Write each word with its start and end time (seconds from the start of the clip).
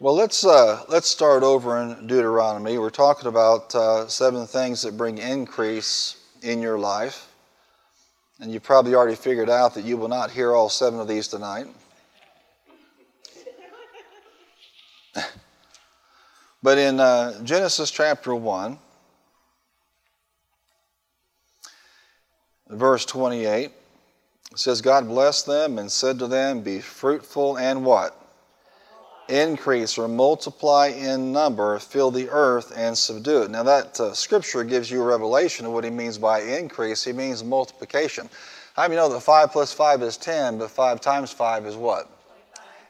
Well, 0.00 0.14
let's 0.14 0.46
uh, 0.46 0.84
let's 0.88 1.08
start 1.08 1.42
over 1.42 1.82
in 1.82 2.06
Deuteronomy. 2.06 2.78
We're 2.78 2.88
talking 2.88 3.26
about 3.26 3.74
uh, 3.74 4.06
seven 4.06 4.46
things 4.46 4.82
that 4.82 4.96
bring 4.96 5.18
increase 5.18 6.18
in 6.40 6.62
your 6.62 6.78
life, 6.78 7.26
and 8.38 8.52
you 8.52 8.60
probably 8.60 8.94
already 8.94 9.16
figured 9.16 9.50
out 9.50 9.74
that 9.74 9.84
you 9.84 9.96
will 9.96 10.06
not 10.06 10.30
hear 10.30 10.54
all 10.54 10.68
seven 10.68 11.00
of 11.00 11.08
these 11.08 11.26
tonight. 11.26 11.66
but 16.62 16.78
in 16.78 17.00
uh, 17.00 17.42
Genesis 17.42 17.90
chapter 17.90 18.36
one, 18.36 18.78
verse 22.68 23.04
twenty-eight, 23.04 23.72
it 24.52 24.58
says, 24.60 24.80
"God 24.80 25.08
blessed 25.08 25.46
them 25.46 25.76
and 25.76 25.90
said 25.90 26.20
to 26.20 26.28
them, 26.28 26.60
Be 26.60 26.78
fruitful 26.78 27.58
and 27.58 27.84
what." 27.84 28.27
Increase 29.28 29.98
or 29.98 30.08
multiply 30.08 30.88
in 30.88 31.32
number, 31.32 31.78
fill 31.78 32.10
the 32.10 32.28
earth 32.30 32.72
and 32.76 32.96
subdue 32.96 33.42
it. 33.42 33.50
Now, 33.50 33.62
that 33.62 34.00
uh, 34.00 34.14
scripture 34.14 34.64
gives 34.64 34.90
you 34.90 35.02
a 35.02 35.04
revelation 35.04 35.66
of 35.66 35.72
what 35.72 35.84
he 35.84 35.90
means 35.90 36.18
by 36.18 36.40
increase. 36.40 37.04
He 37.04 37.12
means 37.12 37.44
multiplication. 37.44 38.28
How 38.74 38.84
many 38.84 38.96
know 38.96 39.08
that 39.08 39.20
5 39.20 39.50
plus 39.50 39.72
5 39.72 40.02
is 40.02 40.16
10, 40.16 40.58
but 40.58 40.70
5 40.70 41.00
times 41.00 41.32
5 41.32 41.66
is 41.66 41.76
what? 41.76 42.10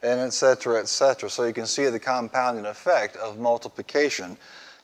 And 0.03 0.21
et 0.21 0.33
cetera, 0.33 0.79
et 0.79 0.89
cetera. 0.89 1.29
So 1.31 1.45
you 1.45 1.53
can 1.53 1.67
see 1.67 1.87
the 1.87 1.99
compounding 1.99 2.67
effect 2.67 3.17
of 3.17 3.39
multiplication. 3.39 4.37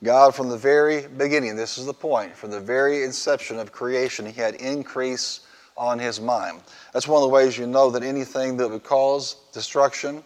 God, 0.03 0.35
from 0.35 0.49
the 0.49 0.57
very 0.57 1.07
beginning, 1.07 1.57
this 1.57 1.79
is 1.79 1.87
the 1.87 1.95
point, 1.95 2.35
from 2.37 2.51
the 2.51 2.61
very 2.61 3.05
inception 3.05 3.59
of 3.59 3.71
creation, 3.71 4.27
He 4.27 4.33
had 4.33 4.57
increase 4.57 5.41
on 5.77 5.99
His 5.99 6.21
mind. 6.21 6.61
That's 6.93 7.07
one 7.07 7.23
of 7.23 7.29
the 7.29 7.35
ways 7.35 7.57
you 7.57 7.67
know 7.67 7.91
that 7.91 8.03
anything 8.03 8.57
that 8.57 8.69
would 8.69 8.83
cause 8.83 9.37
destruction, 9.53 10.23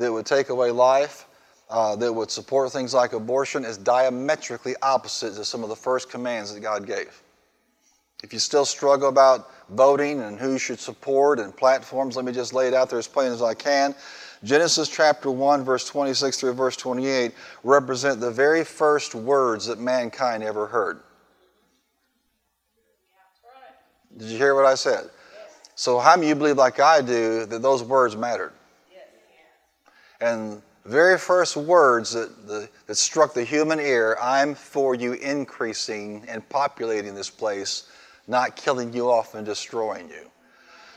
that 0.00 0.10
would 0.10 0.24
take 0.24 0.48
away 0.48 0.70
life, 0.70 1.26
uh, 1.68 1.94
that 1.94 2.10
would 2.10 2.30
support 2.30 2.72
things 2.72 2.94
like 2.94 3.12
abortion, 3.12 3.66
is 3.66 3.76
diametrically 3.76 4.74
opposite 4.80 5.34
to 5.34 5.44
some 5.44 5.62
of 5.62 5.68
the 5.68 5.76
first 5.76 6.10
commands 6.10 6.54
that 6.54 6.60
God 6.60 6.86
gave. 6.86 7.22
If 8.22 8.32
you 8.32 8.38
still 8.38 8.64
struggle 8.64 9.10
about 9.10 9.50
voting 9.68 10.20
and 10.22 10.38
who 10.38 10.52
you 10.52 10.58
should 10.58 10.80
support 10.80 11.38
and 11.38 11.54
platforms, 11.54 12.16
let 12.16 12.24
me 12.24 12.32
just 12.32 12.54
lay 12.54 12.66
it 12.66 12.72
out 12.72 12.88
there 12.88 12.98
as 12.98 13.06
plain 13.06 13.30
as 13.30 13.42
I 13.42 13.52
can. 13.52 13.94
Genesis 14.42 14.88
chapter 14.88 15.30
1, 15.30 15.64
verse 15.64 15.86
26 15.86 16.40
through 16.40 16.54
verse 16.54 16.76
28 16.76 17.32
represent 17.62 18.20
the 18.20 18.30
very 18.30 18.64
first 18.64 19.14
words 19.14 19.66
that 19.66 19.78
mankind 19.78 20.42
ever 20.42 20.66
heard. 20.66 21.00
Did 24.16 24.28
you 24.28 24.38
hear 24.38 24.54
what 24.54 24.64
I 24.64 24.74
said? 24.76 25.10
So, 25.74 25.98
how 25.98 26.16
many 26.16 26.30
of 26.30 26.36
you 26.36 26.40
believe, 26.40 26.56
like 26.56 26.80
I 26.80 27.02
do, 27.02 27.44
that 27.46 27.60
those 27.60 27.82
words 27.82 28.16
mattered? 28.16 28.52
And 30.20 30.62
very 30.84 31.18
first 31.18 31.56
words 31.56 32.12
that, 32.12 32.46
the, 32.46 32.68
that 32.86 32.94
struck 32.96 33.34
the 33.34 33.44
human 33.44 33.78
ear 33.78 34.16
I'm 34.20 34.54
for 34.54 34.94
you 34.94 35.14
increasing 35.14 36.24
and 36.28 36.46
populating 36.48 37.14
this 37.14 37.30
place, 37.30 37.88
not 38.26 38.56
killing 38.56 38.92
you 38.92 39.10
off 39.10 39.34
and 39.34 39.44
destroying 39.44 40.08
you. 40.08 40.30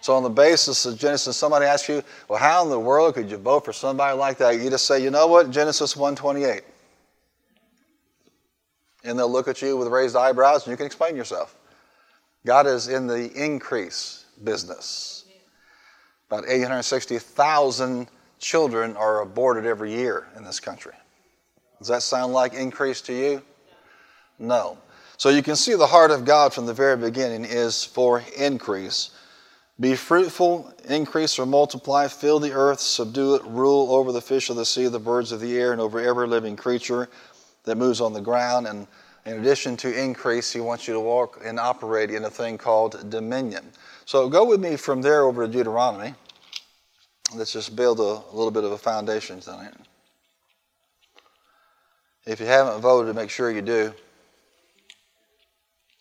So, 0.02 0.16
on 0.16 0.24
the 0.24 0.30
basis 0.30 0.86
of 0.86 0.98
Genesis, 0.98 1.38
somebody 1.38 1.66
asks 1.66 1.88
you, 1.88 2.04
Well, 2.28 2.40
how 2.40 2.64
in 2.64 2.70
the 2.70 2.80
world 2.80 3.14
could 3.14 3.32
you 3.32 3.38
vote 3.38 3.64
for 3.64 3.72
somebody 3.72 4.18
like 4.18 4.38
that? 4.40 4.60
You 4.60 4.70
just 4.70 4.86
say, 4.86 5.02
You 5.02 5.10
know 5.10 5.28
what? 5.28 5.50
Genesis 5.50 5.96
128. 5.96 6.64
And 9.06 9.18
they'll 9.18 9.32
look 9.32 9.48
at 9.48 9.62
you 9.62 9.78
with 9.78 9.88
raised 9.88 10.16
eyebrows 10.16 10.66
and 10.66 10.72
you 10.72 10.78
can 10.78 10.86
explain 10.86 11.16
yourself. 11.16 11.56
God 12.46 12.68
is 12.68 12.90
in 12.90 13.08
the 13.08 13.32
increase 13.32 14.26
business. 14.44 15.26
About 16.28 16.46
860,000 16.50 18.08
children 18.44 18.96
are 18.98 19.22
aborted 19.22 19.66
every 19.66 19.94
year 19.94 20.28
in 20.36 20.44
this 20.44 20.60
country. 20.60 20.94
Does 21.80 21.88
that 21.88 22.04
sound 22.04 22.34
like 22.34 22.54
increase 22.54 23.02
to 23.02 23.14
you? 23.14 23.42
No. 24.38 24.78
So 25.18 25.30
you 25.30 25.42
can 25.42 25.56
see 25.56 25.76
the 25.76 25.88
heart 25.88 26.12
of 26.12 26.26
God 26.26 26.54
from 26.54 26.66
the 26.66 26.74
very 26.74 26.98
beginning 26.98 27.46
is 27.46 27.86
for 27.86 28.22
increase. 28.38 29.12
Be 29.80 29.96
fruitful, 29.96 30.72
increase 30.88 31.40
or 31.40 31.46
multiply, 31.46 32.08
fill 32.08 32.40
the 32.40 32.52
earth, 32.52 32.80
subdue 32.80 33.36
it, 33.36 33.44
rule 33.46 33.92
over 33.92 34.12
the 34.12 34.22
fish 34.22 34.50
of 34.50 34.58
the 34.58 34.66
sea, 34.66 34.88
the 34.88 35.00
birds 35.00 35.32
of 35.32 35.40
the 35.40 35.58
air, 35.58 35.72
and 35.72 35.80
over 35.80 36.00
every 36.00 36.28
living 36.28 36.56
creature 36.56 37.10
that 37.64 37.78
moves 37.78 38.02
on 38.02 38.14
the 38.14 38.22
ground. 38.22 38.68
And 38.68 38.88
in 39.26 39.40
addition 39.40 39.78
to 39.78 40.02
increase, 40.02 40.52
He 40.52 40.60
wants 40.60 40.88
you 40.88 40.94
to 40.94 41.00
walk 41.00 41.42
and 41.44 41.60
operate 41.60 42.12
in 42.12 42.26
a 42.26 42.30
thing 42.30 42.58
called 42.58 43.10
dominion. 43.10 43.72
So 44.06 44.28
go 44.28 44.46
with 44.46 44.60
me 44.60 44.76
from 44.76 45.02
there 45.02 45.24
over 45.24 45.48
to 45.48 45.52
Deuteronomy 45.52 46.14
let's 47.36 47.54
just 47.54 47.76
build 47.76 48.00
a, 48.00 48.04
a 48.04 48.34
little 48.34 48.52
bit 48.52 48.64
of 48.64 48.72
a 48.72 48.78
foundation 48.78 49.40
tonight. 49.40 49.74
If 52.26 52.40
you 52.40 52.46
haven't 52.46 52.82
voted, 52.82 53.16
make 53.16 53.30
sure 53.30 53.52
you 53.52 53.62
do. 53.62 53.94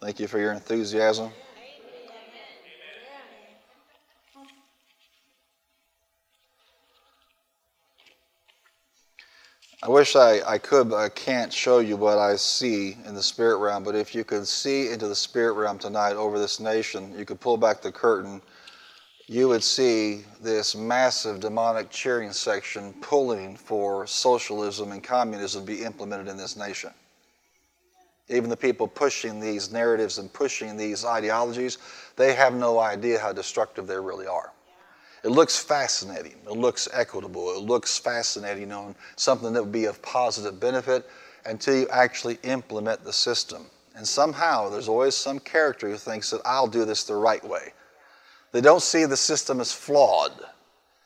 Thank 0.00 0.20
you 0.20 0.26
for 0.26 0.38
your 0.38 0.52
enthusiasm. 0.52 1.30
I 9.84 9.88
wish 9.88 10.14
I, 10.14 10.40
I 10.46 10.58
could, 10.58 10.88
but 10.90 10.98
I 10.98 11.08
can't 11.08 11.52
show 11.52 11.80
you 11.80 11.96
what 11.96 12.16
I 12.16 12.36
see 12.36 12.96
in 13.04 13.16
the 13.16 13.22
spirit 13.22 13.56
realm. 13.56 13.82
But 13.82 13.96
if 13.96 14.14
you 14.14 14.22
could 14.22 14.46
see 14.46 14.90
into 14.92 15.08
the 15.08 15.16
spirit 15.16 15.54
realm 15.54 15.76
tonight 15.76 16.14
over 16.14 16.38
this 16.38 16.60
nation, 16.60 17.12
you 17.18 17.24
could 17.24 17.40
pull 17.40 17.56
back 17.56 17.82
the 17.82 17.90
curtain 17.90 18.40
you 19.26 19.48
would 19.48 19.62
see 19.62 20.24
this 20.40 20.74
massive 20.74 21.40
demonic 21.40 21.90
cheering 21.90 22.32
section 22.32 22.92
pulling 23.00 23.56
for 23.56 24.06
socialism 24.06 24.92
and 24.92 25.02
communism 25.02 25.64
to 25.64 25.72
be 25.72 25.82
implemented 25.82 26.28
in 26.28 26.36
this 26.36 26.56
nation. 26.56 26.90
Even 28.28 28.50
the 28.50 28.56
people 28.56 28.88
pushing 28.88 29.40
these 29.40 29.72
narratives 29.72 30.18
and 30.18 30.32
pushing 30.32 30.76
these 30.76 31.04
ideologies, 31.04 31.78
they 32.16 32.34
have 32.34 32.54
no 32.54 32.78
idea 32.78 33.18
how 33.18 33.32
destructive 33.32 33.86
they 33.86 33.96
really 33.96 34.26
are. 34.26 34.52
It 35.24 35.30
looks 35.30 35.58
fascinating. 35.58 36.34
It 36.46 36.56
looks 36.56 36.88
equitable. 36.92 37.50
It 37.50 37.62
looks 37.62 37.98
fascinating 37.98 38.72
on 38.72 38.94
something 39.16 39.52
that 39.52 39.62
would 39.62 39.72
be 39.72 39.84
of 39.84 40.02
positive 40.02 40.58
benefit 40.58 41.08
until 41.44 41.76
you 41.76 41.88
actually 41.88 42.38
implement 42.42 43.04
the 43.04 43.12
system. 43.12 43.66
And 43.94 44.06
somehow 44.06 44.68
there's 44.68 44.88
always 44.88 45.14
some 45.14 45.38
character 45.38 45.88
who 45.88 45.96
thinks 45.96 46.30
that 46.30 46.40
I'll 46.44 46.66
do 46.66 46.84
this 46.84 47.04
the 47.04 47.14
right 47.14 47.44
way. 47.44 47.72
They 48.52 48.60
don't 48.60 48.82
see 48.82 49.04
the 49.04 49.16
system 49.16 49.60
as 49.60 49.72
flawed. 49.72 50.32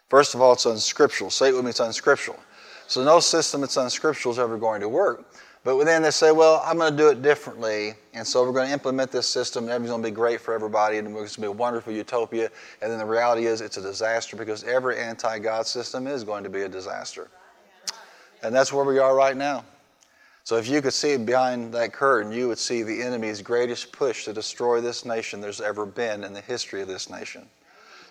First 0.08 0.34
of 0.34 0.40
all, 0.40 0.52
it's 0.52 0.66
unscriptural. 0.66 1.30
Say 1.30 1.48
it 1.48 1.54
with 1.54 1.64
me, 1.64 1.70
it's 1.70 1.80
unscriptural. 1.80 2.38
So 2.88 3.04
no 3.04 3.18
system 3.20 3.60
that's 3.60 3.76
unscriptural 3.76 4.32
is 4.32 4.38
ever 4.38 4.58
going 4.58 4.80
to 4.80 4.88
work. 4.88 5.24
But 5.64 5.82
then 5.84 6.02
they 6.02 6.12
say, 6.12 6.30
well, 6.30 6.62
I'm 6.64 6.78
going 6.78 6.92
to 6.92 6.96
do 6.96 7.08
it 7.08 7.22
differently. 7.22 7.94
And 8.14 8.24
so 8.24 8.44
we're 8.44 8.52
going 8.52 8.68
to 8.68 8.72
implement 8.72 9.10
this 9.10 9.28
system, 9.28 9.64
and 9.64 9.72
everything's 9.72 9.90
going 9.90 10.02
to 10.04 10.08
be 10.08 10.14
great 10.14 10.40
for 10.40 10.54
everybody, 10.54 10.98
and 10.98 11.08
it's 11.08 11.14
going 11.14 11.26
to 11.26 11.40
be 11.40 11.46
a 11.46 11.50
wonderful 11.50 11.92
utopia. 11.92 12.50
And 12.80 12.92
then 12.92 13.00
the 13.00 13.04
reality 13.04 13.46
is 13.46 13.60
it's 13.60 13.76
a 13.76 13.82
disaster 13.82 14.36
because 14.36 14.62
every 14.62 14.96
anti 14.98 15.40
God 15.40 15.66
system 15.66 16.06
is 16.06 16.22
going 16.22 16.44
to 16.44 16.50
be 16.50 16.62
a 16.62 16.68
disaster. 16.68 17.28
And 18.44 18.54
that's 18.54 18.72
where 18.72 18.84
we 18.84 19.00
are 19.00 19.16
right 19.16 19.36
now. 19.36 19.64
So 20.46 20.58
if 20.58 20.68
you 20.68 20.80
could 20.80 20.92
see 20.92 21.16
behind 21.16 21.74
that 21.74 21.92
curtain, 21.92 22.30
you 22.30 22.46
would 22.46 22.60
see 22.60 22.84
the 22.84 23.02
enemy's 23.02 23.42
greatest 23.42 23.90
push 23.90 24.26
to 24.26 24.32
destroy 24.32 24.80
this 24.80 25.04
nation 25.04 25.40
there's 25.40 25.60
ever 25.60 25.84
been 25.84 26.22
in 26.22 26.32
the 26.32 26.40
history 26.40 26.80
of 26.80 26.86
this 26.86 27.10
nation. 27.10 27.48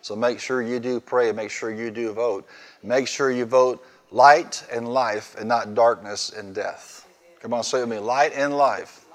So 0.01 0.17
make 0.17 0.41
sure 0.41 0.61
you 0.61 0.81
do 0.81 0.99
pray, 0.99 1.31
make 1.31 1.49
sure 1.49 1.71
you 1.73 1.89
do 1.91 2.11
vote. 2.11 2.45
Make 2.83 3.07
sure 3.07 3.31
you 3.31 3.45
vote 3.45 3.87
light 4.11 4.65
and 4.69 4.85
life 4.85 5.37
and 5.39 5.47
not 5.47 5.75
darkness 5.75 6.29
and 6.29 6.53
death. 6.53 7.07
Come 7.39 7.53
on, 7.53 7.63
say 7.63 7.77
it 7.77 7.81
with 7.83 7.91
me 7.91 7.99
light 7.99 8.33
and 8.33 8.57
life, 8.57 9.05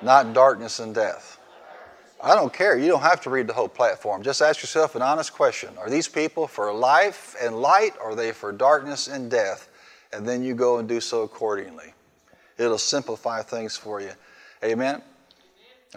not 0.00 0.32
darkness 0.32 0.78
and 0.78 0.94
death. 0.94 1.40
I 2.22 2.36
don't 2.36 2.52
care. 2.52 2.78
You 2.78 2.86
don't 2.86 3.02
have 3.02 3.20
to 3.22 3.30
read 3.30 3.48
the 3.48 3.52
whole 3.52 3.68
platform. 3.68 4.22
Just 4.22 4.40
ask 4.40 4.62
yourself 4.62 4.94
an 4.94 5.02
honest 5.02 5.32
question 5.32 5.70
Are 5.76 5.90
these 5.90 6.06
people 6.06 6.46
for 6.46 6.72
life 6.72 7.34
and 7.42 7.60
light, 7.60 7.94
or 8.00 8.12
are 8.12 8.14
they 8.14 8.30
for 8.30 8.52
darkness 8.52 9.08
and 9.08 9.28
death? 9.28 9.68
And 10.12 10.24
then 10.24 10.44
you 10.44 10.54
go 10.54 10.78
and 10.78 10.88
do 10.88 11.00
so 11.00 11.22
accordingly. 11.22 11.93
It'll 12.58 12.78
simplify 12.78 13.42
things 13.42 13.76
for 13.76 14.00
you. 14.00 14.12
Amen. 14.62 15.02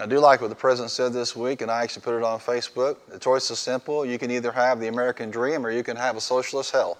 I 0.00 0.06
do 0.06 0.20
like 0.20 0.40
what 0.40 0.50
the 0.50 0.56
president 0.56 0.90
said 0.92 1.12
this 1.12 1.34
week, 1.34 1.60
and 1.60 1.70
I 1.70 1.82
actually 1.82 2.02
put 2.02 2.16
it 2.16 2.22
on 2.22 2.38
Facebook. 2.38 2.98
The 3.08 3.18
choice 3.18 3.50
is 3.50 3.58
simple. 3.58 4.06
You 4.06 4.18
can 4.18 4.30
either 4.30 4.52
have 4.52 4.78
the 4.78 4.86
American 4.86 5.30
dream 5.30 5.66
or 5.66 5.70
you 5.70 5.82
can 5.82 5.96
have 5.96 6.16
a 6.16 6.20
socialist 6.20 6.70
hell. 6.70 6.98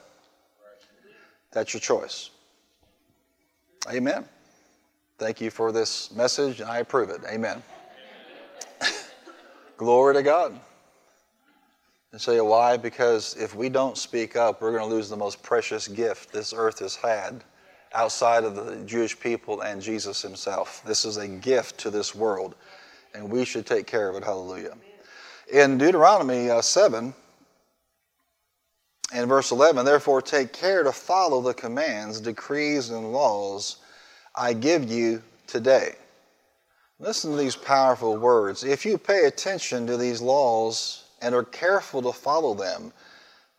That's 1.52 1.72
your 1.72 1.80
choice. 1.80 2.30
Amen. 3.90 4.24
Thank 5.18 5.40
you 5.40 5.50
for 5.50 5.72
this 5.72 6.12
message, 6.12 6.60
and 6.60 6.68
I 6.68 6.78
approve 6.78 7.10
it. 7.10 7.20
Amen. 7.28 7.62
Glory 9.76 10.14
to 10.14 10.22
God. 10.22 10.58
And 12.10 12.20
say 12.20 12.40
why? 12.40 12.76
Because 12.76 13.36
if 13.36 13.54
we 13.54 13.68
don't 13.68 13.96
speak 13.96 14.34
up, 14.34 14.60
we're 14.60 14.72
going 14.72 14.88
to 14.88 14.94
lose 14.94 15.08
the 15.08 15.16
most 15.16 15.42
precious 15.42 15.86
gift 15.88 16.32
this 16.32 16.52
earth 16.56 16.80
has 16.80 16.96
had 16.96 17.44
outside 17.94 18.44
of 18.44 18.54
the 18.54 18.76
Jewish 18.84 19.18
people 19.18 19.62
and 19.62 19.80
Jesus 19.80 20.22
himself. 20.22 20.82
This 20.84 21.04
is 21.04 21.16
a 21.16 21.28
gift 21.28 21.78
to 21.78 21.90
this 21.90 22.14
world, 22.14 22.54
and 23.14 23.30
we 23.30 23.44
should 23.44 23.66
take 23.66 23.86
care 23.86 24.08
of 24.08 24.16
it. 24.16 24.24
Hallelujah. 24.24 24.76
In 25.52 25.78
Deuteronomy 25.78 26.50
uh, 26.50 26.60
7, 26.60 27.14
and 29.12 29.28
verse 29.28 29.50
11, 29.50 29.84
therefore 29.84 30.20
take 30.20 30.52
care 30.52 30.82
to 30.82 30.92
follow 30.92 31.40
the 31.40 31.54
commands, 31.54 32.20
decrees, 32.20 32.90
and 32.90 33.12
laws 33.12 33.78
I 34.34 34.52
give 34.52 34.90
you 34.90 35.22
today. 35.46 35.94
Listen 37.00 37.30
to 37.30 37.36
these 37.36 37.56
powerful 37.56 38.16
words. 38.16 38.64
If 38.64 38.84
you 38.84 38.98
pay 38.98 39.24
attention 39.24 39.86
to 39.86 39.96
these 39.96 40.20
laws 40.20 41.04
and 41.22 41.34
are 41.34 41.44
careful 41.44 42.02
to 42.02 42.12
follow 42.12 42.54
them, 42.54 42.92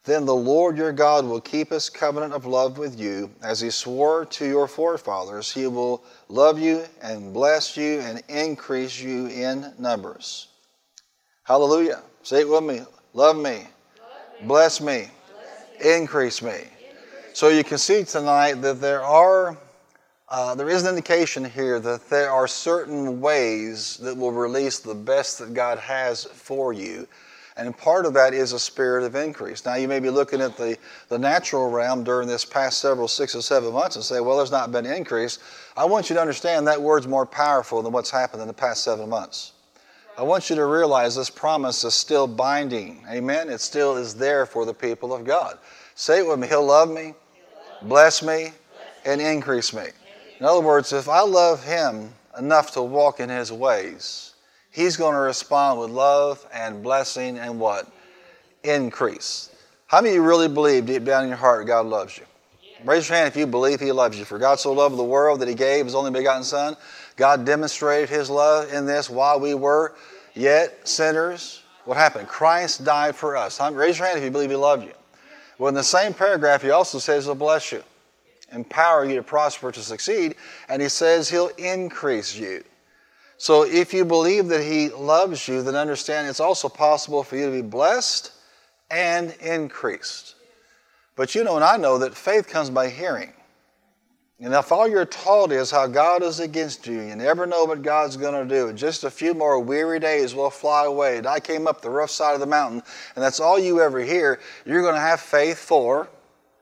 then 0.05 0.25
the 0.25 0.35
Lord 0.35 0.77
your 0.77 0.91
God 0.91 1.25
will 1.25 1.41
keep 1.41 1.69
his 1.69 1.89
covenant 1.89 2.33
of 2.33 2.45
love 2.45 2.77
with 2.77 2.99
you 2.99 3.29
as 3.43 3.59
he 3.59 3.69
swore 3.69 4.25
to 4.25 4.45
your 4.45 4.67
forefathers. 4.67 5.51
He 5.51 5.67
will 5.67 6.03
love 6.29 6.59
you 6.59 6.85
and 7.01 7.33
bless 7.33 7.77
you 7.77 7.99
and 7.99 8.23
increase 8.29 8.99
you 8.99 9.27
in 9.27 9.73
numbers. 9.77 10.47
Hallelujah. 11.43 12.01
Say 12.23 12.41
it 12.41 12.49
with 12.49 12.63
me. 12.63 12.81
Love 13.13 13.37
me. 13.37 13.67
Bless 14.43 14.79
me 14.79 15.09
increase 15.81 16.41
me. 16.41 16.63
So 17.33 17.49
you 17.49 17.63
can 17.63 17.77
see 17.77 18.03
tonight 18.03 18.55
that 18.55 18.81
there 18.81 19.03
are, 19.03 19.57
uh, 20.27 20.55
there 20.55 20.69
is 20.69 20.83
an 20.83 20.89
indication 20.89 21.45
here 21.45 21.79
that 21.79 22.09
there 22.09 22.31
are 22.31 22.47
certain 22.47 23.21
ways 23.21 23.97
that 23.97 24.15
will 24.15 24.31
release 24.31 24.79
the 24.79 24.95
best 24.95 25.39
that 25.39 25.53
God 25.53 25.79
has 25.79 26.25
for 26.25 26.73
you. 26.73 27.07
And 27.59 27.77
part 27.77 28.05
of 28.05 28.13
that 28.13 28.33
is 28.33 28.53
a 28.53 28.59
spirit 28.59 29.03
of 29.03 29.15
increase. 29.15 29.65
Now, 29.65 29.75
you 29.75 29.89
may 29.89 29.99
be 29.99 30.09
looking 30.09 30.39
at 30.39 30.55
the, 30.55 30.77
the 31.09 31.19
natural 31.19 31.69
realm 31.69 32.05
during 32.05 32.25
this 32.25 32.45
past 32.45 32.79
several 32.79 33.09
six 33.09 33.35
or 33.35 33.41
seven 33.41 33.73
months 33.73 33.97
and 33.97 34.05
say, 34.05 34.21
well, 34.21 34.37
there's 34.37 34.49
not 34.49 34.71
been 34.71 34.85
increase. 34.85 35.39
I 35.75 35.83
want 35.83 36.09
you 36.09 36.15
to 36.15 36.21
understand 36.21 36.65
that 36.67 36.81
word's 36.81 37.05
more 37.05 37.25
powerful 37.25 37.81
than 37.81 37.91
what's 37.91 38.09
happened 38.09 38.41
in 38.41 38.47
the 38.47 38.53
past 38.53 38.85
seven 38.85 39.09
months. 39.09 39.51
I 40.17 40.23
want 40.23 40.49
you 40.49 40.55
to 40.55 40.65
realize 40.65 41.17
this 41.17 41.29
promise 41.29 41.83
is 41.83 41.93
still 41.93 42.27
binding. 42.27 43.03
Amen? 43.09 43.49
It 43.49 43.59
still 43.59 43.97
is 43.97 44.15
there 44.15 44.45
for 44.45 44.65
the 44.65 44.73
people 44.73 45.13
of 45.13 45.25
God. 45.25 45.59
Say 45.95 46.19
it 46.19 46.27
with 46.27 46.39
me. 46.39 46.47
He'll 46.47 46.65
love 46.65 46.89
me, 46.89 47.13
bless 47.81 48.23
me, 48.23 48.51
and 49.05 49.19
increase 49.19 49.73
me. 49.73 49.87
In 50.39 50.45
other 50.45 50.61
words, 50.61 50.93
if 50.93 51.09
I 51.09 51.21
love 51.21 51.61
Him 51.65 52.13
enough 52.37 52.71
to 52.71 52.81
walk 52.81 53.19
in 53.19 53.27
His 53.27 53.51
ways, 53.51 54.28
He's 54.79 54.95
going 54.95 55.13
to 55.13 55.19
respond 55.19 55.77
with 55.81 55.89
love 55.89 56.47
and 56.53 56.81
blessing 56.81 57.37
and 57.37 57.59
what? 57.59 57.91
Increase. 58.63 59.53
How 59.87 59.99
many 59.99 60.11
of 60.11 60.15
you 60.15 60.23
really 60.23 60.47
believe 60.47 60.85
deep 60.85 61.03
down 61.03 61.23
in 61.23 61.27
your 61.27 61.37
heart 61.37 61.67
God 61.67 61.85
loves 61.85 62.17
you? 62.17 62.23
Raise 62.85 63.09
your 63.09 63.17
hand 63.17 63.27
if 63.27 63.35
you 63.35 63.45
believe 63.45 63.81
He 63.81 63.91
loves 63.91 64.17
you. 64.17 64.23
For 64.23 64.37
God 64.37 64.57
so 64.57 64.71
loved 64.71 64.95
the 64.95 65.03
world 65.03 65.41
that 65.41 65.49
He 65.49 65.53
gave 65.53 65.83
His 65.83 65.95
only 65.95 66.11
begotten 66.11 66.45
Son. 66.45 66.77
God 67.17 67.43
demonstrated 67.43 68.07
His 68.07 68.29
love 68.29 68.71
in 68.71 68.85
this 68.85 69.09
while 69.09 69.37
we 69.37 69.53
were 69.53 69.95
yet 70.33 70.87
sinners. 70.87 71.61
What 71.83 71.97
happened? 71.97 72.29
Christ 72.29 72.85
died 72.85 73.17
for 73.17 73.35
us. 73.35 73.59
Raise 73.59 73.97
your 73.97 74.07
hand 74.07 74.19
if 74.19 74.23
you 74.23 74.31
believe 74.31 74.49
He 74.49 74.55
loved 74.55 74.85
you. 74.85 74.93
Well, 75.57 75.67
in 75.67 75.75
the 75.75 75.83
same 75.83 76.13
paragraph, 76.13 76.61
He 76.61 76.69
also 76.69 76.99
says 76.99 77.25
He'll 77.25 77.35
bless 77.35 77.73
you, 77.73 77.83
empower 78.53 79.03
you 79.03 79.17
to 79.17 79.23
prosper, 79.23 79.73
to 79.73 79.81
succeed, 79.81 80.35
and 80.69 80.81
He 80.81 80.87
says 80.87 81.27
He'll 81.27 81.51
increase 81.57 82.33
you. 82.33 82.63
So 83.39 83.63
if 83.63 83.93
you 83.93 84.03
believe 84.03 84.49
that 84.49 84.63
He 84.63 84.89
loves 84.89 85.47
you, 85.47 85.63
then 85.63 85.75
understand 85.75 86.27
it's 86.27 86.41
also 86.41 86.67
possible 86.67 87.23
for 87.23 87.37
you 87.37 87.45
to 87.45 87.51
be 87.51 87.61
blessed 87.61 88.33
and 88.91 89.33
increased. 89.41 90.35
But 91.15 91.33
you 91.35 91.45
know, 91.45 91.55
and 91.55 91.63
I 91.63 91.77
know 91.77 91.97
that 91.99 92.15
faith 92.15 92.49
comes 92.49 92.69
by 92.69 92.89
hearing. 92.89 93.31
And 94.41 94.53
if 94.53 94.73
all 94.73 94.89
you're 94.89 95.05
taught 95.05 95.53
is 95.53 95.71
how 95.71 95.87
God 95.87 96.21
is 96.21 96.41
against 96.41 96.85
you, 96.85 96.99
you 96.99 97.15
never 97.15 97.45
know 97.45 97.63
what 97.63 97.81
God's 97.81 98.17
going 98.17 98.47
to 98.47 98.55
do. 98.55 98.73
Just 98.73 99.05
a 99.05 99.09
few 99.09 99.33
more 99.33 99.59
weary 99.59 99.99
days 99.99 100.35
will 100.35 100.49
fly 100.49 100.85
away. 100.85 101.17
And 101.17 101.27
I 101.27 101.39
came 101.39 101.65
up 101.65 101.81
the 101.81 101.89
rough 101.89 102.09
side 102.09 102.33
of 102.33 102.41
the 102.41 102.45
mountain, 102.45 102.83
and 103.15 103.23
that's 103.23 103.39
all 103.39 103.57
you 103.57 103.79
ever 103.79 103.99
hear. 103.99 104.39
You're 104.65 104.81
going 104.81 104.95
to 104.95 105.01
have 105.01 105.21
faith 105.21 105.59
for. 105.59 106.09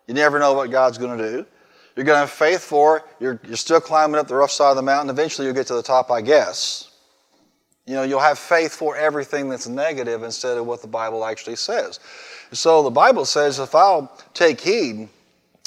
You 0.06 0.14
never 0.14 0.38
know 0.38 0.54
what 0.54 0.70
God's 0.70 1.00
going 1.00 1.18
to 1.18 1.32
do. 1.32 1.46
You're 1.98 2.06
going 2.06 2.16
to 2.16 2.20
have 2.20 2.30
faith 2.30 2.62
for. 2.62 3.04
You're, 3.20 3.40
you're 3.44 3.58
still 3.58 3.82
climbing 3.82 4.20
up 4.20 4.28
the 4.28 4.36
rough 4.36 4.52
side 4.52 4.70
of 4.70 4.76
the 4.76 4.84
mountain. 4.84 5.10
Eventually, 5.10 5.48
you'll 5.48 5.56
get 5.56 5.66
to 5.68 5.74
the 5.74 5.82
top, 5.82 6.12
I 6.12 6.22
guess. 6.22 6.92
You 7.88 7.96
know, 7.96 8.04
you'll 8.04 8.20
have 8.20 8.38
faith 8.38 8.72
for 8.72 8.96
everything 8.96 9.50
that's 9.50 9.68
negative 9.68 10.22
instead 10.22 10.60
of 10.60 10.68
what 10.68 10.84
the 10.84 10.88
Bible 10.88 11.26
actually 11.26 11.56
says. 11.56 12.00
So 12.52 12.84
the 12.84 12.92
Bible 12.92 13.26
says 13.26 13.58
if 13.58 13.74
I'll 13.74 14.16
take 14.36 14.62
heed, 14.62 15.10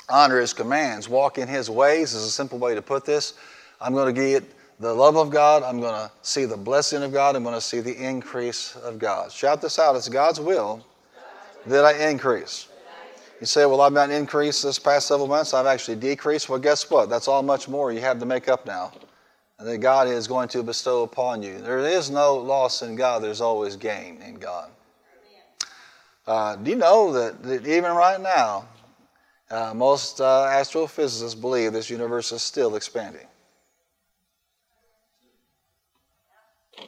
honor 0.09 0.39
his 0.39 0.53
commands, 0.53 1.09
walk 1.09 1.37
in 1.37 1.49
his 1.49 1.69
ways 1.69 2.15
is 2.15 2.25
a 2.25 2.31
simple 2.31 2.59
way 2.59 2.77
to 2.77 2.83
put 2.83 3.05
this. 3.05 3.35
I'm 3.81 3.93
going 3.93 4.15
to 4.15 4.21
get 4.21 4.45
the 4.79 4.95
love 4.95 5.17
of 5.17 5.31
God. 5.31 5.65
I'm 5.65 5.81
going 5.81 5.95
to 5.95 6.13
see 6.23 6.45
the 6.45 6.57
blessing 6.57 7.03
of 7.03 7.13
God. 7.13 7.35
I'm 7.35 7.43
going 7.43 7.57
to 7.57 7.61
see 7.61 7.81
the 7.81 7.97
increase 7.97 8.77
of 8.77 9.01
God. 9.01 9.33
Shout 9.33 9.61
this 9.61 9.81
out. 9.81 9.97
It's 9.97 10.09
God's 10.09 10.39
will 10.39 10.87
that 11.67 11.85
I 11.85 12.09
increase. 12.09 12.70
You 13.41 13.47
say, 13.47 13.65
well, 13.65 13.81
I've 13.81 13.95
not 13.95 14.11
increased 14.11 14.63
this 14.63 14.79
past 14.79 15.09
several 15.09 15.27
months. 15.27 15.55
I've 15.55 15.67
actually 15.67 15.97
decreased. 15.97 16.51
Well, 16.51 16.59
guess 16.59 16.91
what? 16.91 17.09
That's 17.09 17.27
all 17.27 17.43
much 17.43 17.69
more 17.69 17.91
you 17.91 18.01
have 18.01 18.19
to 18.21 18.27
make 18.27 18.49
up 18.49 18.67
now. 18.67 18.93
That 19.59 19.79
God 19.79 20.09
is 20.09 20.27
going 20.29 20.49
to 20.49 20.63
bestow 20.63 21.03
upon 21.03 21.43
you. 21.43 21.59
There 21.59 21.79
is 21.79 22.11
no 22.11 22.37
loss 22.37 22.83
in 22.83 22.97
God. 22.97 23.23
There's 23.23 23.41
always 23.41 23.77
gain 23.77 24.21
in 24.23 24.35
God. 24.35 24.71
Uh, 26.27 26.57
do 26.57 26.71
you 26.71 26.77
know 26.77 27.13
that, 27.13 27.43
that 27.43 27.67
even 27.67 27.93
right 27.93 28.21
now, 28.21 28.69
uh, 29.51 29.73
most 29.75 30.21
uh, 30.21 30.47
astrophysicists 30.51 31.39
believe 31.39 31.73
this 31.73 31.91
universe 31.91 32.33
is 32.33 32.43
still 32.43 32.77
expanding. 32.77 33.27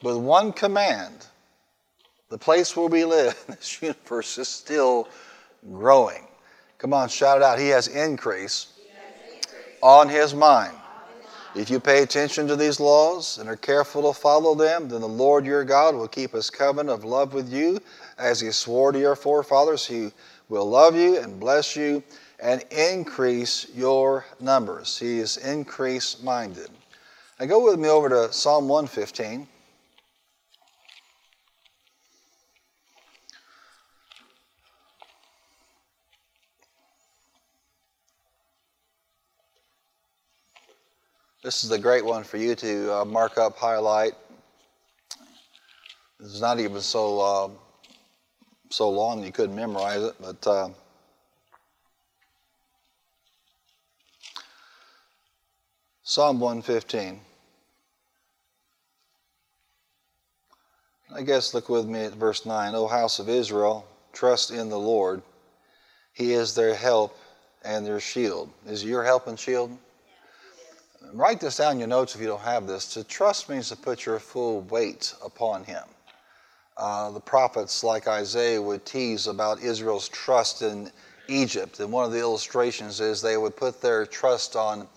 With 0.02 0.16
one 0.16 0.52
command, 0.52 1.26
the 2.28 2.38
place 2.38 2.76
where 2.76 2.88
we 2.88 3.04
live 3.04 3.42
this 3.48 3.80
universe 3.80 4.36
is 4.38 4.48
still 4.48 5.08
growing. 5.72 6.26
Come 6.82 6.92
on, 6.92 7.08
shout 7.08 7.36
it 7.36 7.44
out. 7.44 7.60
He 7.60 7.68
has 7.68 7.86
increase, 7.86 8.66
on 9.84 10.08
his 10.08 10.34
mind. 10.34 10.76
If 11.54 11.70
you 11.70 11.78
pay 11.78 12.02
attention 12.02 12.48
to 12.48 12.56
these 12.56 12.80
laws 12.80 13.38
and 13.38 13.48
are 13.48 13.54
careful 13.54 14.12
to 14.12 14.18
follow 14.18 14.56
them, 14.56 14.88
then 14.88 15.00
the 15.00 15.06
Lord 15.06 15.46
your 15.46 15.62
God 15.62 15.94
will 15.94 16.08
keep 16.08 16.32
his 16.32 16.50
covenant 16.50 16.90
of 16.90 17.04
love 17.04 17.34
with 17.34 17.52
you 17.52 17.78
as 18.18 18.40
he 18.40 18.50
swore 18.50 18.90
to 18.90 18.98
your 18.98 19.14
forefathers. 19.14 19.86
He 19.86 20.10
will 20.48 20.68
love 20.68 20.96
you 20.96 21.20
and 21.20 21.38
bless 21.38 21.76
you 21.76 22.02
and 22.40 22.64
increase 22.72 23.68
your 23.76 24.24
numbers. 24.40 24.98
He 24.98 25.20
is 25.20 25.36
increase 25.36 26.20
minded. 26.20 26.70
Now 27.38 27.46
go 27.46 27.64
with 27.64 27.78
me 27.78 27.90
over 27.90 28.08
to 28.08 28.32
Psalm 28.32 28.66
115. 28.68 29.46
This 41.42 41.64
is 41.64 41.72
a 41.72 41.78
great 41.78 42.04
one 42.04 42.22
for 42.22 42.36
you 42.36 42.54
to 42.54 42.98
uh, 42.98 43.04
mark 43.04 43.36
up, 43.36 43.56
highlight. 43.56 44.12
It's 46.20 46.40
not 46.40 46.60
even 46.60 46.80
so 46.80 47.20
uh, 47.20 47.48
so 48.70 48.88
long 48.88 49.24
you 49.24 49.32
couldn't 49.32 49.56
memorize 49.56 50.02
it, 50.02 50.14
but 50.20 50.46
uh, 50.46 50.68
Psalm 56.04 56.38
115. 56.38 57.20
I 61.12 61.22
guess 61.22 61.54
look 61.54 61.68
with 61.68 61.86
me 61.86 62.04
at 62.04 62.12
verse 62.12 62.46
9. 62.46 62.76
O 62.76 62.86
house 62.86 63.18
of 63.18 63.28
Israel, 63.28 63.84
trust 64.12 64.52
in 64.52 64.68
the 64.68 64.78
Lord. 64.78 65.22
He 66.12 66.34
is 66.34 66.54
their 66.54 66.76
help 66.76 67.16
and 67.64 67.84
their 67.84 67.98
shield. 67.98 68.48
Is 68.64 68.84
your 68.84 69.02
help 69.02 69.26
and 69.26 69.36
shield? 69.36 69.76
Write 71.12 71.40
this 71.40 71.56
down 71.58 71.72
in 71.72 71.78
your 71.78 71.88
notes 71.88 72.14
if 72.14 72.20
you 72.20 72.26
don't 72.26 72.40
have 72.40 72.66
this. 72.66 72.92
To 72.94 73.04
trust 73.04 73.48
means 73.48 73.68
to 73.68 73.76
put 73.76 74.06
your 74.06 74.18
full 74.18 74.62
weight 74.62 75.14
upon 75.24 75.64
Him. 75.64 75.84
Uh, 76.76 77.10
the 77.10 77.20
prophets, 77.20 77.84
like 77.84 78.08
Isaiah, 78.08 78.60
would 78.60 78.84
tease 78.84 79.26
about 79.26 79.62
Israel's 79.62 80.08
trust 80.08 80.62
in 80.62 80.90
Egypt. 81.28 81.80
And 81.80 81.92
one 81.92 82.04
of 82.04 82.12
the 82.12 82.20
illustrations 82.20 83.00
is 83.00 83.20
they 83.20 83.36
would 83.36 83.56
put 83.56 83.80
their 83.80 84.06
trust 84.06 84.56
on 84.56 84.88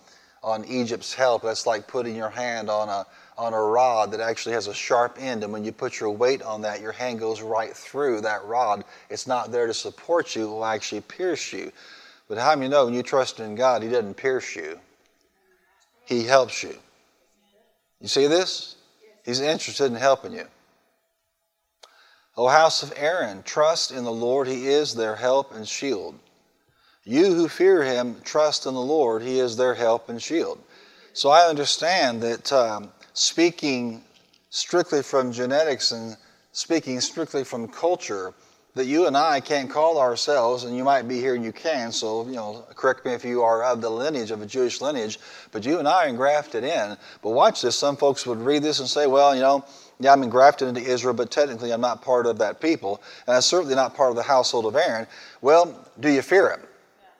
on 0.46 0.64
Egypt's 0.66 1.12
help. 1.12 1.42
That's 1.42 1.66
like 1.66 1.88
putting 1.88 2.14
your 2.14 2.30
hand 2.30 2.70
on 2.70 2.88
a, 2.88 3.04
on 3.36 3.52
a 3.52 3.60
rod 3.60 4.12
that 4.12 4.20
actually 4.20 4.54
has 4.54 4.68
a 4.68 4.74
sharp 4.74 5.16
end. 5.20 5.42
And 5.42 5.52
when 5.52 5.64
you 5.64 5.72
put 5.72 5.98
your 5.98 6.10
weight 6.10 6.40
on 6.40 6.62
that, 6.62 6.80
your 6.80 6.92
hand 6.92 7.18
goes 7.18 7.42
right 7.42 7.76
through 7.76 8.20
that 8.22 8.44
rod. 8.44 8.84
It's 9.10 9.26
not 9.26 9.50
there 9.50 9.66
to 9.66 9.74
support 9.74 10.36
you, 10.36 10.44
it 10.44 10.50
will 10.50 10.64
actually 10.64 11.00
pierce 11.02 11.52
you. 11.52 11.72
But 12.28 12.38
how 12.38 12.54
many 12.54 12.68
know 12.68 12.84
when 12.84 12.94
you 12.94 13.02
trust 13.02 13.40
in 13.40 13.56
God, 13.56 13.82
He 13.82 13.88
doesn't 13.88 14.14
pierce 14.14 14.54
you, 14.54 14.78
He 16.06 16.24
helps 16.24 16.62
you. 16.62 16.76
You 18.00 18.08
see 18.08 18.26
this? 18.26 18.76
He's 19.24 19.40
interested 19.40 19.86
in 19.86 19.94
helping 19.94 20.32
you. 20.32 20.46
O 22.36 22.48
house 22.48 22.82
of 22.82 22.92
Aaron, 22.96 23.42
trust 23.42 23.90
in 23.90 24.04
the 24.04 24.12
Lord. 24.12 24.46
He 24.46 24.68
is 24.68 24.94
their 24.94 25.16
help 25.16 25.54
and 25.54 25.66
shield. 25.66 26.18
You 27.04 27.34
who 27.34 27.48
fear 27.48 27.82
him 27.82 28.20
trust 28.24 28.66
in 28.66 28.74
the 28.74 28.80
Lord, 28.80 29.22
he 29.22 29.38
is 29.38 29.56
their 29.56 29.74
help 29.74 30.08
and 30.08 30.20
shield. 30.20 30.58
So 31.12 31.30
I 31.30 31.48
understand 31.48 32.20
that 32.22 32.52
um, 32.52 32.92
speaking 33.14 34.02
strictly 34.50 35.02
from 35.02 35.32
genetics 35.32 35.92
and 35.92 36.16
speaking 36.52 37.00
strictly 37.00 37.44
from 37.44 37.68
culture, 37.68 38.34
that 38.76 38.84
you 38.84 39.06
and 39.06 39.16
I 39.16 39.40
can't 39.40 39.70
call 39.70 39.98
ourselves, 39.98 40.64
and 40.64 40.76
you 40.76 40.84
might 40.84 41.08
be 41.08 41.18
here 41.18 41.34
and 41.34 41.42
you 41.42 41.50
can, 41.50 41.90
so, 41.90 42.26
you 42.26 42.34
know, 42.34 42.62
correct 42.74 43.06
me 43.06 43.12
if 43.12 43.24
you 43.24 43.42
are 43.42 43.64
of 43.64 43.80
the 43.80 43.88
lineage, 43.88 44.30
of 44.30 44.42
a 44.42 44.46
Jewish 44.46 44.82
lineage, 44.82 45.18
but 45.50 45.64
you 45.64 45.78
and 45.78 45.88
I 45.88 46.04
are 46.04 46.08
engrafted 46.08 46.62
in. 46.62 46.94
But 47.22 47.30
watch 47.30 47.62
this, 47.62 47.74
some 47.74 47.96
folks 47.96 48.26
would 48.26 48.38
read 48.38 48.62
this 48.62 48.78
and 48.80 48.86
say, 48.86 49.06
well, 49.06 49.34
you 49.34 49.40
know, 49.40 49.64
yeah, 49.98 50.12
I'm 50.12 50.22
engrafted 50.22 50.68
into 50.68 50.82
Israel, 50.82 51.14
but 51.14 51.30
technically 51.30 51.72
I'm 51.72 51.80
not 51.80 52.02
part 52.02 52.26
of 52.26 52.36
that 52.36 52.60
people, 52.60 53.00
and 53.26 53.34
I'm 53.34 53.40
certainly 53.40 53.74
not 53.74 53.94
part 53.96 54.10
of 54.10 54.16
the 54.16 54.22
household 54.22 54.66
of 54.66 54.76
Aaron. 54.76 55.06
Well, 55.40 55.88
do 55.98 56.10
you 56.10 56.20
fear 56.20 56.50
him? 56.50 56.60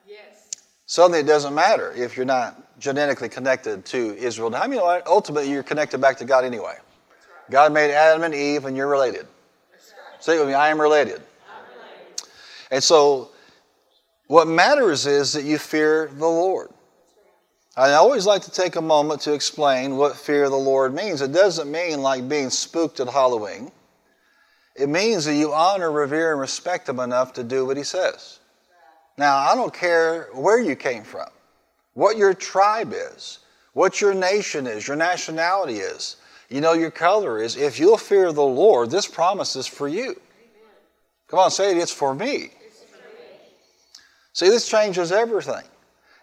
Yes. 0.07 0.51
Suddenly 0.85 1.21
it 1.21 1.27
doesn't 1.27 1.55
matter 1.55 1.91
if 1.97 2.19
you're 2.19 2.27
not 2.27 2.79
genetically 2.79 3.31
connected 3.31 3.87
to 3.87 4.15
Israel. 4.19 4.51
Now, 4.51 4.61
I 4.61 4.67
mean, 4.67 4.81
ultimately 5.07 5.51
you're 5.51 5.63
connected 5.63 6.03
back 6.03 6.19
to 6.19 6.27
God 6.27 6.45
anyway. 6.45 6.75
Right. 6.75 7.51
God 7.51 7.73
made 7.73 7.93
Adam 7.93 8.25
and 8.25 8.35
Eve, 8.35 8.67
and 8.67 8.77
you're 8.77 8.89
related. 8.89 9.27
Right. 9.73 10.23
Say 10.23 10.37
it 10.37 10.41
with 10.41 10.49
me, 10.49 10.55
I 10.55 10.69
am 10.69 10.79
related. 10.79 11.23
And 12.71 12.83
so, 12.83 13.31
what 14.27 14.49
matters 14.49 15.07
is 15.07 15.33
that 15.35 15.45
you 15.45 15.59
fear 15.59 16.11
the 16.13 16.27
Lord. 16.27 16.71
I 17.77 17.93
always 17.93 18.27
like 18.27 18.43
to 18.43 18.51
take 18.51 18.77
a 18.77 18.83
moment 18.83 19.21
to 19.23 19.35
explain 19.35 19.97
what 19.97 20.17
fear 20.17 20.45
of 20.45 20.51
the 20.51 20.57
Lord 20.57 20.95
means. 20.95 21.21
It 21.21 21.33
doesn't 21.33 21.71
mean 21.71 22.01
like 22.01 22.29
being 22.29 22.51
spooked 22.51 23.01
at 23.01 23.09
Halloween. 23.09 23.71
It 24.75 24.89
means 24.89 25.27
that 25.27 25.35
you 25.35 25.53
honor, 25.53 25.91
revere, 25.91 26.33
and 26.33 26.41
respect 26.41 26.89
Him 26.89 27.01
enough 27.01 27.35
to 27.35 27.45
do 27.45 27.67
what 27.67 27.77
He 27.77 27.85
says. 27.85 28.41
Now, 29.19 29.37
I 29.37 29.55
don't 29.55 29.73
care 29.73 30.29
where 30.33 30.61
you 30.61 30.75
came 30.77 31.03
from, 31.03 31.29
what 31.95 32.17
your 32.17 32.35
tribe 32.35 32.93
is, 32.95 33.41
what 33.73 34.01
your 34.01 34.15
nation 34.15 34.67
is, 34.67 34.87
your 34.89 34.97
nationality 34.97 35.77
is, 35.77 36.17
you 36.49 36.61
know, 36.61 36.75
your 36.75 36.91
color 36.91 37.43
is. 37.43 37.57
If 37.57 37.79
you'll 37.79 37.97
fear 37.97 38.33
the 38.33 38.43
Lord, 38.43 38.91
this 38.91 39.07
promise 39.07 39.57
is 39.57 39.67
for 39.67 39.89
you. 39.89 40.21
Come 41.29 41.41
on, 41.41 41.51
say 41.51 41.73
it, 41.73 41.79
it's 41.79 41.93
for 41.93 42.15
me. 42.15 42.51
See, 44.37 44.51
this 44.51 44.69
changes 44.69 45.13
everything. 45.13 45.63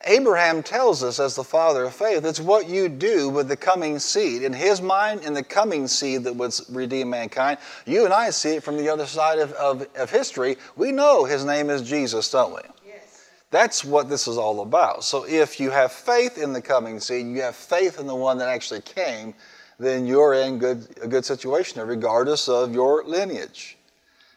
Abraham 0.05 0.61
tells 0.61 1.03
us, 1.03 1.19
as 1.19 1.35
the 1.35 1.43
father 1.43 1.85
of 1.85 1.95
faith, 1.95 2.23
it's 2.23 2.39
what 2.39 2.69
you 2.69 2.87
do 2.87 3.27
with 3.27 3.47
the 3.47 3.57
coming 3.57 3.97
seed. 3.97 4.43
In 4.43 4.53
his 4.53 4.83
mind, 4.83 5.23
in 5.23 5.33
the 5.33 5.41
coming 5.41 5.87
seed 5.87 6.23
that 6.25 6.35
would 6.35 6.53
redeem 6.69 7.09
mankind, 7.09 7.57
you 7.87 8.05
and 8.05 8.13
I 8.13 8.29
see 8.29 8.57
it 8.57 8.61
from 8.61 8.77
the 8.77 8.87
other 8.87 9.07
side 9.07 9.39
of, 9.39 9.51
of, 9.53 9.87
of 9.95 10.11
history. 10.11 10.57
We 10.75 10.91
know 10.91 11.25
his 11.25 11.43
name 11.43 11.71
is 11.71 11.81
Jesus, 11.81 12.29
don't 12.29 12.53
we? 12.53 12.61
Yes. 12.85 13.29
That's 13.49 13.83
what 13.83 14.09
this 14.09 14.27
is 14.27 14.37
all 14.37 14.61
about. 14.61 15.03
So 15.03 15.25
if 15.25 15.59
you 15.59 15.71
have 15.71 15.91
faith 15.91 16.37
in 16.37 16.53
the 16.53 16.61
coming 16.61 16.99
seed, 16.99 17.25
you 17.25 17.41
have 17.41 17.55
faith 17.55 17.99
in 17.99 18.05
the 18.05 18.13
one 18.13 18.37
that 18.37 18.47
actually 18.47 18.81
came, 18.81 19.33
then 19.79 20.05
you're 20.05 20.35
in 20.35 20.59
good, 20.59 20.85
a 21.01 21.07
good 21.07 21.25
situation, 21.25 21.81
regardless 21.81 22.47
of 22.47 22.75
your 22.75 23.03
lineage. 23.05 23.75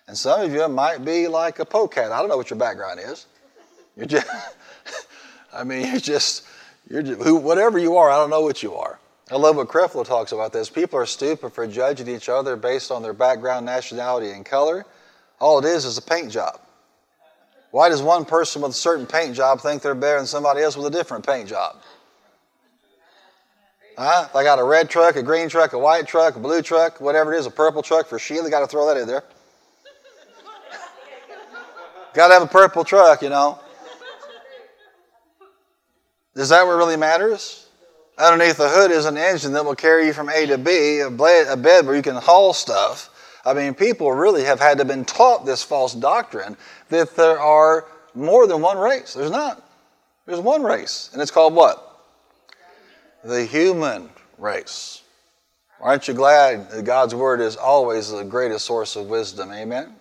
And 0.09 0.17
some 0.17 0.41
of 0.41 0.51
you 0.51 0.67
might 0.67 1.05
be 1.05 1.29
like 1.29 1.59
a 1.59 1.67
polecat. 1.67 2.11
I 2.11 2.21
don't 2.21 2.31
know 2.31 2.39
what 2.39 2.49
your 2.49 2.59
background 2.59 3.01
is. 3.01 3.27
You're 3.97 4.07
just, 4.07 4.27
I 5.53 5.65
mean, 5.65 5.87
you're 5.87 6.01
just, 6.01 6.45
you're 6.89 7.03
just, 7.03 7.23
who, 7.23 7.37
whatever 7.37 7.79
you 7.79 7.97
are, 7.97 8.11
I 8.11 8.17
don't 8.17 8.31
know 8.31 8.43
what 8.43 8.63
you 8.63 8.75
are. 8.75 8.99
I 9.31 9.37
love 9.37 9.57
what 9.57 9.69
Creflo 9.69 10.05
talks 10.05 10.31
about 10.31 10.53
this. 10.53 10.71
People 10.71 11.01
are 11.01 11.07
stupid 11.07 11.53
for 11.53 11.67
judging 11.67 12.09
each 12.09 12.29
other 12.29 12.55
based 12.55 12.93
on 12.93 13.03
their 13.03 13.13
background, 13.13 13.67
nationality, 13.67 14.31
and 14.31 14.45
color. 14.45 14.87
All 15.41 15.59
it 15.59 15.65
is 15.65 15.85
is 15.85 15.99
a 15.99 16.03
paint 16.03 16.31
job. 16.31 16.61
Why 17.73 17.89
does 17.89 18.03
one 18.03 18.25
person 18.25 18.63
with 18.63 18.71
a 18.71 18.75
certain 18.75 19.07
paint 19.07 19.35
job 19.35 19.61
think 19.61 19.83
they're 19.83 19.95
better 19.95 20.19
than 20.19 20.27
somebody 20.27 20.63
else 20.63 20.77
with 20.77 20.87
a 20.87 20.91
different 20.91 21.27
paint 21.27 21.49
job? 21.49 21.77
Huh? 23.99 24.27
If 24.29 24.37
I 24.37 24.45
got 24.45 24.59
a 24.59 24.65
red 24.65 24.89
truck, 24.89 25.17
a 25.17 25.23
green 25.23 25.49
truck, 25.49 25.73
a 25.73 25.79
white 25.79 26.07
truck, 26.07 26.37
a 26.37 26.39
blue 26.39 26.63
truck, 26.63 27.01
whatever 27.01 27.35
it 27.35 27.39
is, 27.39 27.47
a 27.47 27.51
purple 27.51 27.83
truck 27.83 28.07
for 28.07 28.19
Sheila, 28.19 28.49
got 28.51 28.61
to 28.61 28.67
throw 28.67 28.87
that 28.87 29.01
in 29.01 29.09
there. 29.09 29.25
got 32.15 32.29
to 32.29 32.35
have 32.35 32.43
a 32.43 32.47
purple 32.47 32.85
truck, 32.85 33.23
you 33.23 33.31
know. 33.31 33.59
Is 36.37 36.51
that 36.51 36.67
what 36.67 36.77
really 36.77 36.99
matters? 36.99 37.67
Underneath 38.19 38.59
the 38.59 38.69
hood 38.69 38.91
is 38.91 39.07
an 39.07 39.17
engine 39.17 39.53
that 39.55 39.65
will 39.65 39.75
carry 39.75 40.07
you 40.07 40.13
from 40.13 40.29
A 40.29 40.47
to 40.47 40.59
B, 40.59 41.01
a, 41.01 41.11
bed 41.11 41.87
where 41.87 41.97
you 41.97 42.03
can 42.03 42.17
haul 42.17 42.53
stuff. 42.53 43.11
I 43.45 43.55
mean, 43.55 43.75
people 43.75 44.13
really 44.13 44.45
have 44.45 44.61
had 44.61 44.79
to 44.79 44.85
been 44.85 45.05
taught 45.05 45.47
this 45.47 45.63
false 45.63 45.95
doctrine 45.95 46.57
that 46.91 47.17
there 47.17 47.41
are 47.41 47.87
more 48.15 48.47
than 48.47 48.61
one 48.61 48.77
race. 48.77 49.15
There's 49.15 49.31
not. 49.31 49.63
There's 50.27 50.41
one 50.41 50.63
race, 50.63 51.11
and 51.13 51.23
it's 51.23 51.31
called 51.31 51.55
what? 51.55 51.83
The 53.25 53.45
human 53.45 54.11
race. 54.39 55.03
Aren't 55.81 56.09
you 56.09 56.15
glad 56.15 56.71
that 56.71 56.85
God's 56.85 57.15
word 57.15 57.41
is 57.41 57.57
always 57.57 58.11
the 58.11 58.25
greatest 58.25 58.67
source 58.67 58.97
of 58.97 59.07
wisdom? 59.07 59.53
Amen? 59.53 59.95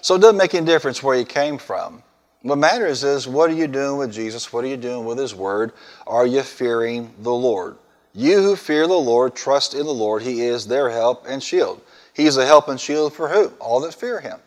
So 0.00 0.16
it 0.16 0.20
doesn't 0.20 0.36
make 0.36 0.54
any 0.54 0.66
difference 0.66 1.02
where 1.02 1.16
you 1.16 1.24
came 1.24 1.56
from. 1.56 2.02
What 2.44 2.58
matters 2.58 3.04
is 3.04 3.26
what 3.26 3.48
are 3.48 3.54
you 3.54 3.66
doing 3.66 3.96
with 3.96 4.12
Jesus? 4.12 4.52
What 4.52 4.64
are 4.64 4.68
you 4.68 4.76
doing 4.76 5.06
with 5.06 5.16
His 5.16 5.34
Word? 5.34 5.72
Are 6.06 6.26
you 6.26 6.42
fearing 6.42 7.14
the 7.20 7.32
Lord? 7.32 7.78
You 8.12 8.42
who 8.42 8.54
fear 8.54 8.86
the 8.86 8.92
Lord, 8.92 9.34
trust 9.34 9.72
in 9.72 9.86
the 9.86 9.94
Lord. 9.94 10.20
He 10.20 10.42
is 10.42 10.66
their 10.66 10.90
help 10.90 11.24
and 11.26 11.42
shield. 11.42 11.80
He's 12.12 12.36
a 12.36 12.44
help 12.44 12.68
and 12.68 12.78
shield 12.78 13.14
for 13.14 13.30
who? 13.30 13.46
All 13.60 13.80
that 13.80 13.94
fear 13.94 14.20
Him. 14.20 14.38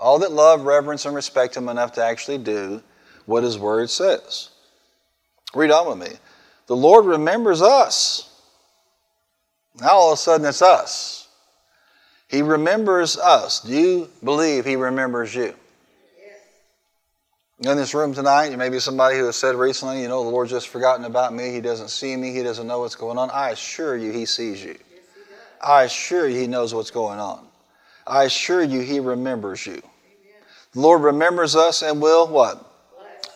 All 0.00 0.20
that 0.20 0.30
love, 0.30 0.62
reverence, 0.62 1.04
and 1.04 1.12
respect 1.12 1.56
Him 1.56 1.68
enough 1.68 1.90
to 1.94 2.04
actually 2.04 2.38
do 2.38 2.80
what 3.26 3.42
His 3.42 3.58
Word 3.58 3.90
says. 3.90 4.50
Read 5.52 5.72
on 5.72 5.88
with 5.88 6.08
me. 6.08 6.16
The 6.68 6.76
Lord 6.76 7.06
remembers 7.06 7.60
us. 7.60 8.30
Now 9.80 9.94
all 9.94 10.12
of 10.12 10.14
a 10.14 10.22
sudden 10.22 10.46
it's 10.46 10.62
us. 10.62 11.26
He 12.28 12.40
remembers 12.40 13.18
us. 13.18 13.58
Do 13.58 13.72
you 13.72 14.10
believe 14.22 14.64
He 14.64 14.76
remembers 14.76 15.34
you? 15.34 15.56
In 17.60 17.76
this 17.76 17.92
room 17.92 18.14
tonight, 18.14 18.50
you 18.50 18.56
may 18.56 18.70
be 18.70 18.80
somebody 18.80 19.18
who 19.18 19.26
has 19.26 19.36
said 19.36 19.54
recently, 19.54 20.00
you 20.00 20.08
know, 20.08 20.24
the 20.24 20.30
Lord's 20.30 20.50
just 20.50 20.68
forgotten 20.68 21.04
about 21.04 21.34
me. 21.34 21.50
He 21.50 21.60
doesn't 21.60 21.90
see 21.90 22.16
me. 22.16 22.32
He 22.32 22.42
doesn't 22.42 22.66
know 22.66 22.80
what's 22.80 22.94
going 22.94 23.18
on. 23.18 23.30
I 23.30 23.50
assure 23.50 23.96
you, 23.96 24.12
He 24.12 24.24
sees 24.24 24.64
you. 24.64 24.76
I 25.60 25.82
assure 25.82 26.26
you, 26.26 26.40
He 26.40 26.46
knows 26.46 26.74
what's 26.74 26.90
going 26.90 27.20
on. 27.20 27.46
I 28.06 28.24
assure 28.24 28.62
you, 28.62 28.80
He 28.80 28.98
remembers 28.98 29.66
you. 29.66 29.82
The 30.72 30.80
Lord 30.80 31.02
remembers 31.02 31.54
us 31.54 31.82
and 31.82 32.00
will 32.00 32.28
what? 32.28 32.64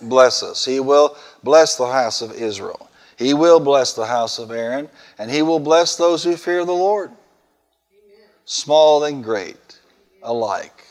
Bless. 0.01 0.41
bless 0.41 0.43
us. 0.43 0.65
He 0.65 0.81
will 0.81 1.17
bless 1.43 1.77
the 1.77 1.87
house 1.87 2.23
of 2.23 2.33
Israel. 2.33 2.89
He 3.19 3.35
will 3.35 3.61
bless 3.61 3.93
the 3.93 4.07
house 4.07 4.39
of 4.39 4.51
Aaron, 4.51 4.89
and 5.19 5.31
He 5.31 5.43
will 5.43 5.61
bless 5.61 5.97
those 5.97 6.25
who 6.25 6.37
fear 6.37 6.65
the 6.65 6.73
Lord, 6.73 7.11
Amen. 7.11 8.27
small 8.47 9.05
and 9.05 9.23
great 9.23 9.81
alike. 10.23 10.85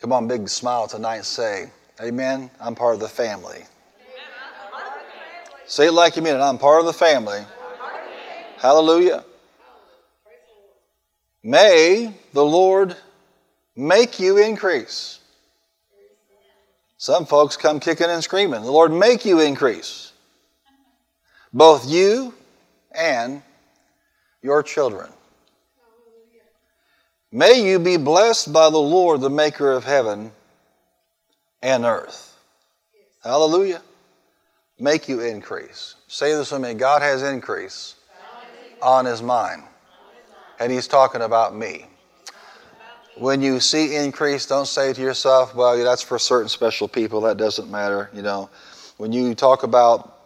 Come 0.00 0.12
on, 0.12 0.26
big 0.26 0.48
smile 0.48 0.88
tonight 0.88 1.24
say, 1.24 1.70
Amen. 2.00 2.48
I'm 2.60 2.76
part 2.76 2.94
of 2.94 3.00
the 3.00 3.08
family. 3.08 3.64
Say 5.66 5.88
it 5.88 5.92
like 5.92 6.16
you 6.16 6.22
mean 6.22 6.34
it. 6.34 6.40
I'm 6.40 6.58
part 6.58 6.80
of 6.80 6.86
the 6.86 6.92
family. 6.92 7.40
Hallelujah. 8.58 9.24
May 11.42 12.14
the 12.32 12.44
Lord 12.44 12.96
make 13.74 14.20
you 14.20 14.38
increase. 14.38 15.18
Some 16.98 17.26
folks 17.26 17.56
come 17.56 17.80
kicking 17.80 18.08
and 18.08 18.22
screaming. 18.22 18.62
The 18.62 18.70
Lord 18.70 18.92
make 18.92 19.24
you 19.24 19.40
increase. 19.40 20.12
Both 21.52 21.88
you 21.88 22.34
and 22.92 23.42
your 24.42 24.62
children. 24.62 25.10
May 27.32 27.68
you 27.68 27.78
be 27.78 27.96
blessed 27.96 28.52
by 28.52 28.70
the 28.70 28.78
Lord, 28.78 29.20
the 29.20 29.30
maker 29.30 29.72
of 29.72 29.84
heaven 29.84 30.32
and 31.62 31.84
earth. 31.84 32.36
Hallelujah. 33.22 33.82
Make 34.78 35.08
you 35.08 35.20
increase. 35.20 35.96
Say 36.06 36.32
this 36.32 36.52
with 36.52 36.60
me 36.60 36.74
God 36.74 37.02
has 37.02 37.22
increase 37.22 37.96
on 38.80 39.04
his 39.04 39.22
mind. 39.22 39.62
And 40.60 40.72
he's 40.72 40.88
talking 40.88 41.22
about 41.22 41.54
me. 41.54 41.86
When 43.16 43.42
you 43.42 43.58
see 43.58 43.96
increase, 43.96 44.46
don't 44.46 44.66
say 44.66 44.92
to 44.92 45.00
yourself, 45.00 45.54
well, 45.54 45.76
that's 45.82 46.02
for 46.02 46.18
certain 46.18 46.48
special 46.48 46.86
people. 46.86 47.20
That 47.22 47.36
doesn't 47.36 47.70
matter. 47.70 48.10
You 48.12 48.22
know, 48.22 48.48
when 48.96 49.12
you 49.12 49.34
talk 49.34 49.64
about 49.64 50.16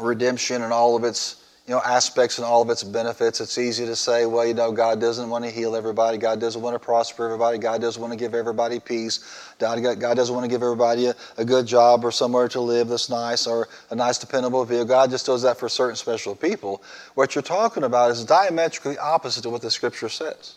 redemption 0.00 0.62
and 0.62 0.72
all 0.72 0.96
of 0.96 1.04
its 1.04 1.41
you 1.72 1.78
know, 1.78 1.84
aspects 1.86 2.36
and 2.36 2.44
all 2.44 2.60
of 2.60 2.68
its 2.68 2.84
benefits. 2.84 3.40
It's 3.40 3.56
easy 3.56 3.86
to 3.86 3.96
say, 3.96 4.26
well, 4.26 4.46
you 4.46 4.52
know, 4.52 4.72
God 4.72 5.00
doesn't 5.00 5.30
want 5.30 5.46
to 5.46 5.50
heal 5.50 5.74
everybody. 5.74 6.18
God 6.18 6.38
doesn't 6.38 6.60
want 6.60 6.74
to 6.74 6.78
prosper 6.78 7.24
everybody. 7.24 7.56
God 7.56 7.80
doesn't 7.80 7.98
want 7.98 8.12
to 8.12 8.18
give 8.18 8.34
everybody 8.34 8.78
peace. 8.78 9.54
God, 9.58 9.82
doesn't 9.82 10.34
want 10.34 10.44
to 10.44 10.50
give 10.50 10.62
everybody 10.62 11.06
a, 11.06 11.14
a 11.38 11.46
good 11.46 11.66
job 11.66 12.04
or 12.04 12.12
somewhere 12.12 12.46
to 12.48 12.60
live 12.60 12.88
that's 12.88 13.08
nice 13.08 13.46
or 13.46 13.68
a 13.88 13.94
nice, 13.94 14.18
dependable 14.18 14.62
vehicle. 14.66 14.84
God 14.84 15.08
just 15.08 15.24
does 15.24 15.40
that 15.44 15.56
for 15.56 15.70
certain 15.70 15.96
special 15.96 16.36
people. 16.36 16.82
What 17.14 17.34
you're 17.34 17.40
talking 17.40 17.84
about 17.84 18.10
is 18.10 18.22
diametrically 18.22 18.98
opposite 18.98 19.40
to 19.44 19.48
what 19.48 19.62
the 19.62 19.70
Scripture 19.70 20.10
says. 20.10 20.56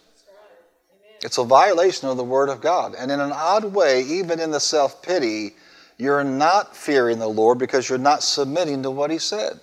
It's 1.21 1.37
a 1.37 1.45
violation 1.45 2.09
of 2.09 2.17
the 2.17 2.25
Word 2.25 2.49
of 2.49 2.59
God. 2.59 2.93
And 2.93 3.09
in 3.09 3.21
an 3.21 3.31
odd 3.31 3.73
way, 3.73 4.01
even 4.01 4.41
in 4.41 4.51
the 4.51 4.59
self 4.59 5.01
pity, 5.01 5.55
you're 5.97 6.25
not 6.25 6.75
fearing 6.75 7.19
the 7.19 7.29
Lord 7.29 7.57
because 7.57 7.87
you're 7.87 7.97
not 7.97 8.21
submitting 8.21 8.83
to 8.83 8.91
what 8.91 9.11
He 9.11 9.17
said. 9.17 9.61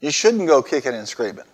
You 0.00 0.10
shouldn't 0.10 0.46
go 0.46 0.62
kicking 0.62 0.94
and 0.94 1.08
screaming. 1.08 1.44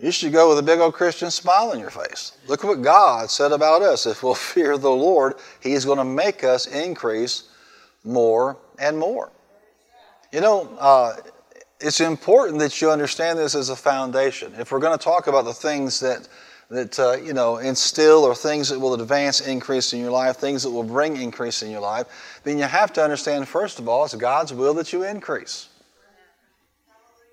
You 0.00 0.12
should 0.12 0.32
go 0.32 0.48
with 0.48 0.58
a 0.58 0.62
big 0.62 0.78
old 0.78 0.94
Christian 0.94 1.30
smile 1.30 1.70
on 1.70 1.80
your 1.80 1.90
face. 1.90 2.38
Look 2.46 2.62
what 2.62 2.82
God 2.82 3.30
said 3.30 3.50
about 3.50 3.82
us. 3.82 4.06
If 4.06 4.22
we'll 4.22 4.34
fear 4.54 4.78
the 4.78 4.90
Lord, 4.90 5.34
He's 5.60 5.84
going 5.84 5.98
to 5.98 6.04
make 6.04 6.44
us 6.44 6.66
increase 6.66 7.44
more 8.04 8.56
and 8.78 8.98
more. 8.98 9.32
You 10.32 10.40
know, 10.40 10.68
uh, 10.78 11.16
it's 11.80 12.00
important 12.00 12.58
that 12.60 12.80
you 12.80 12.90
understand 12.90 13.38
this 13.38 13.54
as 13.54 13.70
a 13.70 13.76
foundation. 13.76 14.52
If 14.58 14.72
we're 14.72 14.78
going 14.78 14.96
to 14.96 15.02
talk 15.02 15.26
about 15.26 15.44
the 15.44 15.54
things 15.54 16.00
that 16.00 16.28
that 16.70 16.98
uh, 16.98 17.16
you 17.24 17.32
know 17.32 17.56
instill 17.56 18.24
or 18.24 18.34
things 18.34 18.68
that 18.68 18.78
will 18.78 18.94
advance 18.94 19.40
increase 19.40 19.92
in 19.94 20.00
your 20.00 20.10
life, 20.10 20.36
things 20.36 20.62
that 20.62 20.70
will 20.70 20.82
bring 20.82 21.16
increase 21.16 21.62
in 21.62 21.70
your 21.70 21.80
life, 21.80 22.40
then 22.44 22.58
you 22.58 22.64
have 22.64 22.92
to 22.92 23.02
understand 23.02 23.48
first 23.48 23.78
of 23.78 23.88
all 23.88 24.04
it's 24.04 24.14
God's 24.14 24.52
will 24.52 24.74
that 24.74 24.92
you 24.92 25.02
increase. 25.02 25.68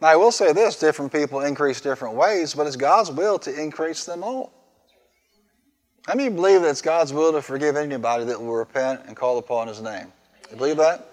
Now 0.01 0.09
I 0.09 0.15
will 0.15 0.31
say 0.31 0.53
this: 0.53 0.77
different 0.77 1.11
people 1.11 1.41
increase 1.41 1.81
different 1.81 2.15
ways, 2.15 2.53
but 2.53 2.67
it's 2.67 2.75
God's 2.75 3.11
will 3.11 3.39
to 3.39 3.61
increase 3.61 4.05
them 4.05 4.23
all. 4.23 4.51
How 6.07 6.13
many 6.13 6.29
believe 6.29 6.61
that 6.61 6.69
it's 6.69 6.81
God's 6.81 7.13
will 7.13 7.31
to 7.31 7.41
forgive 7.41 7.75
anybody 7.75 8.25
that 8.25 8.39
will 8.39 8.55
repent 8.55 9.01
and 9.07 9.15
call 9.15 9.37
upon 9.39 9.67
His 9.67 9.81
name? 9.81 10.07
You 10.51 10.57
believe 10.57 10.77
that? 10.77 11.09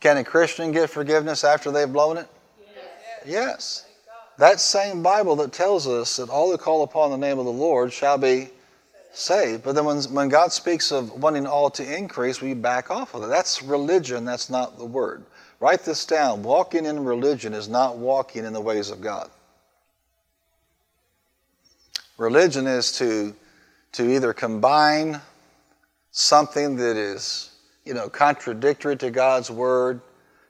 Can 0.00 0.16
a 0.16 0.24
Christian 0.24 0.72
get 0.72 0.90
forgiveness 0.90 1.44
after 1.44 1.70
they've 1.70 1.92
blown 1.92 2.16
it? 2.16 2.26
Yes. 3.24 3.86
That 4.38 4.58
same 4.58 5.02
Bible 5.02 5.36
that 5.36 5.52
tells 5.52 5.86
us 5.86 6.16
that 6.16 6.30
all 6.30 6.50
who 6.50 6.56
call 6.56 6.82
upon 6.82 7.10
the 7.10 7.18
name 7.18 7.38
of 7.38 7.44
the 7.44 7.52
Lord 7.52 7.92
shall 7.92 8.16
be 8.16 8.48
saved. 9.12 9.62
But 9.62 9.74
then 9.74 9.84
when, 9.84 9.98
when 10.04 10.28
God 10.30 10.52
speaks 10.52 10.90
of 10.90 11.22
wanting 11.22 11.46
all 11.46 11.68
to 11.70 11.96
increase, 11.96 12.40
we 12.40 12.54
back 12.54 12.90
off 12.90 13.14
of 13.14 13.22
it. 13.22 13.26
That's 13.28 13.62
religion, 13.62 14.24
that's 14.24 14.48
not 14.48 14.78
the 14.78 14.86
word. 14.86 15.24
Write 15.60 15.84
this 15.84 16.06
down. 16.06 16.42
Walking 16.42 16.86
in 16.86 17.04
religion 17.04 17.52
is 17.52 17.68
not 17.68 17.98
walking 17.98 18.44
in 18.44 18.52
the 18.52 18.60
ways 18.60 18.90
of 18.90 19.00
God. 19.00 19.30
Religion 22.16 22.66
is 22.66 22.92
to, 22.92 23.34
to 23.92 24.10
either 24.10 24.32
combine 24.32 25.20
something 26.12 26.76
that 26.76 26.96
is, 26.96 27.50
you 27.84 27.94
know, 27.94 28.08
contradictory 28.08 28.96
to 28.96 29.10
God's 29.10 29.50
word 29.50 30.00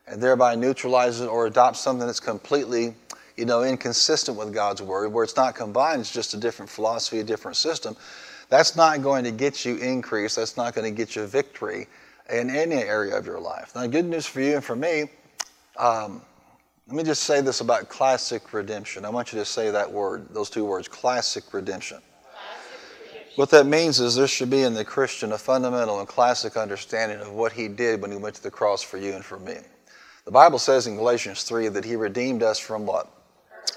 and 0.07 0.23
thereby 0.23 0.55
neutralize 0.55 1.21
it 1.21 1.27
or 1.27 1.47
adopt 1.47 1.77
something 1.77 2.07
that's 2.07 2.21
completely 2.21 2.95
you 3.37 3.47
know, 3.47 3.63
inconsistent 3.63 4.37
with 4.37 4.53
God's 4.53 4.83
word, 4.83 5.13
where 5.13 5.25
it's 5.25 5.37
not 5.37 5.55
combined, 5.55 6.01
it's 6.01 6.13
just 6.13 6.35
a 6.35 6.37
different 6.37 6.71
philosophy, 6.71 7.21
a 7.21 7.25
different 7.25 7.57
system, 7.57 7.97
that's 8.51 8.77
not 8.77 9.03
going 9.03 9.25
to 9.25 9.31
get 9.31 9.65
you 9.65 9.77
increase. 9.77 10.35
That's 10.35 10.59
not 10.59 10.75
going 10.75 10.85
to 10.85 10.95
get 10.95 11.17
you 11.17 11.25
victory 11.25 11.87
in 12.31 12.51
any 12.51 12.77
area 12.77 13.17
of 13.17 13.27
your 13.27 13.41
life. 13.41 13.73
Now, 13.75 13.87
good 13.87 14.05
news 14.05 14.27
for 14.27 14.41
you 14.41 14.55
and 14.57 14.65
for 14.65 14.77
me, 14.77 15.05
um, 15.77 16.23
let 16.87 16.97
me 16.97 17.03
just 17.05 17.23
say 17.23 17.41
this 17.41 17.61
about 17.61 17.89
classic 17.89 18.53
redemption. 18.53 19.05
I 19.05 19.11
want 19.11 19.33
you 19.33 19.39
to 19.39 19.45
say 19.45 19.71
that 19.71 19.91
word, 19.91 20.27
those 20.31 20.51
two 20.51 20.65
words, 20.65 20.89
classic 20.89 21.53
redemption. 21.53 22.01
What 23.37 23.51
that 23.51 23.67
means 23.67 24.01
is 24.01 24.17
there 24.17 24.27
should 24.27 24.51
be 24.51 24.63
in 24.63 24.75
the 24.75 24.85
Christian 24.85 25.33
a 25.33 25.39
fundamental 25.39 26.01
and 26.01 26.09
classic 26.09 26.57
understanding 26.57 27.21
of 27.21 27.31
what 27.31 27.53
he 27.53 27.69
did 27.69 28.03
when 28.03 28.11
he 28.11 28.17
went 28.17 28.35
to 28.35 28.43
the 28.43 28.51
cross 28.51 28.83
for 28.83 28.99
you 28.99 29.13
and 29.13 29.25
for 29.25 29.39
me. 29.39 29.59
The 30.25 30.31
Bible 30.31 30.59
says 30.59 30.87
in 30.87 30.97
Galatians 30.97 31.45
3 31.45 31.69
that 31.69 31.85
he 31.85 31.97
redeemed 31.97 32.43
us 32.43 32.59
from 32.59 32.87
what? 32.87 33.09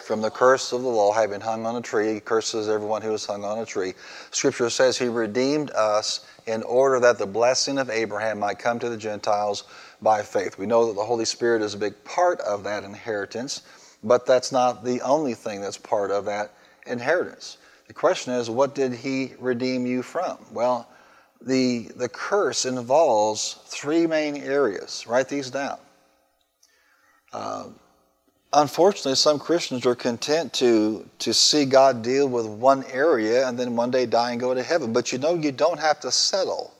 From 0.03 0.21
the 0.21 0.29
curse 0.29 0.71
of 0.73 0.81
the 0.81 0.87
law, 0.87 1.13
having 1.13 1.39
hung 1.41 1.65
on 1.65 1.75
a 1.75 1.81
tree. 1.81 2.19
Curses 2.19 2.67
everyone 2.67 3.01
who 3.01 3.13
is 3.13 3.25
hung 3.25 3.43
on 3.43 3.59
a 3.59 3.65
tree. 3.65 3.93
Scripture 4.31 4.69
says 4.69 4.97
he 4.97 5.07
redeemed 5.07 5.71
us 5.71 6.27
in 6.45 6.61
order 6.63 6.99
that 6.99 7.17
the 7.17 7.25
blessing 7.25 7.77
of 7.77 7.89
Abraham 7.89 8.39
might 8.39 8.59
come 8.59 8.79
to 8.79 8.89
the 8.89 8.97
Gentiles 8.97 9.63
by 10.01 10.21
faith. 10.21 10.57
We 10.57 10.65
know 10.65 10.87
that 10.87 10.95
the 10.95 11.05
Holy 11.05 11.25
Spirit 11.25 11.61
is 11.61 11.73
a 11.73 11.77
big 11.77 12.01
part 12.03 12.41
of 12.41 12.63
that 12.65 12.83
inheritance, 12.83 13.61
but 14.03 14.25
that's 14.25 14.51
not 14.51 14.83
the 14.83 15.01
only 15.01 15.33
thing 15.33 15.61
that's 15.61 15.77
part 15.77 16.11
of 16.11 16.25
that 16.25 16.53
inheritance. 16.85 17.57
The 17.87 17.93
question 17.93 18.33
is, 18.33 18.49
what 18.49 18.75
did 18.75 18.93
he 18.93 19.33
redeem 19.39 19.85
you 19.85 20.01
from? 20.03 20.37
Well, 20.51 20.89
the, 21.41 21.89
the 21.95 22.09
curse 22.09 22.65
involves 22.65 23.59
three 23.65 24.07
main 24.07 24.37
areas. 24.37 25.05
Write 25.07 25.29
these 25.29 25.49
down. 25.49 25.77
Um, 27.33 27.75
unfortunately, 28.53 29.15
some 29.15 29.39
Christians 29.39 29.85
are 29.85 29.95
content 29.95 30.53
to, 30.53 31.07
to 31.19 31.33
see 31.33 31.65
God 31.65 32.01
deal 32.01 32.27
with 32.27 32.45
one 32.45 32.83
area 32.85 33.47
and 33.47 33.57
then 33.57 33.75
one 33.75 33.91
day 33.91 34.05
die 34.05 34.31
and 34.31 34.39
go 34.39 34.53
to 34.53 34.63
heaven. 34.63 34.93
But 34.93 35.11
you 35.11 35.17
know, 35.17 35.33
you 35.33 35.51
don't 35.51 35.79
have 35.79 35.99
to 36.01 36.11
settle. 36.11 36.73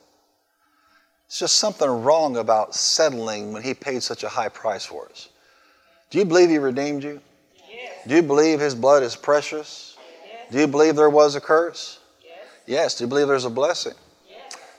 It's 1.27 1.39
just 1.39 1.57
something 1.57 1.89
wrong 1.89 2.38
about 2.38 2.75
settling 2.75 3.53
when 3.53 3.63
He 3.63 3.73
paid 3.73 4.03
such 4.03 4.23
a 4.23 4.29
high 4.29 4.49
price 4.49 4.86
for 4.86 5.07
us. 5.09 5.29
Do 6.09 6.19
you 6.19 6.25
believe 6.25 6.49
He 6.49 6.59
redeemed 6.59 7.03
you? 7.03 7.19
Yes. 7.69 8.07
Do 8.07 8.15
you 8.15 8.21
believe 8.21 8.59
His 8.59 8.75
blood 8.75 9.03
is 9.03 9.15
precious? 9.15 9.97
Yes. 10.27 10.51
Do 10.51 10.59
you 10.59 10.67
believe 10.67 10.95
there 10.95 11.09
was 11.09 11.36
a 11.36 11.41
curse? 11.41 11.99
Yes. 12.23 12.38
yes. 12.67 12.95
Do 12.95 13.05
you 13.05 13.07
believe 13.07 13.27
there's 13.27 13.45
a 13.45 13.49
blessing? 13.49 13.95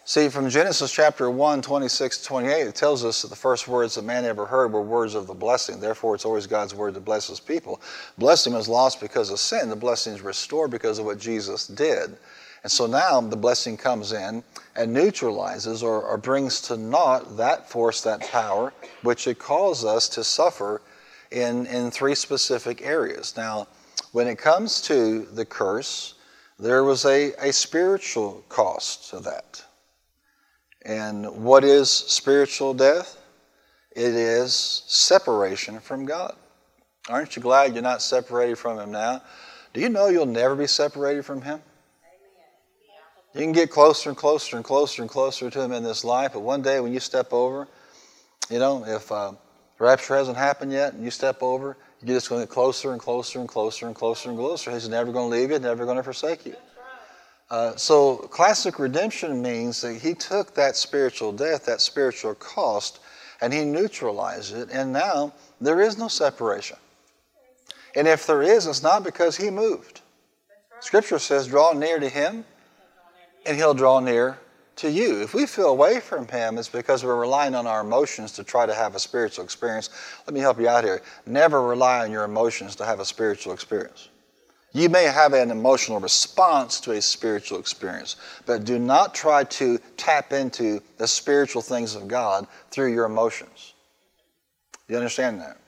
See, 0.06 0.28
from 0.28 0.50
Genesis 0.50 0.92
chapter 0.92 1.30
1, 1.30 1.62
26 1.62 2.18
to 2.18 2.24
28, 2.24 2.66
it 2.66 2.74
tells 2.74 3.06
us 3.06 3.22
that 3.22 3.28
the 3.28 3.36
first 3.36 3.66
words 3.66 3.94
that 3.94 4.04
man 4.04 4.26
ever 4.26 4.44
heard 4.44 4.70
were 4.70 4.82
words 4.82 5.14
of 5.14 5.26
the 5.26 5.32
blessing. 5.32 5.80
Therefore, 5.80 6.14
it's 6.14 6.26
always 6.26 6.46
God's 6.46 6.74
word 6.74 6.92
that 6.92 7.06
blesses 7.06 7.40
people. 7.40 7.80
Blessing 8.18 8.52
was 8.52 8.68
lost 8.68 9.00
because 9.00 9.30
of 9.30 9.38
sin. 9.38 9.70
The 9.70 9.76
blessing 9.76 10.12
is 10.12 10.20
restored 10.20 10.70
because 10.70 10.98
of 10.98 11.06
what 11.06 11.18
Jesus 11.18 11.66
did. 11.66 12.18
And 12.64 12.70
so 12.70 12.86
now 12.86 13.18
the 13.22 13.36
blessing 13.36 13.78
comes 13.78 14.12
in 14.12 14.44
and 14.76 14.92
neutralizes 14.92 15.82
or, 15.82 16.02
or 16.02 16.18
brings 16.18 16.60
to 16.62 16.76
naught 16.76 17.38
that 17.38 17.70
force, 17.70 18.02
that 18.02 18.20
power, 18.30 18.74
which 19.04 19.26
it 19.26 19.38
caused 19.38 19.86
us 19.86 20.06
to 20.10 20.22
suffer 20.22 20.82
in, 21.30 21.64
in 21.64 21.90
three 21.90 22.14
specific 22.14 22.82
areas. 22.82 23.34
Now, 23.38 23.68
when 24.12 24.26
it 24.28 24.36
comes 24.36 24.82
to 24.82 25.20
the 25.32 25.46
curse, 25.46 26.12
there 26.58 26.84
was 26.84 27.06
a, 27.06 27.32
a 27.38 27.54
spiritual 27.54 28.44
cost 28.50 29.08
to 29.08 29.20
that. 29.20 29.64
And 30.84 31.44
what 31.44 31.64
is 31.64 31.90
spiritual 31.90 32.74
death? 32.74 33.18
It 33.92 34.14
is 34.14 34.82
separation 34.86 35.80
from 35.80 36.04
God. 36.04 36.34
Aren't 37.08 37.36
you 37.36 37.42
glad 37.42 37.74
you're 37.74 37.82
not 37.82 38.02
separated 38.02 38.58
from 38.58 38.78
Him 38.78 38.90
now? 38.90 39.22
Do 39.72 39.80
you 39.80 39.88
know 39.88 40.08
you'll 40.08 40.26
never 40.26 40.54
be 40.54 40.66
separated 40.66 41.24
from 41.24 41.42
Him? 41.42 41.60
You 43.34 43.40
can 43.40 43.52
get 43.52 43.70
closer 43.70 44.10
and 44.10 44.16
closer 44.16 44.56
and 44.56 44.64
closer 44.64 45.02
and 45.02 45.10
closer 45.10 45.50
to 45.50 45.60
Him 45.60 45.72
in 45.72 45.82
this 45.82 46.04
life, 46.04 46.32
but 46.34 46.40
one 46.40 46.62
day 46.62 46.80
when 46.80 46.92
you 46.92 47.00
step 47.00 47.32
over, 47.32 47.66
you 48.50 48.58
know, 48.58 48.84
if 48.86 49.10
uh, 49.10 49.32
rapture 49.78 50.16
hasn't 50.16 50.36
happened 50.36 50.72
yet 50.72 50.94
and 50.94 51.02
you 51.02 51.10
step 51.10 51.42
over, 51.42 51.76
you're 52.02 52.16
just 52.16 52.28
going 52.28 52.42
to 52.42 52.46
get 52.46 52.52
closer 52.52 52.92
and 52.92 53.00
closer 53.00 53.40
and 53.40 53.48
closer 53.48 53.86
and 53.86 53.94
closer 53.94 54.28
and 54.28 54.38
closer. 54.38 54.70
He's 54.70 54.88
never 54.88 55.12
going 55.12 55.30
to 55.30 55.36
leave 55.36 55.50
you, 55.50 55.58
never 55.58 55.84
going 55.84 55.96
to 55.96 56.02
forsake 56.02 56.46
you. 56.46 56.54
Uh, 57.50 57.76
so, 57.76 58.16
classic 58.16 58.78
redemption 58.78 59.42
means 59.42 59.80
that 59.82 59.94
he 59.94 60.14
took 60.14 60.54
that 60.54 60.76
spiritual 60.76 61.30
death, 61.30 61.66
that 61.66 61.80
spiritual 61.80 62.34
cost, 62.34 63.00
and 63.40 63.52
he 63.52 63.64
neutralized 63.64 64.56
it, 64.56 64.70
and 64.72 64.92
now 64.92 65.32
there 65.60 65.80
is 65.80 65.98
no 65.98 66.08
separation. 66.08 66.78
And 67.94 68.08
if 68.08 68.26
there 68.26 68.42
is, 68.42 68.66
it's 68.66 68.82
not 68.82 69.04
because 69.04 69.36
he 69.36 69.50
moved. 69.50 70.00
Scripture 70.80 71.18
says, 71.18 71.46
draw 71.46 71.72
near 71.72 71.98
to 71.98 72.08
him, 72.08 72.44
and 73.46 73.56
he'll 73.56 73.74
draw 73.74 74.00
near 74.00 74.38
to 74.76 74.90
you. 74.90 75.22
If 75.22 75.34
we 75.34 75.46
feel 75.46 75.68
away 75.68 76.00
from 76.00 76.26
him, 76.26 76.58
it's 76.58 76.68
because 76.68 77.04
we're 77.04 77.20
relying 77.20 77.54
on 77.54 77.66
our 77.66 77.82
emotions 77.82 78.32
to 78.32 78.44
try 78.44 78.66
to 78.66 78.74
have 78.74 78.94
a 78.94 78.98
spiritual 78.98 79.44
experience. 79.44 79.90
Let 80.26 80.34
me 80.34 80.40
help 80.40 80.58
you 80.58 80.68
out 80.68 80.84
here. 80.84 81.02
Never 81.26 81.62
rely 81.62 82.00
on 82.00 82.10
your 82.10 82.24
emotions 82.24 82.74
to 82.76 82.84
have 82.84 83.00
a 83.00 83.04
spiritual 83.04 83.52
experience. 83.52 84.08
You 84.74 84.88
may 84.88 85.04
have 85.04 85.34
an 85.34 85.52
emotional 85.52 86.00
response 86.00 86.80
to 86.80 86.92
a 86.92 87.00
spiritual 87.00 87.60
experience, 87.60 88.16
but 88.44 88.64
do 88.64 88.76
not 88.80 89.14
try 89.14 89.44
to 89.44 89.78
tap 89.96 90.32
into 90.32 90.80
the 90.98 91.06
spiritual 91.06 91.62
things 91.62 91.94
of 91.94 92.08
God 92.08 92.48
through 92.72 92.92
your 92.92 93.04
emotions. 93.04 93.74
You 94.88 94.96
understand 94.96 95.40
that? 95.40 95.58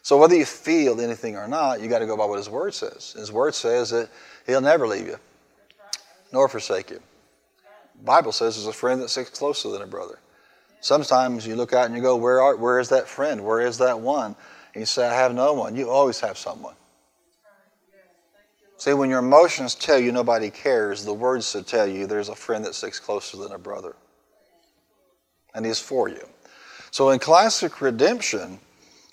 So 0.00 0.16
whether 0.16 0.34
you 0.34 0.46
feel 0.46 0.98
anything 1.02 1.36
or 1.36 1.46
not, 1.46 1.82
you 1.82 1.88
got 1.88 1.98
to 1.98 2.06
go 2.06 2.16
by 2.16 2.24
what 2.24 2.38
His 2.38 2.48
Word 2.48 2.72
says. 2.72 3.12
His 3.12 3.30
Word 3.30 3.54
says 3.54 3.90
that 3.90 4.08
He'll 4.46 4.62
never 4.62 4.88
leave 4.88 5.06
you, 5.06 5.18
nor 6.32 6.48
forsake 6.48 6.90
you. 6.90 7.02
The 7.98 8.04
Bible 8.04 8.32
says 8.32 8.56
there's 8.56 8.66
a 8.66 8.72
friend 8.72 9.02
that 9.02 9.10
sticks 9.10 9.28
closer 9.28 9.68
than 9.68 9.82
a 9.82 9.86
brother. 9.86 10.20
Sometimes 10.80 11.46
you 11.46 11.54
look 11.54 11.74
out 11.74 11.84
and 11.84 11.94
you 11.94 12.00
go, 12.00 12.16
where, 12.16 12.40
are, 12.40 12.56
where 12.56 12.80
is 12.80 12.88
that 12.88 13.08
friend? 13.08 13.44
Where 13.44 13.60
is 13.60 13.76
that 13.76 14.00
one? 14.00 14.34
And 14.72 14.80
you 14.80 14.86
say, 14.86 15.06
I 15.06 15.14
have 15.14 15.34
no 15.34 15.52
one. 15.52 15.76
You 15.76 15.90
always 15.90 16.18
have 16.20 16.38
someone. 16.38 16.74
See, 18.78 18.92
when 18.92 19.10
your 19.10 19.18
emotions 19.18 19.74
tell 19.74 19.98
you 19.98 20.12
nobody 20.12 20.50
cares, 20.50 21.04
the 21.04 21.12
words 21.12 21.50
should 21.50 21.66
tell 21.66 21.86
you 21.86 22.06
there's 22.06 22.28
a 22.28 22.34
friend 22.34 22.64
that 22.64 22.76
sticks 22.76 23.00
closer 23.00 23.36
than 23.36 23.50
a 23.50 23.58
brother. 23.58 23.96
And 25.52 25.66
he's 25.66 25.80
for 25.80 26.08
you. 26.08 26.24
So 26.92 27.10
in 27.10 27.18
classic 27.18 27.80
redemption, 27.80 28.60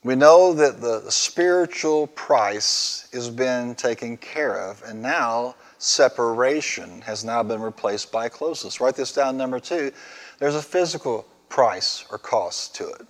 we 0.03 0.13
know 0.13 0.53
that 0.53 0.81
the 0.81 1.09
spiritual 1.09 2.05
price 2.05 3.09
has 3.11 3.27
been 3.31 3.73
taken 3.73 4.17
care 4.17 4.69
of, 4.69 4.83
and 4.83 5.01
now 5.01 5.55
separation 5.79 7.01
has 7.01 7.25
now 7.25 7.41
been 7.41 7.59
replaced 7.59 8.11
by 8.11 8.29
closeness. 8.29 8.79
Write 8.79 8.95
this 8.95 9.13
down, 9.13 9.35
number 9.35 9.59
two. 9.59 9.91
There's 10.37 10.53
a 10.53 10.61
physical 10.61 11.25
price 11.49 12.05
or 12.11 12.19
cost 12.19 12.75
to 12.75 12.87
it, 12.87 13.07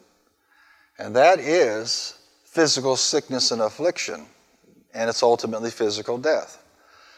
and 0.99 1.13
that 1.17 1.39
is 1.39 2.17
physical 2.45 2.95
sickness 2.95 3.51
and 3.51 3.61
affliction 3.61 4.27
and 4.95 5.09
it's 5.09 5.21
ultimately 5.21 5.69
physical 5.69 6.17
death. 6.17 6.63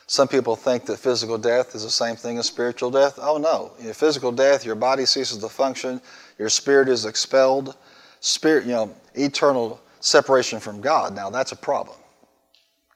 Some 0.07 0.27
people 0.27 0.55
think 0.55 0.85
that 0.85 0.97
physical 0.97 1.37
death 1.37 1.75
is 1.75 1.83
the 1.83 1.89
same 1.89 2.15
thing 2.15 2.37
as 2.37 2.47
spiritual 2.47 2.89
death. 2.89 3.19
Oh 3.21 3.37
no. 3.37 3.71
In 3.79 3.93
physical 3.93 4.31
death, 4.31 4.65
your 4.65 4.75
body 4.75 5.05
ceases 5.05 5.37
to 5.39 5.49
function, 5.49 6.01
your 6.39 6.49
spirit 6.49 6.89
is 6.89 7.05
expelled. 7.05 7.75
Spirit, 8.19 8.65
you 8.65 8.71
know, 8.71 8.95
eternal 9.13 9.79
separation 9.99 10.59
from 10.59 10.81
God. 10.81 11.13
Now 11.13 11.29
that's 11.29 11.51
a 11.51 11.57
problem. 11.57 11.97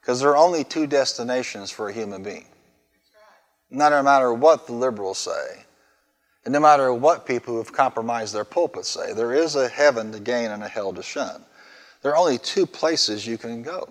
Because 0.00 0.20
there 0.20 0.30
are 0.30 0.36
only 0.36 0.64
two 0.64 0.86
destinations 0.86 1.70
for 1.70 1.88
a 1.88 1.92
human 1.92 2.22
being. 2.22 2.46
No 3.70 4.02
matter 4.02 4.34
what 4.34 4.66
the 4.66 4.72
liberals 4.72 5.18
say, 5.18 5.64
and 6.44 6.52
no 6.52 6.60
matter 6.60 6.92
what 6.92 7.24
people 7.24 7.54
who 7.54 7.58
have 7.58 7.72
compromised 7.72 8.34
their 8.34 8.44
pulpits 8.44 8.88
say, 8.88 9.12
there 9.12 9.32
is 9.32 9.54
a 9.54 9.68
heaven 9.68 10.10
to 10.12 10.18
gain 10.18 10.50
and 10.50 10.62
a 10.62 10.68
hell 10.68 10.92
to 10.92 11.02
shun. 11.02 11.44
There 12.02 12.12
are 12.12 12.16
only 12.16 12.38
two 12.38 12.66
places 12.66 13.26
you 13.26 13.38
can 13.38 13.62
go. 13.62 13.88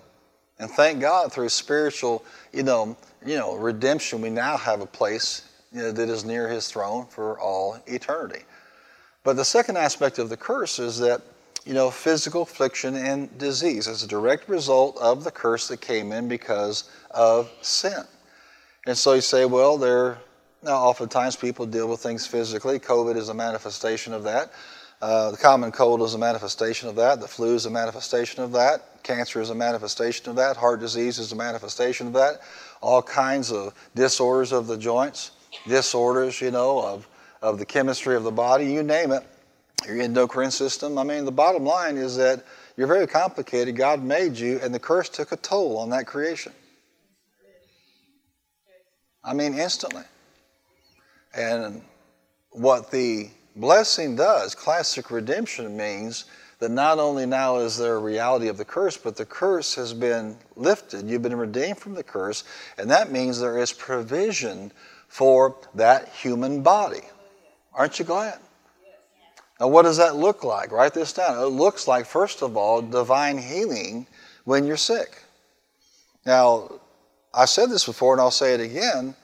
And 0.62 0.70
thank 0.70 1.00
God 1.00 1.32
through 1.32 1.48
spiritual, 1.48 2.24
you 2.52 2.62
know, 2.62 2.96
you 3.26 3.36
know, 3.36 3.56
redemption, 3.56 4.20
we 4.20 4.30
now 4.30 4.56
have 4.56 4.80
a 4.80 4.86
place 4.86 5.48
you 5.72 5.82
know, 5.82 5.92
that 5.92 6.08
is 6.08 6.24
near 6.24 6.48
his 6.48 6.68
throne 6.68 7.06
for 7.06 7.38
all 7.40 7.78
eternity. 7.86 8.44
But 9.24 9.34
the 9.34 9.44
second 9.44 9.76
aspect 9.76 10.20
of 10.20 10.28
the 10.28 10.36
curse 10.36 10.78
is 10.78 10.98
that, 11.00 11.20
you 11.64 11.74
know, 11.74 11.90
physical 11.90 12.42
affliction 12.42 12.94
and 12.94 13.36
disease 13.38 13.88
is 13.88 14.04
a 14.04 14.06
direct 14.08 14.48
result 14.48 14.96
of 14.98 15.24
the 15.24 15.32
curse 15.32 15.66
that 15.66 15.80
came 15.80 16.12
in 16.12 16.28
because 16.28 16.90
of 17.10 17.50
sin. 17.60 18.04
And 18.86 18.96
so 18.96 19.14
you 19.14 19.20
say, 19.20 19.44
well, 19.44 19.76
there, 19.76 20.18
now 20.62 20.76
oftentimes 20.76 21.34
people 21.34 21.66
deal 21.66 21.88
with 21.88 22.00
things 22.00 22.24
physically. 22.24 22.78
COVID 22.78 23.16
is 23.16 23.30
a 23.30 23.34
manifestation 23.34 24.12
of 24.12 24.22
that. 24.24 24.52
Uh, 25.02 25.32
the 25.32 25.36
common 25.36 25.72
cold 25.72 26.00
is 26.00 26.14
a 26.14 26.18
manifestation 26.18 26.88
of 26.88 26.94
that. 26.94 27.20
The 27.20 27.26
flu 27.26 27.56
is 27.56 27.66
a 27.66 27.70
manifestation 27.70 28.44
of 28.44 28.52
that. 28.52 29.02
Cancer 29.02 29.40
is 29.40 29.50
a 29.50 29.54
manifestation 29.54 30.30
of 30.30 30.36
that. 30.36 30.56
Heart 30.56 30.78
disease 30.78 31.18
is 31.18 31.32
a 31.32 31.34
manifestation 31.34 32.06
of 32.06 32.12
that. 32.12 32.40
All 32.80 33.02
kinds 33.02 33.50
of 33.50 33.74
disorders 33.96 34.52
of 34.52 34.68
the 34.68 34.78
joints, 34.78 35.32
disorders, 35.66 36.40
you 36.40 36.52
know, 36.52 36.80
of, 36.80 37.08
of 37.42 37.58
the 37.58 37.66
chemistry 37.66 38.14
of 38.14 38.22
the 38.22 38.30
body, 38.30 38.72
you 38.72 38.84
name 38.84 39.10
it. 39.10 39.24
Your 39.84 40.00
endocrine 40.00 40.52
system. 40.52 40.96
I 40.96 41.02
mean, 41.02 41.24
the 41.24 41.32
bottom 41.32 41.64
line 41.64 41.96
is 41.96 42.16
that 42.18 42.44
you're 42.76 42.86
very 42.86 43.08
complicated. 43.08 43.74
God 43.74 44.04
made 44.04 44.36
you, 44.36 44.60
and 44.62 44.72
the 44.72 44.78
curse 44.78 45.08
took 45.08 45.32
a 45.32 45.36
toll 45.36 45.78
on 45.78 45.90
that 45.90 46.06
creation. 46.06 46.52
I 49.24 49.34
mean, 49.34 49.58
instantly. 49.58 50.04
And 51.34 51.82
what 52.52 52.92
the 52.92 53.30
blessing 53.56 54.16
does, 54.16 54.54
classic 54.54 55.10
redemption 55.10 55.76
means 55.76 56.26
that 56.58 56.70
not 56.70 56.98
only 56.98 57.26
now 57.26 57.58
is 57.58 57.76
there 57.76 57.96
a 57.96 57.98
reality 57.98 58.46
of 58.48 58.56
the 58.56 58.64
curse, 58.64 58.96
but 58.96 59.16
the 59.16 59.26
curse 59.26 59.74
has 59.74 59.92
been 59.92 60.36
lifted. 60.54 61.08
You've 61.08 61.22
been 61.22 61.34
redeemed 61.34 61.78
from 61.78 61.94
the 61.94 62.04
curse, 62.04 62.44
and 62.78 62.88
that 62.90 63.10
means 63.10 63.40
there 63.40 63.58
is 63.58 63.72
provision 63.72 64.70
for 65.08 65.56
that 65.74 66.08
human 66.08 66.62
body. 66.62 67.02
Aren't 67.74 67.98
you 67.98 68.04
glad? 68.04 68.38
Now, 69.58 69.68
what 69.68 69.82
does 69.82 69.96
that 69.96 70.16
look 70.16 70.44
like? 70.44 70.72
Write 70.72 70.94
this 70.94 71.12
down. 71.12 71.38
It 71.38 71.46
looks 71.46 71.88
like, 71.88 72.06
first 72.06 72.42
of 72.42 72.56
all, 72.56 72.80
divine 72.80 73.38
healing 73.38 74.06
when 74.44 74.64
you're 74.64 74.76
sick. 74.76 75.22
Now, 76.24 76.70
I 77.34 77.44
said 77.44 77.70
this 77.70 77.86
before, 77.86 78.14
and 78.14 78.20
I'll 78.20 78.30
say 78.30 78.54
it 78.54 78.60
again. 78.60 79.16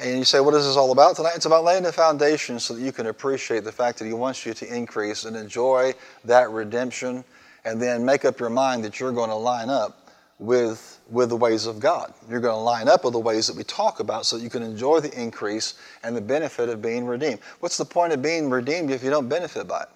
And 0.00 0.18
you 0.18 0.24
say, 0.24 0.40
what 0.40 0.54
is 0.54 0.64
this 0.64 0.76
all 0.76 0.92
about 0.92 1.16
tonight? 1.16 1.32
It's 1.36 1.44
about 1.44 1.62
laying 1.62 1.82
the 1.82 1.92
foundation 1.92 2.58
so 2.58 2.74
that 2.74 2.80
you 2.80 2.90
can 2.90 3.06
appreciate 3.06 3.64
the 3.64 3.72
fact 3.72 3.98
that 3.98 4.06
He 4.06 4.14
wants 4.14 4.46
you 4.46 4.54
to 4.54 4.74
increase 4.74 5.26
and 5.26 5.36
enjoy 5.36 5.92
that 6.24 6.50
redemption, 6.50 7.22
and 7.66 7.80
then 7.80 8.02
make 8.04 8.24
up 8.24 8.40
your 8.40 8.48
mind 8.48 8.82
that 8.84 8.98
you're 8.98 9.12
going 9.12 9.28
to 9.28 9.36
line 9.36 9.68
up 9.68 10.10
with, 10.38 10.98
with 11.10 11.28
the 11.28 11.36
ways 11.36 11.66
of 11.66 11.80
God. 11.80 12.14
You're 12.30 12.40
going 12.40 12.54
to 12.54 12.60
line 12.60 12.88
up 12.88 13.04
with 13.04 13.12
the 13.12 13.18
ways 13.18 13.46
that 13.48 13.56
we 13.56 13.64
talk 13.64 14.00
about 14.00 14.24
so 14.24 14.38
that 14.38 14.42
you 14.42 14.48
can 14.48 14.62
enjoy 14.62 15.00
the 15.00 15.12
increase 15.20 15.74
and 16.02 16.16
the 16.16 16.22
benefit 16.22 16.70
of 16.70 16.80
being 16.80 17.04
redeemed. 17.04 17.40
What's 17.60 17.76
the 17.76 17.84
point 17.84 18.14
of 18.14 18.22
being 18.22 18.48
redeemed 18.48 18.90
if 18.90 19.04
you 19.04 19.10
don't 19.10 19.28
benefit 19.28 19.68
by 19.68 19.82
it? 19.82 19.88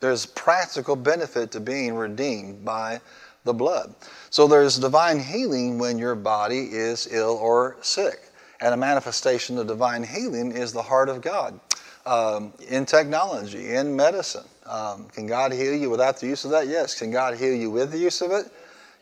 There's 0.00 0.26
practical 0.26 0.96
benefit 0.96 1.52
to 1.52 1.60
being 1.60 1.94
redeemed 1.94 2.64
by 2.64 3.00
the 3.44 3.54
blood. 3.54 3.94
So 4.36 4.46
there's 4.46 4.76
divine 4.76 5.18
healing 5.18 5.78
when 5.78 5.96
your 5.96 6.14
body 6.14 6.68
is 6.70 7.08
ill 7.10 7.38
or 7.40 7.78
sick. 7.80 8.20
And 8.60 8.74
a 8.74 8.76
manifestation 8.76 9.56
of 9.56 9.66
divine 9.66 10.02
healing 10.02 10.52
is 10.52 10.74
the 10.74 10.82
heart 10.82 11.08
of 11.08 11.22
God. 11.22 11.58
Um, 12.04 12.52
in 12.68 12.84
technology, 12.84 13.72
in 13.72 13.96
medicine. 13.96 14.44
Um, 14.66 15.06
can 15.06 15.26
God 15.26 15.54
heal 15.54 15.74
you 15.74 15.88
without 15.88 16.20
the 16.20 16.26
use 16.26 16.44
of 16.44 16.50
that? 16.50 16.68
Yes. 16.68 16.98
Can 16.98 17.10
God 17.10 17.38
heal 17.38 17.54
you 17.54 17.70
with 17.70 17.92
the 17.92 17.98
use 17.98 18.20
of 18.20 18.30
it? 18.30 18.52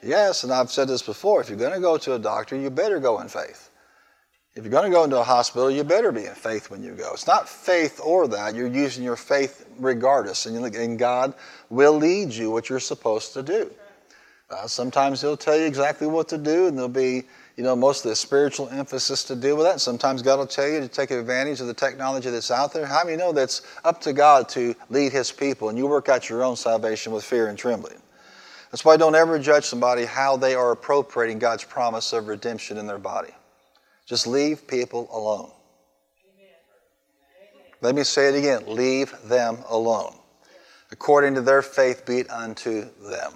Yes. 0.04 0.44
And 0.44 0.52
I've 0.52 0.70
said 0.70 0.86
this 0.86 1.02
before 1.02 1.40
if 1.40 1.48
you're 1.48 1.58
going 1.58 1.72
to 1.72 1.80
go 1.80 1.98
to 1.98 2.14
a 2.14 2.18
doctor, 2.20 2.54
you 2.54 2.70
better 2.70 3.00
go 3.00 3.18
in 3.20 3.26
faith. 3.26 3.70
If 4.54 4.62
you're 4.62 4.70
going 4.70 4.88
to 4.88 4.96
go 4.96 5.02
into 5.02 5.18
a 5.18 5.24
hospital, 5.24 5.68
you 5.68 5.82
better 5.82 6.12
be 6.12 6.26
in 6.26 6.34
faith 6.34 6.70
when 6.70 6.84
you 6.84 6.92
go. 6.92 7.10
It's 7.12 7.26
not 7.26 7.48
faith 7.48 8.00
or 8.00 8.28
that. 8.28 8.54
You're 8.54 8.68
using 8.68 9.02
your 9.02 9.16
faith 9.16 9.66
regardless. 9.80 10.46
And, 10.46 10.64
and 10.76 10.96
God 10.96 11.34
will 11.70 11.94
lead 11.94 12.32
you 12.32 12.52
what 12.52 12.68
you're 12.68 12.78
supposed 12.78 13.32
to 13.32 13.42
do. 13.42 13.72
Uh, 14.50 14.66
sometimes 14.66 15.20
he'll 15.20 15.37
tell 15.37 15.57
you 15.57 15.64
exactly 15.64 16.07
what 16.07 16.28
to 16.28 16.38
do, 16.38 16.66
and 16.66 16.76
there'll 16.76 16.88
be, 16.88 17.22
you 17.57 17.64
know, 17.64 17.74
most 17.74 18.04
of 18.04 18.11
the 18.11 18.16
spiritual 18.16 18.68
emphasis 18.68 19.24
to 19.24 19.35
deal 19.35 19.57
with 19.57 19.64
that. 19.64 19.80
Sometimes 19.80 20.20
God 20.20 20.38
will 20.38 20.46
tell 20.46 20.68
you 20.68 20.80
to 20.80 20.88
take 20.88 21.11
advantage 21.11 21.61
of 21.61 21.66
the 21.66 21.74
technology 21.74 22.30
that's 22.30 22.50
out 22.50 22.72
there. 22.72 22.85
How 22.85 23.04
many 23.04 23.16
know 23.16 23.33
that's 23.33 23.62
up 23.85 24.00
to 24.02 24.12
God 24.12 24.48
to 24.50 24.74
lead 24.90 25.12
His 25.12 25.33
people, 25.33 25.70
and 25.70 25.78
you 25.78 25.87
work 25.87 26.09
out 26.09 26.28
your 26.28 26.44
own 26.44 26.57
salvation 26.57 27.12
with 27.12 27.24
fear 27.24 27.48
and 27.48 27.59
trembling? 27.59 28.00
That's 28.70 28.85
why 28.85 28.96
don't 28.96 29.14
ever 29.14 29.38
judge 29.38 29.64
somebody 29.64 30.04
how 30.04 30.37
they 30.37 30.54
are 30.54 30.72
appropriating 30.72 31.38
God's 31.38 31.64
promise 31.64 32.12
of 32.12 32.28
redemption 32.28 32.76
in 32.76 32.87
their 32.87 32.98
body. 32.98 33.33
Just 34.04 34.26
leave 34.26 34.66
people 34.66 35.09
alone. 35.12 35.50
Let 37.80 37.94
me 37.94 38.02
say 38.02 38.28
it 38.28 38.35
again 38.35 38.64
leave 38.66 39.14
them 39.24 39.59
alone. 39.68 40.14
According 40.90 41.35
to 41.35 41.40
their 41.40 41.62
faith, 41.62 42.04
be 42.04 42.18
it 42.18 42.30
unto 42.30 42.88
them. 43.00 43.35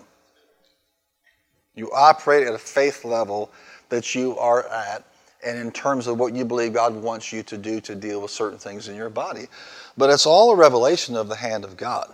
You 1.79 1.91
operate 1.93 2.47
at 2.47 2.55
a 2.55 2.59
faith 2.59 3.05
level 3.05 3.51
that 3.89 4.15
you 4.15 4.37
are 4.39 4.67
at, 4.69 5.05
and 5.45 5.57
in 5.57 5.71
terms 5.71 6.07
of 6.09 6.19
what 6.19 6.35
you 6.35 6.45
believe 6.45 6.73
God 6.73 6.95
wants 6.95 7.33
you 7.33 7.43
to 7.45 7.57
do 7.57 7.81
to 7.83 7.95
deal 7.95 8.21
with 8.21 8.31
certain 8.31 8.59
things 8.59 8.89
in 8.89 8.97
your 8.97 9.09
body. 9.09 9.47
But 9.97 10.11
it's 10.11 10.27
all 10.27 10.51
a 10.53 10.57
revelation 10.57 11.17
of 11.17 11.29
the 11.29 11.37
hand 11.37 11.65
of 11.65 11.77
God. 11.77 12.13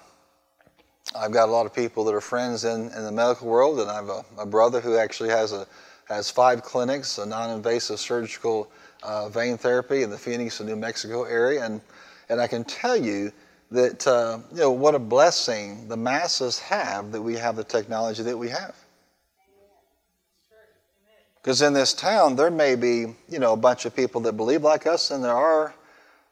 I've 1.16 1.33
got 1.33 1.48
a 1.48 1.53
lot 1.53 1.64
of 1.64 1.74
people 1.74 2.05
that 2.05 2.14
are 2.14 2.20
friends 2.20 2.64
in, 2.64 2.90
in 2.90 3.05
the 3.05 3.12
medical 3.12 3.48
world, 3.48 3.81
and 3.81 3.90
I 3.90 3.94
have 3.94 4.09
a, 4.09 4.24
a 4.38 4.46
brother 4.46 4.81
who 4.81 4.96
actually 4.98 5.31
has 5.31 5.53
a 5.53 5.66
has 6.07 6.31
five 6.31 6.62
clinics, 6.62 7.16
a 7.16 7.24
non-invasive 7.24 7.98
surgical 7.98 8.70
uh, 9.03 9.31
vein 9.31 9.57
therapy 9.57 10.03
in 10.03 10.11
the 10.11 10.18
Phoenix 10.18 10.61
and 10.61 10.68
New 10.68 10.77
Mexico 10.77 11.24
area, 11.24 11.64
and 11.64 11.81
and 12.29 12.40
I 12.40 12.46
can 12.46 12.64
tell 12.64 12.96
you 12.96 13.33
that 13.70 14.07
uh, 14.07 14.38
you 14.53 14.59
know 14.59 14.70
what 14.70 14.94
a 14.94 14.98
blessing 14.98 15.88
the 15.88 15.96
masses 15.96 16.59
have 16.59 17.12
that 17.12 17.22
we 17.22 17.37
have 17.37 17.57
the 17.57 17.64
technology 17.64 18.22
that 18.22 18.37
we 18.37 18.48
have. 18.50 18.74
Because 21.44 21.61
in 21.61 21.74
this 21.74 21.92
town, 21.92 22.37
there 22.37 22.50
may 22.50 22.74
be, 22.74 23.14
you 23.28 23.38
know, 23.38 23.52
a 23.52 23.57
bunch 23.57 23.85
of 23.85 23.94
people 23.94 24.22
that 24.22 24.33
believe 24.33 24.62
like 24.62 24.87
us, 24.87 25.11
and 25.11 25.22
there 25.22 25.35
are 25.35 25.74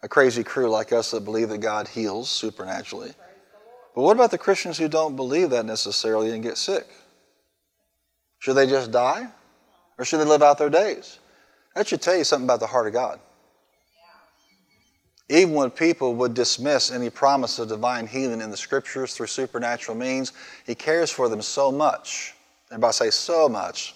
a 0.02 0.08
crazy 0.08 0.42
crew 0.42 0.70
like 0.70 0.90
us 0.90 1.10
that 1.10 1.22
believe 1.22 1.50
that 1.50 1.58
God 1.58 1.86
heals 1.86 2.30
supernaturally. 2.30 3.12
But 3.94 4.00
what 4.00 4.16
about 4.16 4.30
the 4.30 4.38
Christians 4.38 4.78
who 4.78 4.88
don't 4.88 5.14
believe 5.14 5.50
that 5.50 5.66
necessarily 5.66 6.30
and 6.30 6.42
get 6.42 6.56
sick? 6.56 6.86
Should 8.38 8.54
they 8.54 8.66
just 8.66 8.90
die? 8.90 9.28
Or 9.98 10.06
should 10.06 10.18
they 10.18 10.24
live 10.24 10.42
out 10.42 10.56
their 10.56 10.70
days? 10.70 11.18
That 11.74 11.86
should 11.86 12.00
tell 12.00 12.16
you 12.16 12.24
something 12.24 12.46
about 12.46 12.60
the 12.60 12.66
heart 12.66 12.86
of 12.86 12.94
God. 12.94 13.20
Even 15.28 15.52
when 15.52 15.70
people 15.70 16.14
would 16.14 16.32
dismiss 16.32 16.90
any 16.90 17.10
promise 17.10 17.58
of 17.58 17.68
divine 17.68 18.06
healing 18.06 18.40
in 18.40 18.50
the 18.50 18.56
scriptures 18.56 19.12
through 19.12 19.26
supernatural 19.26 19.94
means, 19.94 20.32
He 20.64 20.74
cares 20.74 21.10
for 21.10 21.28
them 21.28 21.42
so 21.42 21.70
much. 21.70 22.34
Everybody 22.70 22.94
say, 22.94 23.10
so 23.10 23.46
much 23.46 23.94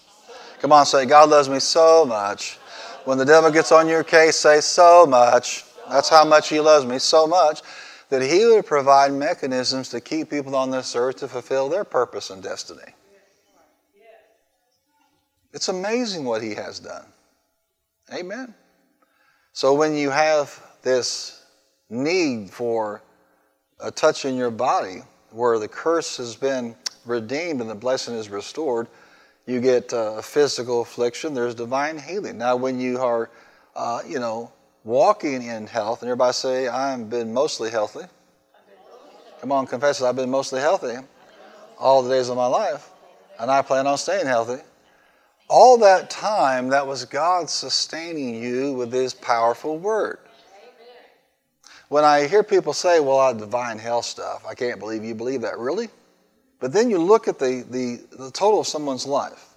Come 0.59 0.71
on, 0.71 0.85
say, 0.85 1.05
God 1.05 1.29
loves 1.29 1.49
me 1.49 1.59
so 1.59 2.05
much. 2.05 2.57
When 3.05 3.17
the 3.17 3.25
devil 3.25 3.51
gets 3.51 3.71
on 3.71 3.87
your 3.87 4.03
case, 4.03 4.35
say, 4.35 4.59
so 4.59 5.05
much. 5.05 5.63
That's 5.89 6.09
how 6.09 6.25
much 6.25 6.49
he 6.49 6.59
loves 6.59 6.85
me, 6.85 6.99
so 6.99 7.27
much 7.27 7.61
that 8.09 8.21
he 8.21 8.45
would 8.45 8.65
provide 8.65 9.11
mechanisms 9.13 9.89
to 9.89 10.01
keep 10.01 10.29
people 10.29 10.55
on 10.55 10.71
this 10.71 10.95
earth 10.95 11.17
to 11.17 11.27
fulfill 11.27 11.69
their 11.69 11.83
purpose 11.83 12.29
and 12.29 12.41
destiny. 12.41 12.93
It's 15.53 15.69
amazing 15.69 16.25
what 16.25 16.41
he 16.41 16.53
has 16.55 16.79
done. 16.79 17.05
Amen. 18.13 18.53
So 19.53 19.73
when 19.73 19.95
you 19.95 20.09
have 20.09 20.61
this 20.83 21.43
need 21.89 22.49
for 22.51 23.01
a 23.79 23.91
touch 23.91 24.25
in 24.25 24.35
your 24.35 24.51
body 24.51 25.01
where 25.31 25.59
the 25.59 25.67
curse 25.67 26.17
has 26.17 26.35
been 26.35 26.75
redeemed 27.05 27.61
and 27.61 27.69
the 27.69 27.75
blessing 27.75 28.15
is 28.15 28.29
restored, 28.29 28.87
you 29.47 29.61
get 29.61 29.93
uh, 29.93 30.21
physical 30.21 30.81
affliction, 30.81 31.33
there's 31.33 31.55
divine 31.55 31.97
healing. 31.97 32.37
Now, 32.37 32.57
when 32.57 32.79
you 32.79 32.99
are, 32.99 33.29
uh, 33.75 34.01
you 34.05 34.19
know, 34.19 34.51
walking 34.83 35.41
in 35.41 35.65
health, 35.65 36.01
and 36.01 36.09
everybody 36.09 36.33
say, 36.33 36.67
I've 36.67 37.09
been 37.09 37.33
mostly 37.33 37.71
healthy. 37.71 38.05
Come 39.39 39.51
on, 39.51 39.65
confess 39.65 40.01
it, 40.01 40.05
I've 40.05 40.15
been 40.15 40.29
mostly 40.29 40.59
healthy 40.59 40.97
all 41.79 42.03
the 42.03 42.09
days 42.09 42.29
of 42.29 42.35
my 42.35 42.47
life. 42.47 42.89
And 43.39 43.49
I 43.49 43.61
plan 43.61 43.87
on 43.87 43.97
staying 43.97 44.25
healthy. 44.25 44.61
All 45.47 45.77
that 45.77 46.09
time, 46.09 46.69
that 46.69 46.85
was 46.85 47.05
God 47.05 47.49
sustaining 47.49 48.35
you 48.35 48.73
with 48.73 48.91
His 48.91 49.13
powerful 49.13 49.77
word. 49.77 50.19
When 51.87 52.03
I 52.03 52.27
hear 52.27 52.43
people 52.43 52.73
say, 52.73 52.99
well, 52.99 53.19
I 53.19 53.31
divine 53.31 53.79
health 53.79 54.03
stuff, 54.03 54.45
I 54.45 54.55
can't 54.55 54.79
believe 54.79 55.05
you 55.05 55.15
believe 55.15 55.41
that. 55.41 55.57
Really? 55.57 55.87
But 56.59 56.73
then 56.73 56.89
you 56.89 56.97
look 56.97 57.27
at 57.27 57.39
the, 57.39 57.65
the, 57.69 58.01
the 58.17 58.31
total 58.31 58.61
of 58.61 58.67
someone's 58.67 59.05
life. 59.05 59.53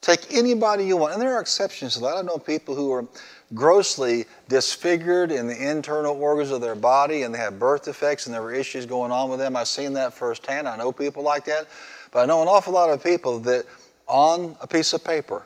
Take 0.00 0.34
anybody 0.34 0.84
you 0.84 0.96
want, 0.96 1.12
and 1.12 1.22
there 1.22 1.36
are 1.36 1.40
exceptions 1.40 1.94
to 1.94 2.00
that. 2.00 2.16
I 2.16 2.22
know 2.22 2.36
people 2.36 2.74
who 2.74 2.92
are 2.92 3.06
grossly 3.54 4.24
disfigured 4.48 5.30
in 5.30 5.46
the 5.46 5.70
internal 5.70 6.20
organs 6.20 6.50
of 6.50 6.60
their 6.60 6.74
body 6.74 7.22
and 7.22 7.34
they 7.34 7.38
have 7.38 7.58
birth 7.58 7.84
defects 7.84 8.26
and 8.26 8.34
there 8.34 8.42
are 8.42 8.52
issues 8.52 8.86
going 8.86 9.12
on 9.12 9.28
with 9.28 9.38
them. 9.38 9.56
I've 9.56 9.68
seen 9.68 9.92
that 9.94 10.14
firsthand. 10.14 10.68
I 10.68 10.76
know 10.76 10.92
people 10.92 11.22
like 11.22 11.44
that. 11.44 11.68
But 12.10 12.20
I 12.20 12.26
know 12.26 12.42
an 12.42 12.48
awful 12.48 12.72
lot 12.72 12.90
of 12.90 13.02
people 13.02 13.38
that 13.40 13.66
on 14.06 14.56
a 14.60 14.66
piece 14.66 14.92
of 14.92 15.04
paper, 15.04 15.44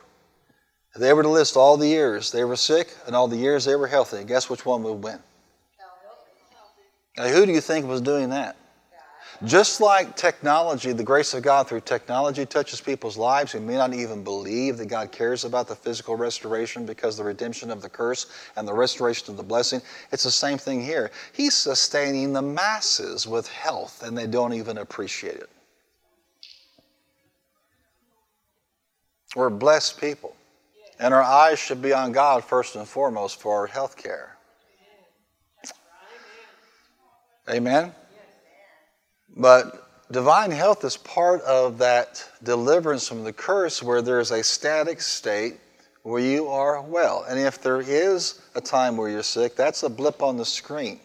they 0.95 1.13
were 1.13 1.23
to 1.23 1.29
list 1.29 1.55
all 1.55 1.77
the 1.77 1.87
years 1.87 2.31
they 2.31 2.43
were 2.43 2.55
sick 2.55 2.95
and 3.05 3.15
all 3.15 3.27
the 3.27 3.37
years 3.37 3.65
they 3.65 3.75
were 3.75 3.87
healthy, 3.87 4.23
guess 4.23 4.49
which 4.49 4.65
one 4.65 4.83
would 4.83 5.03
win? 5.03 5.19
Now, 7.17 7.27
who 7.29 7.45
do 7.45 7.51
you 7.51 7.61
think 7.61 7.85
was 7.85 8.01
doing 8.01 8.29
that? 8.29 8.55
Just 9.43 9.81
like 9.81 10.15
technology, 10.15 10.93
the 10.93 11.03
grace 11.03 11.33
of 11.33 11.43
God 11.43 11.67
through 11.67 11.81
technology 11.81 12.45
touches 12.45 12.81
people's 12.81 13.17
lives 13.17 13.51
who 13.51 13.59
may 13.59 13.75
not 13.75 13.93
even 13.93 14.23
believe 14.23 14.77
that 14.77 14.87
God 14.87 15.11
cares 15.11 15.45
about 15.45 15.67
the 15.67 15.75
physical 15.75 16.15
restoration 16.15 16.85
because 16.85 17.17
the 17.17 17.23
redemption 17.23 17.69
of 17.69 17.81
the 17.81 17.89
curse 17.89 18.27
and 18.55 18.67
the 18.67 18.73
restoration 18.73 19.29
of 19.29 19.37
the 19.37 19.43
blessing, 19.43 19.81
it's 20.11 20.23
the 20.23 20.31
same 20.31 20.57
thing 20.57 20.81
here. 20.81 21.11
He's 21.33 21.53
sustaining 21.53 22.33
the 22.33 22.41
masses 22.41 23.27
with 23.27 23.47
health 23.47 24.01
and 24.03 24.17
they 24.17 24.25
don't 24.25 24.53
even 24.53 24.79
appreciate 24.79 25.35
it. 25.35 25.49
We're 29.35 29.51
blessed 29.51 30.01
people. 30.01 30.35
And 30.99 31.13
our 31.13 31.21
eyes 31.21 31.59
should 31.59 31.81
be 31.81 31.93
on 31.93 32.11
God 32.11 32.43
first 32.43 32.75
and 32.75 32.87
foremost 32.87 33.39
for 33.39 33.55
our 33.55 33.67
health 33.67 33.97
care. 33.97 34.35
Amen? 37.47 37.93
But 39.37 39.87
divine 40.11 40.49
health 40.51 40.83
is 40.83 40.97
part 40.97 41.41
of 41.43 41.77
that 41.77 42.25
deliverance 42.43 43.07
from 43.07 43.23
the 43.23 43.33
curse 43.33 43.83
where 43.83 44.01
there's 44.01 44.31
a 44.31 44.43
static 44.43 44.99
state 44.99 45.57
where 46.01 46.21
you 46.21 46.47
are 46.47 46.81
well. 46.81 47.23
And 47.29 47.39
if 47.39 47.61
there 47.61 47.81
is 47.81 48.41
a 48.55 48.61
time 48.61 48.97
where 48.97 49.09
you're 49.09 49.23
sick, 49.23 49.55
that's 49.55 49.83
a 49.83 49.89
blip 49.89 50.23
on 50.23 50.37
the 50.37 50.45
screen. 50.45 50.99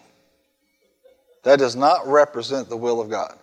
That 1.43 1.59
does 1.59 1.75
not 1.75 2.07
represent 2.07 2.69
the 2.69 2.77
will 2.77 3.01
of 3.01 3.09
God. 3.09 3.37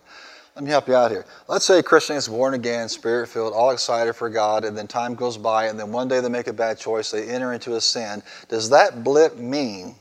Let 0.55 0.65
me 0.65 0.71
help 0.71 0.89
you 0.89 0.95
out 0.95 1.11
here. 1.11 1.25
Let's 1.47 1.63
say 1.63 1.79
a 1.79 1.83
Christian 1.83 2.17
is 2.17 2.27
born 2.27 2.55
again, 2.55 2.89
spirit 2.89 3.29
filled, 3.29 3.53
all 3.53 3.71
excited 3.71 4.13
for 4.13 4.29
God, 4.29 4.65
and 4.65 4.77
then 4.77 4.87
time 4.87 5.15
goes 5.15 5.37
by, 5.37 5.67
and 5.67 5.79
then 5.79 5.93
one 5.93 6.09
day 6.09 6.19
they 6.19 6.27
make 6.27 6.47
a 6.47 6.53
bad 6.53 6.77
choice, 6.77 7.09
they 7.09 7.29
enter 7.29 7.53
into 7.53 7.75
a 7.75 7.81
sin. 7.81 8.21
Does 8.49 8.69
that 8.71 9.03
blip 9.03 9.37
mean 9.37 9.95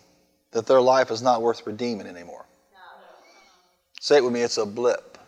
that 0.51 0.67
their 0.67 0.81
life 0.81 1.13
is 1.13 1.23
not 1.23 1.41
worth 1.41 1.65
redeeming 1.67 2.09
anymore? 2.09 2.47
Say 4.01 4.17
it 4.17 4.25
with 4.25 4.33
me, 4.33 4.41
it's 4.41 4.57
a 4.57 4.65
blip. 4.65 5.19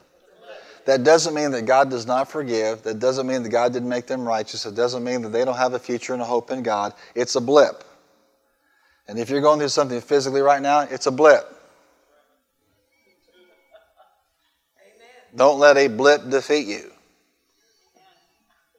That 0.86 1.04
doesn't 1.04 1.34
mean 1.34 1.50
that 1.52 1.66
God 1.66 1.90
does 1.90 2.06
not 2.06 2.28
forgive. 2.28 2.82
That 2.82 2.98
doesn't 2.98 3.26
mean 3.26 3.42
that 3.42 3.50
God 3.50 3.72
didn't 3.72 3.88
make 3.88 4.06
them 4.06 4.26
righteous. 4.26 4.64
It 4.64 4.74
doesn't 4.74 5.04
mean 5.04 5.22
that 5.22 5.28
they 5.28 5.44
don't 5.44 5.58
have 5.58 5.74
a 5.74 5.78
future 5.78 6.14
and 6.14 6.22
a 6.22 6.24
hope 6.24 6.50
in 6.50 6.62
God. 6.62 6.94
It's 7.14 7.36
a 7.36 7.40
blip. 7.40 7.84
And 9.06 9.18
if 9.18 9.28
you're 9.28 9.42
going 9.42 9.58
through 9.58 9.68
something 9.68 10.00
physically 10.00 10.40
right 10.40 10.62
now, 10.62 10.80
it's 10.80 11.06
a 11.06 11.10
blip. 11.10 11.44
Don't 15.36 15.60
let 15.60 15.76
a 15.76 15.88
blip 15.88 16.30
defeat 16.30 16.66
you. 16.66 16.90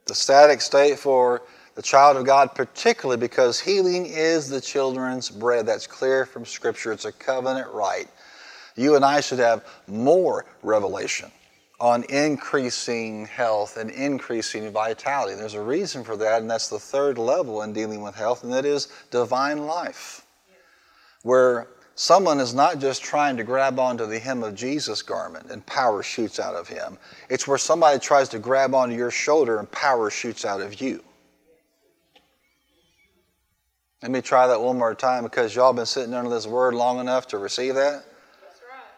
The 0.08 0.15
static 0.15 0.60
state 0.60 0.97
for 0.97 1.43
the 1.75 1.84
child 1.84 2.17
of 2.17 2.25
God, 2.25 2.56
particularly 2.56 3.19
because 3.19 3.60
healing 3.60 4.08
is 4.08 4.49
the 4.49 4.60
children's 4.60 5.29
bread. 5.29 5.67
That's 5.67 5.88
clear 5.88 6.25
from 6.25 6.45
Scripture. 6.45 6.91
It's 6.91 7.06
a 7.06 7.12
covenant 7.12 7.71
right. 7.71 8.08
You 8.75 8.95
and 8.95 9.05
I 9.05 9.21
should 9.21 9.39
have 9.39 9.65
more 9.88 10.45
revelation 10.62 11.31
on 11.79 12.03
increasing 12.05 13.25
health 13.25 13.77
and 13.77 13.91
increasing 13.91 14.71
vitality. 14.71 15.36
There's 15.36 15.53
a 15.53 15.62
reason 15.62 16.03
for 16.03 16.15
that, 16.17 16.41
and 16.41 16.49
that's 16.49 16.69
the 16.69 16.79
third 16.79 17.17
level 17.17 17.62
in 17.62 17.73
dealing 17.73 18.01
with 18.01 18.15
health, 18.15 18.43
and 18.43 18.53
that 18.53 18.65
is 18.65 18.88
divine 19.12 19.65
life, 19.65 20.25
where 21.23 21.67
someone 21.95 22.39
is 22.39 22.53
not 22.53 22.79
just 22.79 23.03
trying 23.03 23.36
to 23.38 23.43
grab 23.43 23.79
onto 23.79 24.05
the 24.05 24.17
hem 24.17 24.43
of 24.43 24.55
Jesus' 24.55 25.01
garment 25.01 25.51
and 25.51 25.65
power 25.65 26.01
shoots 26.01 26.39
out 26.39 26.55
of 26.55 26.67
him. 26.67 26.97
It's 27.29 27.47
where 27.47 27.57
somebody 27.57 27.99
tries 27.99 28.29
to 28.29 28.39
grab 28.39 28.73
onto 28.73 28.95
your 28.95 29.12
shoulder 29.12 29.59
and 29.59 29.69
power 29.69 30.09
shoots 30.09 30.45
out 30.45 30.62
of 30.62 30.79
you. 30.79 31.03
Let 34.01 34.12
me 34.12 34.21
try 34.21 34.47
that 34.47 34.62
one 34.62 34.77
more 34.77 34.95
time 34.95 35.23
because 35.23 35.55
y'all 35.55 35.73
been 35.73 35.86
sitting 35.86 36.13
under 36.13 36.29
this 36.29 36.45
word 36.47 36.73
long 36.75 36.99
enough 36.99 37.27
to 37.27 37.38
receive 37.38 37.75
that. 37.75 38.05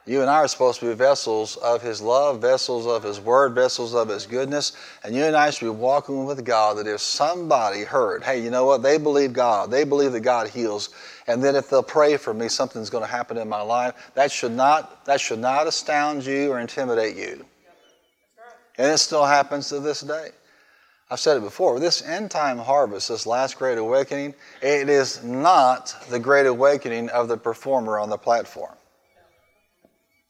You 0.08 0.22
and 0.22 0.30
I 0.30 0.36
are 0.36 0.48
supposed 0.48 0.80
to 0.82 0.86
be 0.86 0.94
vessels 0.94 1.58
of 1.58 1.82
His 1.82 2.00
love, 2.00 2.40
vessels 2.40 2.86
of 2.86 3.02
His 3.02 3.20
word, 3.20 3.56
vessels 3.56 3.96
of 3.96 4.08
His 4.08 4.28
goodness. 4.28 4.74
And 5.04 5.16
you 5.16 5.24
and 5.24 5.36
I 5.36 5.50
should 5.50 5.66
be 5.66 5.70
walking 5.70 6.26
with 6.26 6.46
God 6.46 6.78
that 6.78 6.86
if 6.86 7.02
somebody 7.02 7.84
heard, 7.84 8.24
hey, 8.24 8.40
you 8.44 8.52
know 8.52 8.66
what? 8.66 8.84
They 8.84 9.00
believe 9.00 9.34
God. 9.34 9.72
They 9.72 9.84
believe 9.84 10.12
that 10.12 10.20
God 10.20 10.48
heals. 10.48 10.90
And 11.26 11.44
then 11.44 11.56
if 11.56 11.72
they'll 11.72 11.82
pray 11.82 12.18
for 12.18 12.36
me, 12.36 12.50
something's 12.50 12.92
going 12.92 13.04
to 13.04 13.10
happen 13.10 13.38
in 13.38 13.50
my 13.50 13.62
life. 13.62 14.12
That 14.14 14.32
should 14.32 14.52
not, 14.52 15.06
that 15.06 15.20
should 15.20 15.40
not 15.40 15.66
astound 15.66 16.24
you 16.24 16.52
or 16.52 16.60
intimidate 16.60 17.16
you. 17.16 17.44
And 18.78 18.92
it 18.92 19.00
still 19.00 19.26
happens 19.26 19.70
to 19.70 19.80
this 19.80 20.02
day. 20.02 20.30
I've 21.10 21.20
said 21.20 21.38
it 21.38 21.42
before, 21.42 21.80
this 21.80 22.04
end 22.04 22.30
time 22.30 22.58
harvest, 22.58 23.10
this 23.10 23.26
last 23.26 23.58
great 23.58 23.78
awakening, 23.78 24.36
it 24.62 24.90
is 24.90 25.24
not 25.24 25.96
the 26.10 26.20
great 26.20 26.46
awakening 26.46 27.10
of 27.10 27.28
the 27.28 27.38
performer 27.38 28.00
on 28.00 28.10
the 28.10 28.18
platform. 28.18 28.74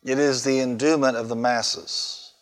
It 0.06 0.20
is 0.20 0.44
the 0.44 0.60
endowment 0.60 1.18
of 1.18 1.30
the 1.30 1.36
masses, 1.36 2.34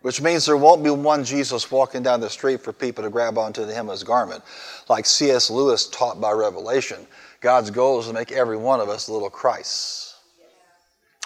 which 0.00 0.22
means 0.22 0.46
there 0.46 0.56
won't 0.56 0.82
be 0.82 0.88
one 0.88 1.22
Jesus 1.22 1.70
walking 1.70 2.02
down 2.02 2.20
the 2.20 2.30
street 2.30 2.62
for 2.62 2.72
people 2.72 3.04
to 3.04 3.10
grab 3.10 3.36
onto 3.36 3.66
the 3.66 3.74
hem 3.74 3.88
of 3.88 3.92
his 3.92 4.02
garment. 4.02 4.42
Like 4.88 5.04
C.S. 5.04 5.50
Lewis 5.50 5.86
taught 5.88 6.22
by 6.22 6.32
revelation, 6.32 7.06
God's 7.42 7.70
goal 7.70 8.00
is 8.00 8.06
to 8.06 8.14
make 8.14 8.32
every 8.32 8.56
one 8.56 8.80
of 8.80 8.88
us 8.88 9.10
little 9.10 9.28
Christs. 9.28 10.16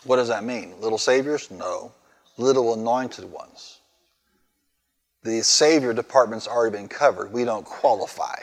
What 0.02 0.16
does 0.16 0.28
that 0.28 0.42
mean? 0.42 0.74
Little 0.80 0.98
saviors? 0.98 1.48
No. 1.52 1.92
Little 2.36 2.74
anointed 2.74 3.24
ones. 3.24 3.78
The 5.22 5.42
Savior 5.42 5.92
department's 5.92 6.48
already 6.48 6.76
been 6.76 6.88
covered. 6.88 7.32
We 7.32 7.44
don't 7.44 7.64
qualify. 7.64 8.40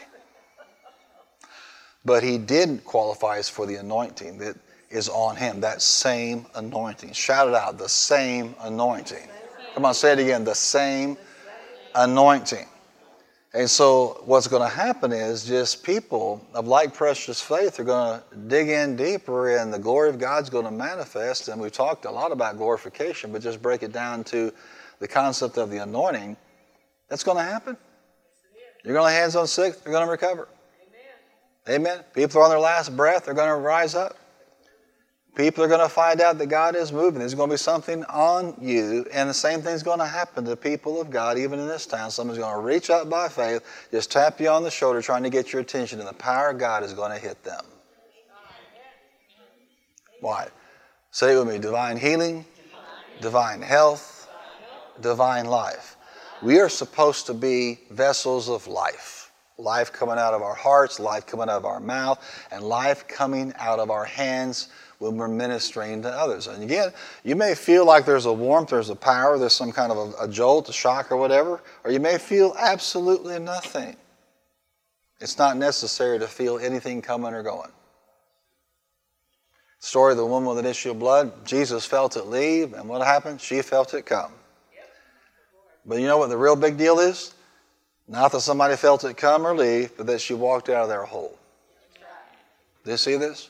But 2.06 2.24
he 2.24 2.38
did 2.38 2.86
qualify 2.86 3.40
us 3.40 3.50
for 3.50 3.66
the 3.66 3.76
anointing. 3.76 4.38
That 4.38 4.56
is 4.96 5.10
on 5.10 5.36
him. 5.36 5.60
That 5.60 5.82
same 5.82 6.46
anointing. 6.56 7.12
Shout 7.12 7.48
it 7.48 7.54
out. 7.54 7.78
The 7.78 7.90
same 7.90 8.56
anointing. 8.62 9.28
Come 9.74 9.86
on, 9.86 9.94
say 9.94 10.14
it 10.14 10.20
again. 10.20 10.44
The 10.44 10.56
same 10.56 11.18
anointing. 11.94 12.66
And 13.54 13.70
so, 13.70 14.22
what's 14.26 14.48
going 14.48 14.70
to 14.70 14.76
happen 14.76 15.14
is 15.14 15.46
just 15.46 15.82
people 15.82 16.46
of 16.54 16.68
like 16.68 16.94
precious 16.94 17.42
faith 17.42 17.80
are 17.80 17.86
going 17.86 18.20
to 18.20 18.38
dig 18.48 18.68
in 18.68 18.98
deeper, 18.98 19.56
and 19.58 19.74
the 19.74 19.80
glory 19.80 20.10
of 20.10 20.20
God's 20.20 20.50
going 20.50 20.66
to 20.66 20.72
manifest. 20.72 21.48
And 21.48 21.62
we've 21.62 21.72
talked 21.72 22.04
a 22.04 22.12
lot 22.12 22.34
about 22.34 22.58
glorification, 22.58 23.32
but 23.32 23.42
just 23.42 23.62
break 23.62 23.82
it 23.82 23.94
down 23.94 24.26
to 24.26 24.52
the 25.00 25.08
concept 25.08 25.58
of 25.58 25.70
the 25.70 25.78
anointing. 25.78 26.36
That's 27.08 27.24
going 27.24 27.38
to 27.38 27.44
happen. 27.44 27.78
You're 28.84 28.94
going 28.94 29.04
to 29.04 29.16
lay 29.16 29.20
hands 29.20 29.36
on 29.36 29.48
sick, 29.48 29.82
they're 29.84 29.94
going 29.94 30.06
to 30.06 30.12
recover. 30.12 30.48
Amen. 31.68 31.82
Amen. 31.82 32.04
People 32.14 32.42
are 32.42 32.44
on 32.44 32.50
their 32.50 32.60
last 32.60 32.96
breath, 32.96 33.26
they're 33.26 33.34
going 33.34 33.50
to 33.50 33.56
rise 33.56 33.96
up. 33.96 34.18
People 35.36 35.66
are 35.66 35.68
going 35.68 35.82
to 35.82 35.90
find 35.90 36.22
out 36.22 36.38
that 36.38 36.46
God 36.46 36.78
is 36.78 36.94
moving. 36.94 37.20
There's 37.20 37.36
going 37.36 37.50
to 37.50 37.54
be 37.54 37.58
something 37.58 38.06
on 38.06 38.56
you, 38.62 39.06
and 39.12 39.30
the 39.30 39.34
same 39.34 39.62
thing's 39.62 39.84
going 39.84 40.00
to 40.00 40.06
happen 40.06 40.46
to 40.46 40.52
the 40.52 40.58
people 40.58 41.02
of 41.02 41.10
God, 41.10 41.38
even 41.38 41.60
in 41.60 41.68
this 41.68 41.86
town. 41.86 42.10
Someone's 42.10 42.40
going 42.40 42.56
to 42.56 42.62
reach 42.62 42.90
out 42.90 43.10
by 43.10 43.28
faith, 43.28 43.62
just 43.92 44.10
tap 44.12 44.40
you 44.40 44.48
on 44.48 44.64
the 44.64 44.72
shoulder, 44.72 45.02
trying 45.02 45.24
to 45.24 45.30
get 45.30 45.52
your 45.52 45.62
attention, 45.62 46.00
and 46.00 46.08
the 46.08 46.14
power 46.14 46.52
of 46.52 46.58
God 46.58 46.84
is 46.84 46.94
going 46.94 47.12
to 47.12 47.18
hit 47.18 47.44
them. 47.44 47.66
Why? 50.22 50.48
Say 51.12 51.34
it 51.34 51.38
with 51.38 51.50
me 51.50 51.60
divine 51.60 51.98
healing, 51.98 52.46
divine 53.22 53.62
health, 53.62 54.30
divine 55.02 55.46
life. 55.46 55.98
We 56.42 56.60
are 56.60 56.70
supposed 56.70 57.26
to 57.26 57.34
be 57.34 57.80
vessels 57.92 58.48
of 58.50 58.68
life. 58.68 59.32
Life 59.58 59.92
coming 59.92 60.18
out 60.18 60.34
of 60.34 60.42
our 60.42 60.56
hearts, 60.56 61.00
life 61.00 61.26
coming 61.26 61.50
out 61.50 61.58
of 61.58 61.66
our 61.66 61.80
mouth, 61.80 62.24
and 62.52 62.64
life 62.64 63.08
coming 63.08 63.54
out 63.58 63.80
of 63.80 63.90
our 63.90 64.06
hands 64.06 64.70
when 65.06 65.18
we're 65.18 65.28
ministering 65.28 66.02
to 66.02 66.10
others. 66.10 66.48
And 66.48 66.64
again, 66.64 66.92
you 67.24 67.36
may 67.36 67.54
feel 67.54 67.86
like 67.86 68.06
there's 68.06 68.26
a 68.26 68.34
warmth, 68.34 68.70
there's 68.70 68.90
a 68.90 68.96
power, 68.96 69.38
there's 69.38 69.54
some 69.54 69.72
kind 69.72 69.92
of 69.92 69.98
a, 69.98 70.24
a 70.24 70.28
jolt, 70.28 70.68
a 70.70 70.74
shock, 70.74 71.12
or 71.12 71.18
whatever, 71.18 71.62
or 71.84 71.92
you 71.92 72.00
may 72.00 72.18
feel 72.18 72.56
absolutely 72.58 73.38
nothing. 73.40 73.96
It's 75.22 75.38
not 75.38 75.58
necessary 75.58 76.20
to 76.20 76.28
feel 76.28 76.58
anything 76.58 77.02
coming 77.02 77.34
or 77.34 77.44
going. 77.44 77.72
Story 79.80 80.14
of 80.14 80.18
the 80.18 80.26
woman 80.26 80.50
with 80.50 80.58
an 80.58 80.66
issue 80.66 80.92
of 80.92 81.00
blood. 81.00 81.46
Jesus 81.46 81.86
felt 81.86 82.18
it 82.18 82.26
leave, 82.26 82.74
and 82.74 82.90
what 82.90 83.06
happened? 83.06 83.40
She 83.40 83.62
felt 83.62 83.94
it 83.94 84.06
come. 84.06 84.32
But 85.86 86.00
you 86.00 86.08
know 86.08 86.18
what 86.18 86.30
the 86.30 86.38
real 86.38 86.56
big 86.56 86.78
deal 86.78 87.00
is? 87.00 87.36
Not 88.08 88.32
that 88.32 88.42
somebody 88.42 88.76
felt 88.76 89.04
it 89.04 89.18
come 89.18 89.46
or 89.46 89.56
leave, 89.56 89.96
but 89.96 90.08
that 90.08 90.20
she 90.20 90.34
walked 90.34 90.70
out 90.70 90.84
of 90.84 90.90
there 90.90 91.04
whole. 91.04 91.38
Do 92.84 92.92
you 92.92 92.98
see 92.98 93.18
this? 93.18 93.50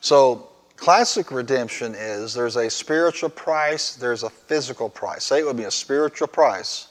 So, 0.00 0.48
classic 0.76 1.30
redemption 1.30 1.94
is 1.94 2.34
there's 2.34 2.56
a 2.56 2.70
spiritual 2.70 3.30
price, 3.30 3.94
there's 3.96 4.22
a 4.22 4.30
physical 4.30 4.88
price. 4.88 5.24
Say 5.24 5.40
it 5.40 5.46
would 5.46 5.56
be 5.56 5.64
a 5.64 5.70
spiritual 5.70 6.28
price, 6.28 6.88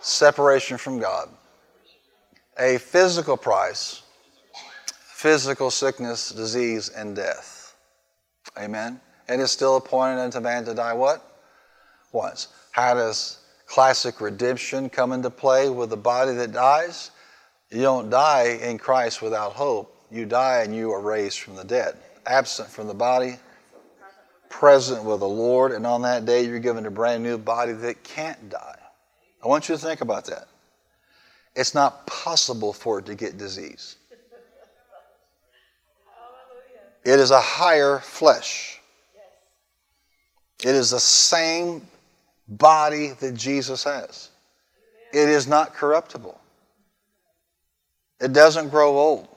separation 0.00 0.78
from 0.78 0.98
God. 0.98 1.28
A 2.58 2.78
physical 2.78 3.36
price, 3.36 4.02
physical 5.02 5.70
sickness, 5.70 6.30
disease, 6.30 6.88
and 6.90 7.16
death. 7.16 7.74
Amen? 8.58 9.00
And 9.28 9.40
it's 9.40 9.52
still 9.52 9.76
appointed 9.76 10.20
unto 10.20 10.40
man 10.40 10.64
to 10.66 10.74
die 10.74 10.92
what? 10.92 11.24
Once. 12.12 12.48
How 12.70 12.94
does 12.94 13.38
classic 13.66 14.20
redemption 14.20 14.88
come 14.88 15.12
into 15.12 15.30
play 15.30 15.70
with 15.70 15.90
the 15.90 15.96
body 15.96 16.32
that 16.34 16.52
dies? 16.52 17.10
You 17.70 17.82
don't 17.82 18.10
die 18.10 18.58
in 18.62 18.78
Christ 18.78 19.22
without 19.22 19.52
hope. 19.52 19.90
You 20.10 20.26
die 20.26 20.62
and 20.62 20.76
you 20.76 20.92
are 20.92 21.00
raised 21.00 21.40
from 21.40 21.56
the 21.56 21.64
dead, 21.64 21.96
absent 22.26 22.68
from 22.68 22.86
the 22.86 22.94
body, 22.94 23.36
present 24.48 25.04
with 25.04 25.20
the 25.20 25.28
Lord, 25.28 25.72
and 25.72 25.86
on 25.86 26.02
that 26.02 26.24
day 26.24 26.44
you're 26.46 26.58
given 26.58 26.86
a 26.86 26.90
brand 26.90 27.22
new 27.22 27.38
body 27.38 27.72
that 27.72 28.02
can't 28.04 28.48
die. 28.48 28.78
I 29.42 29.48
want 29.48 29.68
you 29.68 29.74
to 29.74 29.80
think 29.80 30.00
about 30.00 30.24
that. 30.26 30.48
It's 31.54 31.74
not 31.74 32.06
possible 32.06 32.72
for 32.72 32.98
it 32.98 33.06
to 33.06 33.14
get 33.14 33.36
disease. 33.36 33.96
It 37.04 37.20
is 37.20 37.30
a 37.30 37.40
higher 37.40 37.98
flesh. 37.98 38.80
It 40.60 40.74
is 40.74 40.90
the 40.90 41.00
same 41.00 41.86
body 42.48 43.12
that 43.20 43.34
Jesus 43.34 43.84
has. 43.84 44.30
It 45.12 45.28
is 45.28 45.46
not 45.46 45.74
corruptible. 45.74 46.40
It 48.20 48.32
doesn't 48.32 48.70
grow 48.70 48.96
old. 48.96 49.28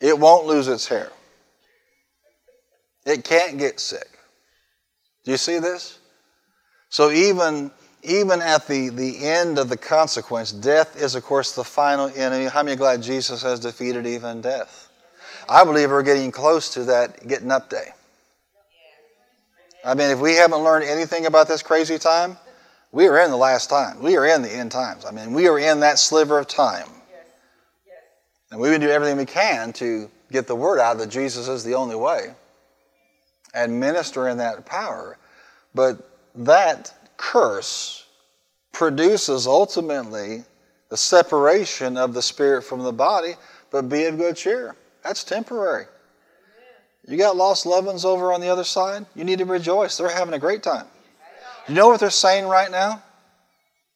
It 0.00 0.18
won't 0.18 0.46
lose 0.46 0.68
its 0.68 0.86
hair. 0.86 1.10
It 3.08 3.24
can't 3.24 3.56
get 3.56 3.80
sick. 3.80 4.18
Do 5.24 5.30
you 5.30 5.38
see 5.38 5.58
this? 5.58 5.98
So 6.90 7.10
even 7.10 7.70
even 8.02 8.40
at 8.40 8.68
the, 8.68 8.90
the 8.90 9.26
end 9.26 9.58
of 9.58 9.68
the 9.68 9.76
consequence, 9.76 10.52
death 10.52 11.00
is 11.00 11.14
of 11.14 11.24
course 11.24 11.52
the 11.52 11.64
final 11.64 12.10
enemy. 12.14 12.44
How 12.44 12.62
many 12.62 12.76
glad 12.76 13.02
Jesus 13.02 13.42
has 13.42 13.60
defeated 13.60 14.06
even 14.06 14.42
death? 14.42 14.90
I 15.48 15.64
believe 15.64 15.90
we're 15.90 16.02
getting 16.02 16.30
close 16.30 16.74
to 16.74 16.84
that 16.84 17.26
getting 17.26 17.50
up 17.50 17.70
day. 17.70 17.88
I 19.84 19.94
mean, 19.94 20.10
if 20.10 20.20
we 20.20 20.34
haven't 20.34 20.62
learned 20.62 20.84
anything 20.84 21.24
about 21.24 21.48
this 21.48 21.62
crazy 21.62 21.98
time, 21.98 22.36
we 22.92 23.06
are 23.06 23.18
in 23.20 23.30
the 23.30 23.36
last 23.38 23.70
time. 23.70 24.02
We 24.02 24.16
are 24.16 24.26
in 24.26 24.42
the 24.42 24.52
end 24.52 24.70
times. 24.70 25.06
I 25.06 25.12
mean, 25.12 25.32
we 25.32 25.48
are 25.48 25.58
in 25.58 25.80
that 25.80 25.98
sliver 25.98 26.38
of 26.38 26.46
time. 26.46 26.88
And 28.50 28.60
we 28.60 28.68
would 28.68 28.82
do 28.82 28.90
everything 28.90 29.16
we 29.16 29.24
can 29.24 29.72
to 29.74 30.10
get 30.30 30.46
the 30.46 30.56
word 30.56 30.78
out 30.78 30.98
that 30.98 31.08
Jesus 31.08 31.48
is 31.48 31.64
the 31.64 31.74
only 31.74 31.96
way 31.96 32.34
and 33.54 33.78
minister 33.78 34.28
in 34.28 34.38
that 34.38 34.66
power. 34.66 35.18
But 35.74 35.98
that 36.34 36.92
curse 37.16 38.06
produces 38.72 39.46
ultimately 39.46 40.44
the 40.88 40.96
separation 40.96 41.96
of 41.96 42.14
the 42.14 42.22
spirit 42.22 42.62
from 42.62 42.82
the 42.82 42.92
body, 42.92 43.34
but 43.70 43.88
be 43.88 44.04
of 44.04 44.16
good 44.18 44.36
cheer. 44.36 44.76
That's 45.02 45.24
temporary. 45.24 45.86
You 47.06 47.16
got 47.16 47.36
lost 47.36 47.64
loved 47.64 47.86
ones 47.86 48.04
over 48.04 48.32
on 48.32 48.40
the 48.40 48.48
other 48.48 48.64
side? 48.64 49.06
You 49.14 49.24
need 49.24 49.38
to 49.38 49.46
rejoice. 49.46 49.96
They're 49.96 50.10
having 50.10 50.34
a 50.34 50.38
great 50.38 50.62
time. 50.62 50.86
You 51.66 51.74
know 51.74 51.88
what 51.88 52.00
they're 52.00 52.10
saying 52.10 52.46
right 52.46 52.70
now? 52.70 53.02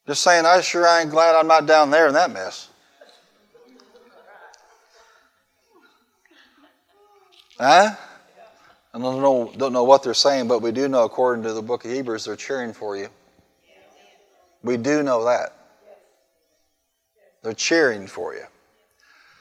They're 0.05 0.15
saying, 0.15 0.45
I 0.45 0.61
sure 0.61 0.85
ain't 0.85 1.11
glad 1.11 1.35
I'm 1.35 1.47
not 1.47 1.65
down 1.65 1.91
there 1.91 2.07
in 2.07 2.13
that 2.13 2.31
mess. 2.31 2.69
Huh? 7.59 7.95
I 8.93 8.99
don't 8.99 9.21
know, 9.21 9.51
don't 9.57 9.73
know 9.73 9.83
what 9.83 10.03
they're 10.03 10.13
saying, 10.13 10.47
but 10.47 10.61
we 10.61 10.71
do 10.71 10.87
know, 10.87 11.03
according 11.03 11.43
to 11.45 11.53
the 11.53 11.63
book 11.63 11.83
of 11.83 11.91
Hebrews, 11.91 12.25
they're 12.25 12.35
cheering 12.35 12.73
for 12.73 12.95
you. 12.95 13.09
We 14.61 14.77
do 14.77 15.01
know 15.01 15.25
that. 15.25 15.55
They're 17.41 17.53
cheering 17.53 18.07
for 18.07 18.35
you. 18.35 18.45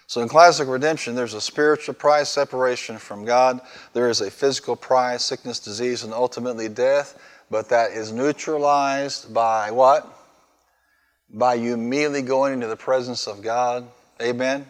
So 0.07 0.21
in 0.21 0.29
classic 0.29 0.69
redemption, 0.69 1.15
there's 1.15 1.35
a 1.35 1.41
spiritual 1.41 1.95
price, 1.95 2.29
separation 2.29 2.99
from 2.99 3.25
God. 3.25 3.61
There 3.93 4.09
is 4.09 4.21
a 4.21 4.31
physical 4.31 4.75
price, 4.75 5.25
sickness, 5.25 5.59
disease, 5.59 6.03
and 6.03 6.13
ultimately 6.13 6.69
death. 6.69 7.19
But 7.51 7.69
that 7.69 7.93
is 7.93 8.13
neutralized 8.13 9.33
by 9.33 9.71
what? 9.71 10.07
By 11.31 11.55
you 11.55 11.75
immediately 11.75 12.23
going 12.23 12.55
into 12.55 12.67
the 12.67 12.77
presence 12.77 13.27
of 13.27 13.43
God. 13.43 13.87
Amen. 14.21 14.67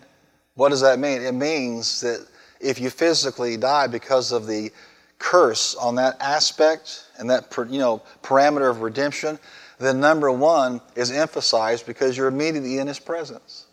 What 0.55 0.69
does 0.69 0.81
that 0.83 0.99
mean? 0.99 1.23
It 1.23 1.33
means 1.33 2.01
that 2.03 2.27
if 2.63 2.81
you 2.81 2.91
physically 2.91 3.57
die 3.57 3.87
because 3.87 4.33
of 4.33 4.47
the 4.47 4.71
curse 5.19 5.75
on 5.77 5.95
that 5.97 6.17
aspect 6.21 7.07
and 7.19 7.31
that 7.31 7.55
you 7.71 7.79
know 7.79 8.03
parameter 8.23 8.71
of 8.71 8.81
redemption, 8.81 9.39
then 9.79 10.01
number 10.01 10.31
one 10.31 10.81
is 10.97 11.11
emphasized 11.11 11.87
because 11.87 12.17
you're 12.17 12.29
immediately 12.29 12.79
in 12.79 12.87
His 12.87 12.99
presence. 12.99 13.67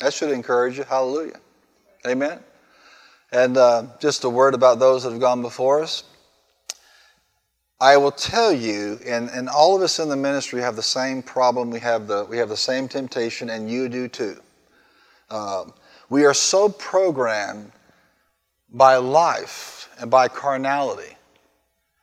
That 0.00 0.12
should 0.12 0.30
encourage 0.30 0.78
you. 0.78 0.84
Hallelujah. 0.84 1.40
Amen. 2.06 2.38
And 3.32 3.56
uh, 3.56 3.86
just 3.98 4.24
a 4.24 4.28
word 4.30 4.54
about 4.54 4.78
those 4.78 5.02
that 5.02 5.10
have 5.10 5.20
gone 5.20 5.42
before 5.42 5.82
us. 5.82 6.04
I 7.80 7.96
will 7.96 8.12
tell 8.12 8.52
you, 8.52 8.98
and, 9.06 9.28
and 9.30 9.48
all 9.48 9.76
of 9.76 9.82
us 9.82 10.00
in 10.00 10.08
the 10.08 10.16
ministry 10.16 10.60
have 10.62 10.74
the 10.74 10.82
same 10.82 11.22
problem. 11.22 11.70
We 11.70 11.78
have 11.80 12.08
the, 12.08 12.24
we 12.24 12.38
have 12.38 12.48
the 12.48 12.56
same 12.56 12.88
temptation, 12.88 13.50
and 13.50 13.70
you 13.70 13.88
do 13.88 14.08
too. 14.08 14.40
Um, 15.30 15.74
we 16.10 16.24
are 16.24 16.34
so 16.34 16.68
programmed 16.68 17.70
by 18.72 18.96
life 18.96 19.88
and 20.00 20.10
by 20.10 20.28
carnality 20.28 21.16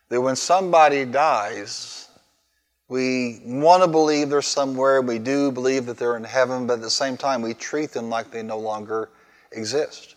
that 0.09 0.21
when 0.21 0.35
somebody 0.35 1.05
dies, 1.05 2.09
we 2.87 3.41
want 3.43 3.81
to 3.81 3.87
believe 3.87 4.29
they're 4.29 4.41
somewhere. 4.41 5.01
We 5.01 5.17
do 5.17 5.51
believe 5.51 5.87
that 5.87 5.97
they're 5.97 6.17
in 6.17 6.23
heaven, 6.23 6.67
but 6.67 6.73
at 6.73 6.81
the 6.81 6.89
same 6.89 7.17
time, 7.17 7.41
we 7.41 7.55
treat 7.55 7.91
them 7.91 8.09
like 8.09 8.29
they 8.29 8.43
no 8.43 8.59
longer 8.59 9.09
exist. 9.51 10.15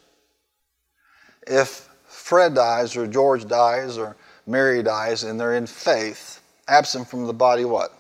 If 1.47 1.89
Fred 2.05 2.55
dies, 2.55 2.97
or 2.97 3.07
George 3.07 3.47
dies, 3.47 3.97
or 3.97 4.17
Mary 4.47 4.83
dies, 4.83 5.25
and 5.25 5.41
they're 5.41 5.55
in 5.55 5.67
faith, 5.67 6.41
absent 6.69 7.09
from 7.09 7.27
the 7.27 7.33
body, 7.33 7.65
what? 7.65 7.95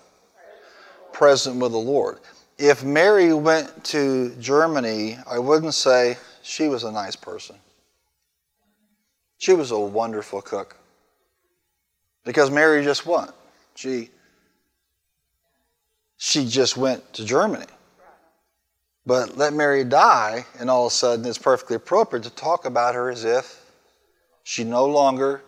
Present 1.12 1.57
with 1.57 1.72
the 1.72 1.79
Lord 1.79 2.18
if 2.59 2.83
Mary 2.83 3.33
went 3.33 3.85
to 3.85 4.35
Germany, 4.40 5.16
I 5.31 5.38
wouldn't 5.38 5.75
say 5.75 6.18
she 6.42 6.68
was 6.68 6.83
a 6.83 6.90
nice 6.90 7.14
person. 7.14 7.57
She 9.38 9.53
was 9.53 9.71
a 9.71 9.79
wonderful 9.79 10.42
cook. 10.42 10.77
Because 12.25 12.51
Mary 12.51 12.83
just 12.83 13.07
went. 13.07 13.31
She 13.75 14.11
she 16.21 16.49
just 16.49 16.77
went 16.77 17.12
to 17.14 17.25
Germany. 17.25 17.66
But 19.07 19.38
let 19.38 19.53
Mary 19.55 19.85
die, 19.85 20.44
and 20.59 20.68
all 20.68 20.87
of 20.87 20.92
a 20.92 20.94
sudden 20.94 21.25
it's 21.25 21.38
perfectly 21.38 21.77
appropriate 21.77 22.25
to 22.25 22.31
talk 22.31 22.64
about 22.66 22.97
her 22.97 23.09
as 23.09 23.25
if 23.25 23.64
she 24.42 24.64
no 24.64 24.85
longer 24.85 25.42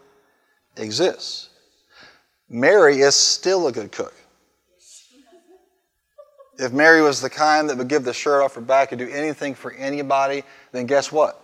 exists. 0.76 1.48
Mary 2.48 3.00
is 3.00 3.16
still 3.16 3.66
a 3.66 3.72
good 3.72 3.90
cook. 3.90 4.14
If 6.60 6.72
Mary 6.72 7.00
was 7.00 7.22
the 7.22 7.30
kind 7.30 7.70
that 7.70 7.78
would 7.78 7.88
give 7.88 8.04
the 8.04 8.12
shirt 8.12 8.42
off 8.42 8.54
her 8.54 8.60
back 8.60 8.92
and 8.92 8.98
do 8.98 9.08
anything 9.08 9.54
for 9.54 9.72
anybody, 9.72 10.42
then 10.72 10.84
guess 10.84 11.10
what? 11.10 11.42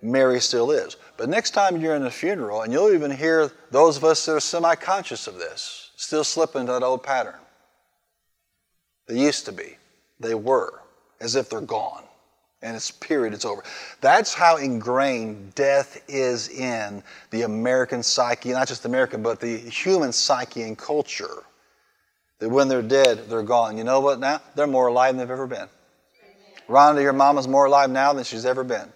Mary 0.00 0.40
still 0.40 0.70
is. 0.70 0.96
But 1.18 1.28
next 1.28 1.50
time 1.50 1.76
you're 1.76 1.94
in 1.94 2.06
a 2.06 2.10
funeral, 2.10 2.62
and 2.62 2.72
you'll 2.72 2.94
even 2.94 3.10
hear 3.10 3.52
those 3.70 3.98
of 3.98 4.04
us 4.04 4.24
that 4.24 4.32
are 4.32 4.40
semi 4.40 4.74
conscious 4.74 5.26
of 5.26 5.34
this 5.34 5.90
still 5.96 6.24
slip 6.24 6.56
into 6.56 6.72
that 6.72 6.82
old 6.82 7.02
pattern. 7.02 7.38
They 9.06 9.18
used 9.18 9.44
to 9.44 9.52
be, 9.52 9.76
they 10.18 10.34
were, 10.34 10.80
as 11.20 11.36
if 11.36 11.50
they're 11.50 11.60
gone. 11.60 12.04
And 12.62 12.74
it's 12.74 12.90
period, 12.90 13.34
it's 13.34 13.44
over. 13.44 13.62
That's 14.00 14.32
how 14.32 14.56
ingrained 14.56 15.54
death 15.54 16.02
is 16.08 16.48
in 16.48 17.02
the 17.30 17.42
American 17.42 18.02
psyche, 18.02 18.52
not 18.52 18.66
just 18.66 18.86
American, 18.86 19.22
but 19.22 19.40
the 19.40 19.58
human 19.58 20.10
psyche 20.10 20.62
and 20.62 20.78
culture 20.78 21.44
that 22.42 22.48
when 22.48 22.66
they're 22.66 22.82
dead, 22.82 23.28
they're 23.28 23.44
gone. 23.44 23.78
You 23.78 23.84
know 23.84 24.00
what 24.00 24.18
now? 24.18 24.40
They're 24.56 24.66
more 24.66 24.88
alive 24.88 25.14
than 25.14 25.18
they've 25.18 25.30
ever 25.30 25.46
been. 25.46 25.68
Rhonda, 26.68 27.00
your 27.00 27.12
mama's 27.12 27.46
more 27.46 27.66
alive 27.66 27.88
now 27.88 28.12
than 28.12 28.24
she's 28.24 28.44
ever 28.44 28.64
been. 28.64 28.92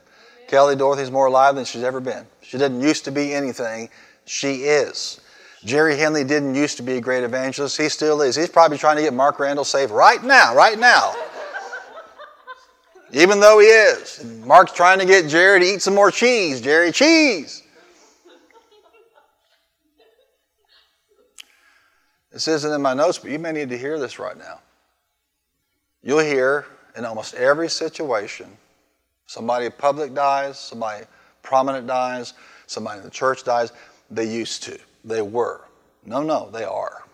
Kelly 0.49 0.75
Dorothy's 0.75 1.13
more 1.13 1.27
alive 1.27 1.55
than 1.55 1.65
she's 1.65 1.85
ever 1.85 2.01
been. 2.01 2.27
She 2.41 2.59
didn't 2.59 2.81
used 2.81 3.05
to 3.05 3.13
be 3.13 3.33
anything. 3.33 3.89
She 4.25 4.65
is. 4.65 5.21
Jerry 5.65 5.97
Henley 5.97 6.25
didn't 6.25 6.57
used 6.57 6.77
to 6.79 6.83
be 6.83 6.97
a 6.97 7.01
great 7.01 7.23
evangelist. 7.23 7.77
He 7.77 7.89
still 7.89 8.21
is. 8.21 8.35
He's 8.35 8.49
probably 8.49 8.79
trying 8.79 8.97
to 8.97 9.03
get 9.03 9.15
Mark 9.15 9.39
Randall 9.39 9.65
saved 9.65 9.93
right 9.93 10.25
now, 10.25 10.53
right 10.53 10.77
now. 10.77 11.15
Even 13.13 13.39
though 13.39 13.61
he 13.61 13.69
is. 13.69 14.25
Mark's 14.45 14.73
trying 14.73 14.99
to 14.99 15.07
get 15.07 15.29
Jerry 15.29 15.61
to 15.61 15.67
eat 15.67 15.83
some 15.83 15.95
more 15.95 16.11
cheese. 16.11 16.61
Jerry, 16.61 16.91
cheese. 16.91 17.63
This 22.37 22.49
isn't 22.49 22.71
in 22.71 22.83
my 22.83 22.93
notes, 22.93 23.17
but 23.17 23.31
you 23.31 23.39
may 23.39 23.51
need 23.51 23.71
to 23.71 23.79
hear 23.79 23.99
this 23.99 24.19
right 24.19 24.37
now. 24.37 24.61
You'll 26.03 26.19
hear 26.19 26.67
in 26.95 27.07
almost 27.07 27.33
every 27.33 27.71
situation 27.71 28.55
somebody 29.25 29.71
public 29.71 30.13
dies, 30.13 30.59
somebody 30.59 31.07
prominent 31.43 31.87
dies, 31.87 32.35
somebody 32.67 32.99
in 32.99 33.05
the 33.05 33.11
church 33.11 33.43
dies. 33.43 33.73
They 34.11 34.31
used 34.31 34.63
to. 34.65 34.79
They 35.03 35.23
were. 35.23 35.63
No, 36.05 36.23
no, 36.23 36.51
they 36.51 36.65
are. 36.65 37.05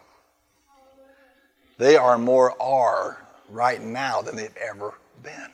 They 1.79 1.95
are 1.95 2.19
more 2.19 2.61
are 2.61 3.25
right 3.49 3.81
now 3.81 4.23
than 4.23 4.35
they've 4.35 4.57
ever 4.57 4.93
been. 5.23 5.53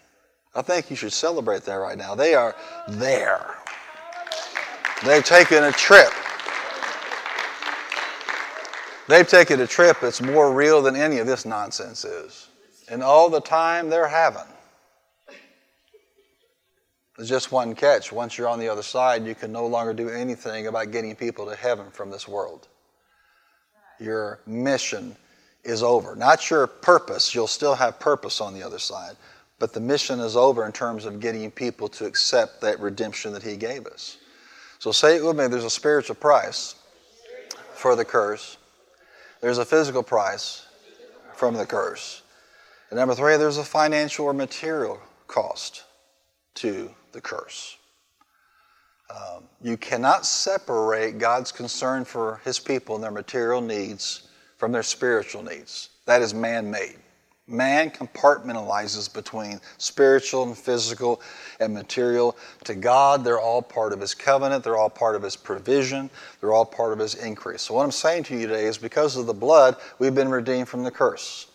I 0.54 0.62
think 0.62 0.88
you 0.88 0.96
should 0.96 1.12
celebrate 1.12 1.64
that 1.64 1.74
right 1.74 1.98
now. 1.98 2.14
They 2.14 2.34
are 2.34 2.56
there. 2.88 3.54
They've 5.04 5.22
taken 5.22 5.64
a 5.64 5.72
trip. 5.72 6.08
They've 9.08 9.26
taken 9.26 9.60
a 9.60 9.66
trip 9.66 9.96
that's 10.02 10.20
more 10.20 10.52
real 10.52 10.82
than 10.82 10.94
any 10.94 11.18
of 11.18 11.26
this 11.26 11.46
nonsense 11.46 12.04
is. 12.04 12.48
And 12.90 13.02
all 13.02 13.30
the 13.30 13.40
time 13.40 13.88
they're 13.88 14.06
having. 14.06 14.42
There's 17.16 17.28
just 17.28 17.50
one 17.50 17.74
catch. 17.74 18.12
Once 18.12 18.38
you're 18.38 18.48
on 18.48 18.60
the 18.60 18.68
other 18.68 18.82
side, 18.82 19.24
you 19.24 19.34
can 19.34 19.50
no 19.50 19.66
longer 19.66 19.92
do 19.92 20.08
anything 20.08 20.68
about 20.68 20.92
getting 20.92 21.16
people 21.16 21.46
to 21.46 21.56
heaven 21.56 21.90
from 21.90 22.10
this 22.10 22.28
world. 22.28 22.68
Your 23.98 24.40
mission 24.46 25.16
is 25.64 25.82
over. 25.82 26.14
Not 26.14 26.48
your 26.50 26.66
purpose, 26.66 27.34
you'll 27.34 27.48
still 27.48 27.74
have 27.74 27.98
purpose 27.98 28.40
on 28.40 28.54
the 28.54 28.62
other 28.62 28.78
side, 28.78 29.16
but 29.58 29.72
the 29.72 29.80
mission 29.80 30.20
is 30.20 30.36
over 30.36 30.64
in 30.64 30.70
terms 30.70 31.04
of 31.06 31.18
getting 31.18 31.50
people 31.50 31.88
to 31.88 32.06
accept 32.06 32.60
that 32.60 32.78
redemption 32.78 33.32
that 33.32 33.42
He 33.42 33.56
gave 33.56 33.86
us. 33.86 34.18
So 34.78 34.92
say 34.92 35.16
it 35.16 35.24
with 35.24 35.36
me 35.36 35.48
there's 35.48 35.64
a 35.64 35.70
spiritual 35.70 36.14
price 36.14 36.76
for 37.74 37.96
the 37.96 38.04
curse, 38.04 38.58
there's 39.40 39.58
a 39.58 39.64
physical 39.64 40.02
price 40.02 40.66
from 41.34 41.54
the 41.54 41.66
curse. 41.66 42.22
And 42.90 42.98
number 42.98 43.14
three, 43.14 43.36
there's 43.36 43.58
a 43.58 43.64
financial 43.64 44.26
or 44.26 44.32
material 44.32 45.00
cost 45.26 45.84
to 46.54 46.90
the 47.12 47.20
curse. 47.20 47.76
Um, 49.10 49.44
you 49.62 49.76
cannot 49.76 50.26
separate 50.26 51.18
God's 51.18 51.52
concern 51.52 52.04
for 52.04 52.40
His 52.44 52.58
people 52.58 52.94
and 52.94 53.04
their 53.04 53.10
material 53.10 53.60
needs 53.60 54.28
from 54.56 54.72
their 54.72 54.82
spiritual 54.82 55.42
needs. 55.42 55.90
That 56.06 56.20
is 56.20 56.34
man 56.34 56.70
made. 56.70 56.98
Man 57.48 57.90
compartmentalizes 57.90 59.12
between 59.12 59.60
spiritual 59.78 60.42
and 60.42 60.56
physical 60.56 61.22
and 61.60 61.72
material. 61.72 62.36
To 62.64 62.74
God, 62.74 63.24
they're 63.24 63.40
all 63.40 63.62
part 63.62 63.94
of 63.94 64.00
His 64.00 64.14
covenant, 64.14 64.62
they're 64.62 64.76
all 64.76 64.90
part 64.90 65.16
of 65.16 65.22
His 65.22 65.34
provision, 65.34 66.10
they're 66.40 66.52
all 66.52 66.66
part 66.66 66.92
of 66.92 66.98
His 66.98 67.14
increase. 67.14 67.62
So, 67.62 67.74
what 67.74 67.84
I'm 67.84 67.90
saying 67.90 68.24
to 68.24 68.36
you 68.36 68.46
today 68.46 68.66
is 68.66 68.76
because 68.76 69.16
of 69.16 69.26
the 69.26 69.34
blood, 69.34 69.76
we've 69.98 70.14
been 70.14 70.28
redeemed 70.28 70.68
from 70.68 70.84
the 70.84 70.90
curse. 70.90 71.46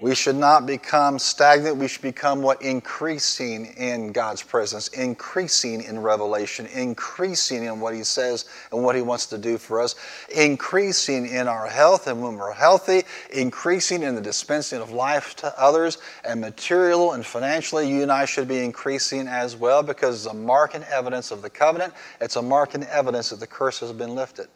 We 0.00 0.14
should 0.14 0.36
not 0.36 0.64
become 0.64 1.18
stagnant. 1.18 1.76
We 1.76 1.86
should 1.86 2.00
become 2.00 2.40
what? 2.40 2.62
Increasing 2.62 3.66
in 3.76 4.12
God's 4.12 4.42
presence, 4.42 4.88
increasing 4.88 5.82
in 5.82 6.00
revelation, 6.00 6.66
increasing 6.66 7.64
in 7.64 7.80
what 7.80 7.94
He 7.94 8.02
says 8.02 8.46
and 8.72 8.82
what 8.82 8.96
He 8.96 9.02
wants 9.02 9.26
to 9.26 9.36
do 9.36 9.58
for 9.58 9.78
us, 9.78 9.96
increasing 10.34 11.26
in 11.26 11.46
our 11.46 11.66
health 11.66 12.06
and 12.06 12.22
when 12.22 12.36
we're 12.36 12.52
healthy, 12.52 13.02
increasing 13.30 14.02
in 14.02 14.14
the 14.14 14.22
dispensing 14.22 14.80
of 14.80 14.90
life 14.90 15.36
to 15.36 15.60
others, 15.60 15.98
and 16.24 16.40
material 16.40 17.12
and 17.12 17.26
financially, 17.26 17.86
you 17.86 18.02
and 18.02 18.10
I 18.10 18.24
should 18.24 18.48
be 18.48 18.64
increasing 18.64 19.28
as 19.28 19.54
well 19.54 19.82
because 19.82 20.24
it's 20.24 20.32
a 20.32 20.36
mark 20.36 20.74
and 20.74 20.84
evidence 20.84 21.30
of 21.30 21.42
the 21.42 21.50
covenant. 21.50 21.92
It's 22.22 22.36
a 22.36 22.42
mark 22.42 22.74
and 22.74 22.84
evidence 22.84 23.28
that 23.30 23.40
the 23.40 23.46
curse 23.46 23.80
has 23.80 23.92
been 23.92 24.14
lifted. 24.14 24.48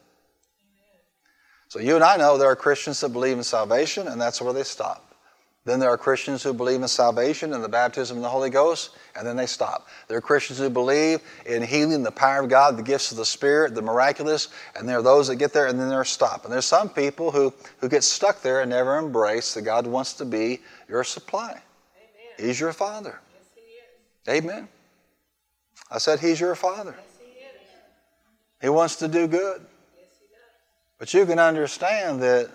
So 1.69 1.81
you 1.81 1.97
and 1.97 2.05
I 2.05 2.17
know 2.17 2.39
there 2.39 2.49
are 2.49 2.57
Christians 2.57 3.01
that 3.01 3.11
believe 3.11 3.37
in 3.37 3.43
salvation, 3.43 4.09
and 4.09 4.19
that's 4.19 4.41
where 4.41 4.55
they 4.55 4.63
stop. 4.63 5.14
Then 5.65 5.81
there 5.81 5.89
are 5.89 5.97
Christians 5.97 6.43
who 6.43 6.53
believe 6.53 6.83
in 6.83 6.89
salvation 6.89 7.55
and 7.55 7.65
the 7.65 7.71
baptism 7.71 8.19
of 8.19 8.23
the 8.23 8.29
Holy 8.29 8.51
Ghost, 8.51 8.91
and 9.17 9.27
then 9.27 9.35
they 9.35 9.47
stop. 9.47 9.89
There 10.09 10.19
are 10.19 10.21
Christians 10.21 10.59
who 10.59 10.69
believe 10.69 11.21
in 11.47 11.63
healing, 11.63 12.03
the 12.03 12.11
power 12.11 12.43
of 12.43 12.51
God, 12.51 12.77
the 12.77 12.83
gifts 12.83 13.11
of 13.13 13.17
the 13.17 13.25
Spirit, 13.25 13.75
the 13.75 13.81
miraculous, 13.81 14.49
and 14.77 14.87
there 14.87 14.99
are 14.99 15.03
those 15.03 15.29
that 15.29 15.37
get 15.37 15.55
there 15.55 15.67
and 15.67 15.81
then 15.81 15.89
they're 15.89 16.05
stopped. 16.05 16.45
And 16.45 16.53
there's 16.53 16.67
some 16.67 16.91
people 16.91 17.31
who, 17.31 17.55
who 17.79 17.89
get 17.89 18.05
stuck 18.05 18.43
there 18.43 18.61
and 18.61 18.71
never 18.71 18.99
embrace 18.99 19.55
that 19.55 19.63
God 19.63 19.87
wants 19.87 20.13
to 20.15 20.27
be 20.27 20.61
your 20.87 21.03
supply. 21.03 21.53
Amen. 21.53 22.47
He's 22.47 22.61
your 22.61 22.75
Father. 22.75 23.19
Yes, 23.33 23.65
he 24.27 24.33
Amen. 24.33 24.69
I 25.91 25.97
said, 25.97 26.21
He's 26.21 26.41
your 26.41 26.55
Father. 26.55 26.95
Yes, 26.95 27.07
he, 28.61 28.67
he, 28.67 28.69
wants 28.69 28.97
to 28.97 29.09
do 29.09 29.27
good. 29.27 29.65
Yes, 29.97 30.09
but 30.99 31.15
you 31.15 31.25
can 31.25 31.39
understand 31.39 32.21
that 32.23 32.51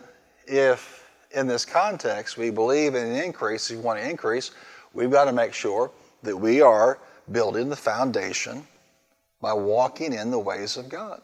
if 0.45 0.98
in 1.32 1.47
this 1.47 1.65
context, 1.65 2.38
we 2.38 2.49
believe 2.49 2.95
in 2.95 3.05
an 3.05 3.15
increase, 3.15 3.69
If 3.69 3.77
we 3.77 3.84
want 3.84 3.99
to 3.99 4.09
increase, 4.09 4.51
we've 4.93 5.11
got 5.11 5.25
to 5.25 5.34
make 5.34 5.53
sure 5.53 5.91
that 6.23 6.36
we 6.36 6.61
are 6.61 6.99
building 7.32 7.69
the 7.69 7.75
foundation 7.75 8.65
by 9.41 9.53
walking 9.53 10.13
in 10.13 10.32
the 10.32 10.39
ways 10.39 10.77
of 10.77 10.89
God. 10.89 11.21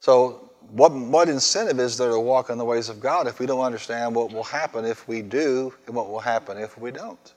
So, 0.00 0.50
what, 0.70 0.92
what 0.92 1.28
incentive 1.28 1.80
is 1.80 1.96
there 1.96 2.10
to 2.10 2.20
walk 2.20 2.50
in 2.50 2.58
the 2.58 2.64
ways 2.64 2.88
of 2.88 3.00
God 3.00 3.26
if 3.26 3.40
we 3.40 3.46
don't 3.46 3.60
understand 3.60 4.14
what 4.14 4.32
will 4.32 4.44
happen 4.44 4.84
if 4.84 5.08
we 5.08 5.22
do 5.22 5.72
and 5.86 5.94
what 5.94 6.08
will 6.08 6.20
happen 6.20 6.56
if 6.56 6.78
we 6.78 6.90
don't? 6.90 7.34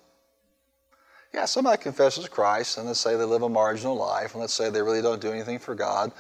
Yeah, 1.33 1.45
somebody 1.45 1.81
confesses 1.81 2.27
Christ 2.29 2.77
and 2.77 2.87
let's 2.87 2.99
say 2.99 3.15
they 3.15 3.23
live 3.23 3.41
a 3.41 3.49
marginal 3.49 3.95
life 3.95 4.33
and 4.33 4.41
let's 4.41 4.53
say 4.53 4.69
they 4.69 4.81
really 4.81 5.01
don't 5.01 5.21
do 5.21 5.31
anything 5.31 5.59
for 5.59 5.75
God, 5.75 6.11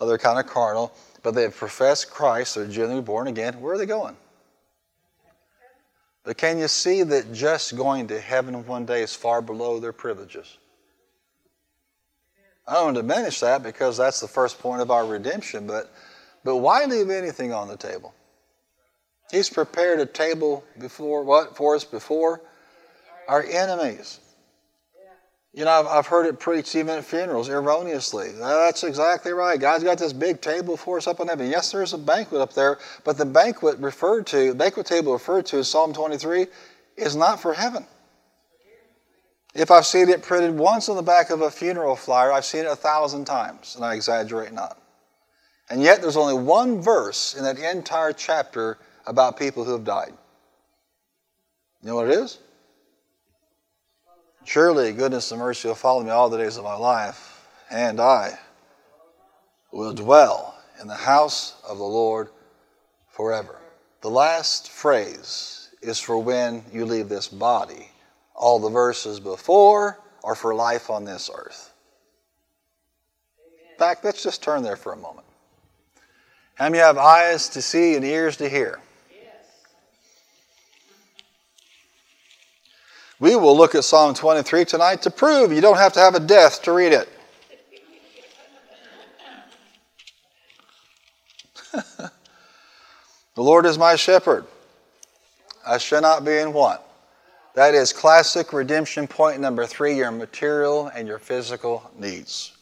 or 0.00 0.06
they're 0.06 0.18
kind 0.18 0.38
of 0.38 0.46
carnal, 0.46 0.92
but 1.22 1.34
they've 1.34 1.54
professed 1.54 2.10
Christ, 2.10 2.54
they're 2.54 2.66
genuinely 2.66 3.02
born 3.02 3.26
again. 3.28 3.60
Where 3.60 3.74
are 3.74 3.78
they 3.78 3.86
going? 3.86 4.16
But 6.24 6.36
can 6.36 6.58
you 6.58 6.68
see 6.68 7.02
that 7.02 7.32
just 7.32 7.76
going 7.76 8.08
to 8.08 8.20
heaven 8.20 8.66
one 8.66 8.86
day 8.86 9.02
is 9.02 9.14
far 9.14 9.42
below 9.42 9.80
their 9.80 9.92
privileges? 9.92 10.56
I 12.66 12.74
don't 12.74 12.94
diminish 12.94 13.40
that 13.40 13.62
because 13.62 13.96
that's 13.96 14.20
the 14.20 14.28
first 14.28 14.60
point 14.60 14.82
of 14.82 14.90
our 14.90 15.04
redemption, 15.04 15.66
but, 15.66 15.92
but 16.44 16.58
why 16.58 16.84
leave 16.84 17.10
anything 17.10 17.52
on 17.52 17.66
the 17.66 17.76
table? 17.76 18.14
He's 19.32 19.50
prepared 19.50 19.98
a 19.98 20.06
table 20.06 20.62
before 20.78 21.24
what 21.24 21.56
for 21.56 21.74
us 21.74 21.84
before 21.84 22.40
our 23.26 23.42
enemies. 23.42 24.20
You 25.54 25.66
know, 25.66 25.70
I've, 25.70 25.86
I've 25.86 26.06
heard 26.06 26.26
it 26.26 26.40
preached 26.40 26.74
even 26.74 26.96
at 26.96 27.04
funerals 27.04 27.50
erroneously. 27.50 28.32
That's 28.32 28.84
exactly 28.84 29.32
right. 29.32 29.60
God's 29.60 29.84
got 29.84 29.98
this 29.98 30.14
big 30.14 30.40
table 30.40 30.78
for 30.78 30.96
us 30.96 31.06
up 31.06 31.20
in 31.20 31.28
heaven. 31.28 31.50
Yes, 31.50 31.72
there's 31.72 31.92
a 31.92 31.98
banquet 31.98 32.40
up 32.40 32.54
there, 32.54 32.78
but 33.04 33.18
the 33.18 33.26
banquet 33.26 33.78
referred 33.78 34.26
to, 34.28 34.48
the 34.48 34.54
banquet 34.54 34.86
table 34.86 35.12
referred 35.12 35.44
to 35.46 35.58
in 35.58 35.64
Psalm 35.64 35.92
23 35.92 36.46
is 36.96 37.16
not 37.16 37.40
for 37.40 37.52
heaven. 37.52 37.86
If 39.54 39.70
I've 39.70 39.84
seen 39.84 40.08
it 40.08 40.22
printed 40.22 40.56
once 40.56 40.88
on 40.88 40.96
the 40.96 41.02
back 41.02 41.28
of 41.28 41.42
a 41.42 41.50
funeral 41.50 41.96
flyer, 41.96 42.32
I've 42.32 42.46
seen 42.46 42.64
it 42.64 42.70
a 42.70 42.76
thousand 42.76 43.26
times, 43.26 43.76
and 43.76 43.84
I 43.84 43.94
exaggerate 43.94 44.52
not. 44.52 44.80
And 45.68 45.82
yet, 45.82 46.00
there's 46.00 46.16
only 46.16 46.34
one 46.34 46.80
verse 46.80 47.34
in 47.34 47.44
that 47.44 47.58
entire 47.58 48.14
chapter 48.14 48.78
about 49.06 49.38
people 49.38 49.64
who 49.64 49.72
have 49.72 49.84
died. 49.84 50.12
You 51.82 51.88
know 51.88 51.96
what 51.96 52.08
it 52.08 52.14
is? 52.14 52.38
Surely 54.44 54.92
goodness 54.92 55.30
and 55.30 55.40
mercy 55.40 55.68
will 55.68 55.74
follow 55.74 56.02
me 56.02 56.10
all 56.10 56.28
the 56.28 56.38
days 56.38 56.56
of 56.56 56.64
my 56.64 56.74
life, 56.74 57.46
and 57.70 58.00
I 58.00 58.38
will 59.70 59.94
dwell 59.94 60.54
in 60.80 60.88
the 60.88 60.94
house 60.94 61.54
of 61.66 61.78
the 61.78 61.84
Lord 61.84 62.28
forever. 63.08 63.58
The 64.00 64.10
last 64.10 64.68
phrase 64.68 65.70
is 65.80 65.98
for 65.98 66.18
when 66.18 66.64
you 66.72 66.84
leave 66.84 67.08
this 67.08 67.28
body. 67.28 67.88
All 68.34 68.58
the 68.58 68.68
verses 68.68 69.20
before 69.20 70.00
are 70.24 70.34
for 70.34 70.54
life 70.54 70.90
on 70.90 71.04
this 71.04 71.30
earth. 71.32 71.72
Fact, 73.78 74.04
let's 74.04 74.22
just 74.22 74.42
turn 74.42 74.62
there 74.62 74.76
for 74.76 74.92
a 74.92 74.96
moment. 74.96 75.26
How 76.54 76.66
many 76.66 76.78
have 76.78 76.98
eyes 76.98 77.48
to 77.50 77.62
see 77.62 77.94
and 77.94 78.04
ears 78.04 78.36
to 78.38 78.48
hear? 78.48 78.80
We 83.22 83.36
will 83.36 83.56
look 83.56 83.76
at 83.76 83.84
Psalm 83.84 84.14
23 84.14 84.64
tonight 84.64 85.02
to 85.02 85.10
prove 85.10 85.52
you 85.52 85.60
don't 85.60 85.76
have 85.76 85.92
to 85.92 86.00
have 86.00 86.16
a 86.16 86.20
death 86.20 86.60
to 86.62 86.72
read 86.72 86.92
it. 86.92 87.08
the 92.00 92.10
Lord 93.36 93.64
is 93.64 93.78
my 93.78 93.94
shepherd. 93.94 94.44
I 95.64 95.78
shall 95.78 96.02
not 96.02 96.24
be 96.24 96.36
in 96.36 96.52
want. 96.52 96.80
That 97.54 97.74
is 97.76 97.92
classic 97.92 98.52
redemption 98.52 99.06
point 99.06 99.40
number 99.40 99.66
three 99.66 99.94
your 99.94 100.10
material 100.10 100.90
and 100.92 101.06
your 101.06 101.20
physical 101.20 101.92
needs. 101.96 102.56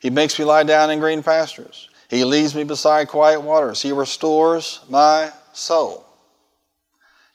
He 0.00 0.08
makes 0.08 0.38
me 0.38 0.46
lie 0.46 0.62
down 0.62 0.90
in 0.90 0.98
green 0.98 1.22
pastures. 1.22 1.90
He 2.08 2.24
leads 2.24 2.54
me 2.54 2.64
beside 2.64 3.08
quiet 3.08 3.42
waters. 3.42 3.82
He 3.82 3.92
restores 3.92 4.80
my 4.88 5.30
soul. 5.52 6.07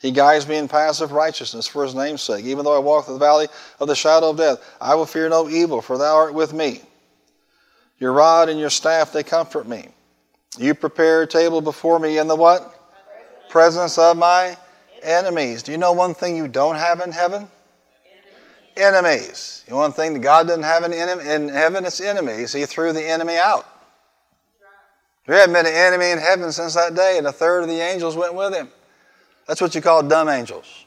He 0.03 0.11
guides 0.11 0.47
me 0.47 0.57
in 0.57 0.67
paths 0.67 1.01
of 1.01 1.13
righteousness 1.13 1.65
for 1.65 1.83
his 1.83 1.95
name's 1.95 2.21
sake. 2.21 2.45
Even 2.45 2.63
though 2.65 2.75
I 2.75 2.79
walk 2.79 3.05
through 3.05 3.15
the 3.15 3.19
valley 3.19 3.47
of 3.79 3.87
the 3.87 3.95
shadow 3.95 4.29
of 4.29 4.37
death, 4.37 4.59
I 4.79 4.93
will 4.93 5.07
fear 5.07 5.29
no 5.29 5.49
evil, 5.49 5.81
for 5.81 5.97
thou 5.97 6.15
art 6.15 6.35
with 6.35 6.53
me. 6.53 6.81
Your 7.99 8.11
rod 8.11 8.49
and 8.49 8.59
your 8.59 8.69
staff, 8.69 9.11
they 9.13 9.23
comfort 9.23 9.67
me. 9.67 9.87
You 10.59 10.75
prepare 10.75 11.23
a 11.23 11.27
table 11.27 11.61
before 11.61 11.97
me 11.97 12.19
in 12.19 12.27
the 12.27 12.35
what? 12.35 12.81
presence 13.53 13.99
of 13.99 14.17
my 14.17 14.57
enemies. 15.03 15.61
Do 15.61 15.71
you 15.71 15.77
know 15.77 15.91
one 15.91 16.15
thing 16.15 16.35
you 16.35 16.47
don't 16.47 16.75
have 16.75 17.01
in 17.01 17.11
heaven? 17.11 17.47
Enemies. 18.75 19.63
You 19.67 19.73
know 19.73 19.77
one 19.77 19.91
thing 19.91 20.13
that 20.13 20.19
God 20.19 20.47
doesn't 20.47 20.63
have 20.63 20.83
in, 20.83 20.91
in 20.91 21.49
heaven? 21.49 21.85
It's 21.85 22.01
enemies. 22.01 22.51
He 22.51 22.65
threw 22.65 22.91
the 22.93 23.07
enemy 23.07 23.37
out. 23.37 23.67
There 25.27 25.37
hadn't 25.37 25.53
been 25.53 25.67
an 25.67 25.73
enemy 25.73 26.09
in 26.09 26.17
heaven 26.17 26.51
since 26.51 26.73
that 26.73 26.95
day, 26.95 27.19
and 27.19 27.27
a 27.27 27.31
third 27.31 27.61
of 27.61 27.69
the 27.69 27.79
angels 27.79 28.17
went 28.17 28.33
with 28.33 28.55
him. 28.55 28.69
That's 29.47 29.61
what 29.61 29.75
you 29.75 29.81
call 29.81 30.03
dumb 30.03 30.29
angels. 30.29 30.85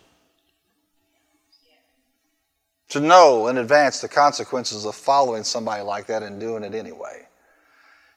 To 2.91 3.01
know 3.01 3.49
in 3.49 3.59
advance 3.59 4.01
the 4.01 4.09
consequences 4.09 4.85
of 4.85 4.95
following 4.95 5.45
somebody 5.45 5.83
like 5.83 6.07
that 6.07 6.23
and 6.23 6.41
doing 6.41 6.63
it 6.63 6.75
anyway. 6.75 7.27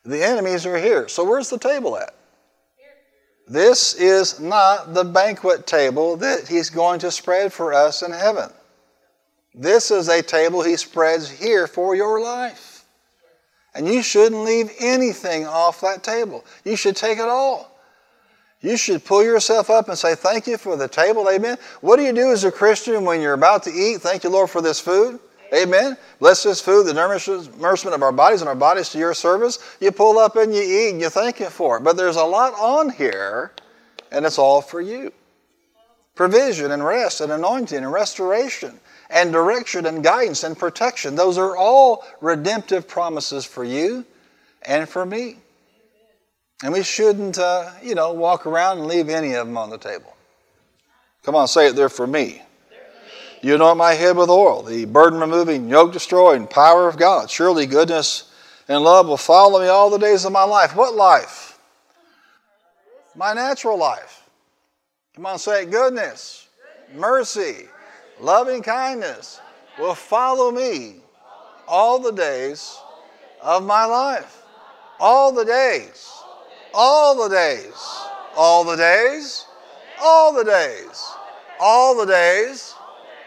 The 0.06 0.24
enemies 0.24 0.66
are 0.66 0.78
here. 0.78 1.08
So 1.08 1.24
where's 1.24 1.50
the 1.50 1.58
table 1.58 1.98
at? 1.98 2.14
This 3.48 3.96
is 3.96 4.40
not 4.40 4.94
the 4.94 5.04
banquet 5.04 5.66
table 5.66 6.16
that 6.18 6.48
he's 6.48 6.70
going 6.70 7.00
to 7.00 7.10
spread 7.10 7.52
for 7.52 7.74
us 7.74 8.04
in 8.04 8.12
heaven. 8.12 8.52
This 9.56 9.90
is 9.90 10.08
a 10.08 10.22
table 10.22 10.62
he 10.62 10.78
spreads 10.78 11.30
here 11.30 11.66
for 11.66 11.96
your 11.96 12.22
life. 12.22 12.86
And 13.74 13.88
you 13.88 14.04
shouldn't 14.04 14.44
leave 14.44 14.72
anything 14.80 15.48
off 15.48 15.82
that 15.82 16.04
table. 16.04 16.46
You 16.64 16.76
should 16.76 16.96
take 16.96 17.18
it 17.18 17.28
all. 17.28 17.69
You 18.62 18.76
should 18.76 19.06
pull 19.06 19.24
yourself 19.24 19.70
up 19.70 19.88
and 19.88 19.98
say, 19.98 20.16
Thank 20.16 20.48
you 20.48 20.58
for 20.58 20.76
the 20.76 20.88
table. 20.88 21.30
Amen. 21.30 21.58
What 21.82 21.98
do 21.98 22.04
you 22.04 22.14
do 22.14 22.32
as 22.32 22.44
a 22.44 22.52
Christian 22.52 23.06
when 23.06 23.22
you're 23.22 23.34
about 23.34 23.64
to 23.64 23.72
eat? 23.72 24.02
Thank 24.02 24.24
you, 24.24 24.30
Lord, 24.30 24.50
for 24.50 24.62
this 24.62 24.80
food. 24.80 25.20
Amen. 25.54 25.98
Bless 26.20 26.44
this 26.44 26.62
food, 26.62 26.86
the 26.86 26.94
nourishment 26.94 27.96
of 27.96 28.04
our 28.04 28.12
bodies 28.12 28.42
and 28.42 28.50
our 28.50 28.56
bodies 28.56 28.90
to 28.90 29.00
your 29.00 29.14
service. 29.14 29.58
You 29.80 29.92
pull 29.92 30.20
up 30.20 30.36
and 30.36 30.54
you 30.54 30.62
eat 30.62 30.92
and 30.92 31.02
you 31.02 31.10
thank 31.10 31.40
you 31.40 31.48
for 31.48 31.78
it. 31.78 31.84
But 31.84 31.98
there's 31.98 32.18
a 32.18 32.24
lot 32.24 32.54
on 32.54 32.90
here, 32.90 33.54
and 34.12 34.26
it's 34.26 34.38
all 34.38 34.62
for 34.62 34.80
you. 34.80 35.12
Provision 36.14 36.72
and 36.72 36.84
rest 36.84 37.22
and 37.22 37.32
anointing 37.32 37.78
and 37.78 37.92
restoration 37.92 38.80
and 39.10 39.32
direction 39.32 39.86
and 39.86 40.04
guidance 40.04 40.44
and 40.44 40.58
protection. 40.58 41.16
Those 41.16 41.38
are 41.38 41.58
all 41.58 42.06
redemptive 42.22 42.88
promises 42.88 43.46
for 43.46 43.64
you 43.64 44.06
and 44.64 44.88
for 44.88 45.06
me. 45.06 45.38
And 46.64 46.74
we 46.74 46.84
shouldn't, 46.84 47.38
uh, 47.38 47.72
you 47.82 47.96
know, 47.96 48.12
walk 48.12 48.46
around 48.46 48.80
and 48.80 48.88
leave 48.88 49.10
any 49.10 49.34
of 49.34 49.48
them 49.48 49.58
on 49.58 49.70
the 49.70 49.78
table. 49.78 50.16
Come 51.24 51.36
on, 51.36 51.48
say 51.48 51.68
it 51.68 51.76
there 51.76 51.90
for 51.90 52.06
me. 52.06 52.42
You 53.42 53.56
anoint 53.56 53.78
my 53.78 53.94
head 53.94 54.18
with 54.18 54.30
oil, 54.30 54.64
the 54.64 54.84
burden 54.86 55.20
removing, 55.20 55.70
yoke 55.70 55.94
destroying 55.94 56.48
power 56.48 56.90
of 56.90 56.98
God. 56.98 57.30
Surely 57.30 57.66
goodness 57.66 58.30
and 58.68 58.84
love 58.84 59.08
will 59.08 59.16
follow 59.18 59.62
me 59.62 59.68
all 59.68 59.90
the 59.90 59.98
days 59.98 60.26
of 60.26 60.34
my 60.34 60.44
life. 60.44 60.76
What 60.76 60.94
life? 60.94 61.58
My 63.16 63.34
natural 63.34 63.78
life. 63.78 64.30
Come 65.16 65.26
on, 65.26 65.40
say 65.40 65.64
it. 65.64 65.72
Goodness, 65.72 66.48
mercy, 66.94 67.68
loving 68.20 68.62
kindness 68.62 69.40
will 69.78 69.96
follow 69.96 70.52
me 70.52 70.98
all 71.68 72.00
the 72.00 72.12
days 72.12 72.78
of 73.42 73.66
my 73.66 73.86
life. 73.86 74.44
All 75.00 75.32
the 75.32 75.46
days. 75.46 76.19
All 76.74 77.16
the 77.16 77.34
days. 77.34 77.74
All 78.36 78.64
the 78.64 78.76
days. 78.76 79.46
All 80.02 80.34
the 80.34 80.44
days. 80.44 81.12
All 81.60 81.98
the 81.98 82.06
days 82.06 82.76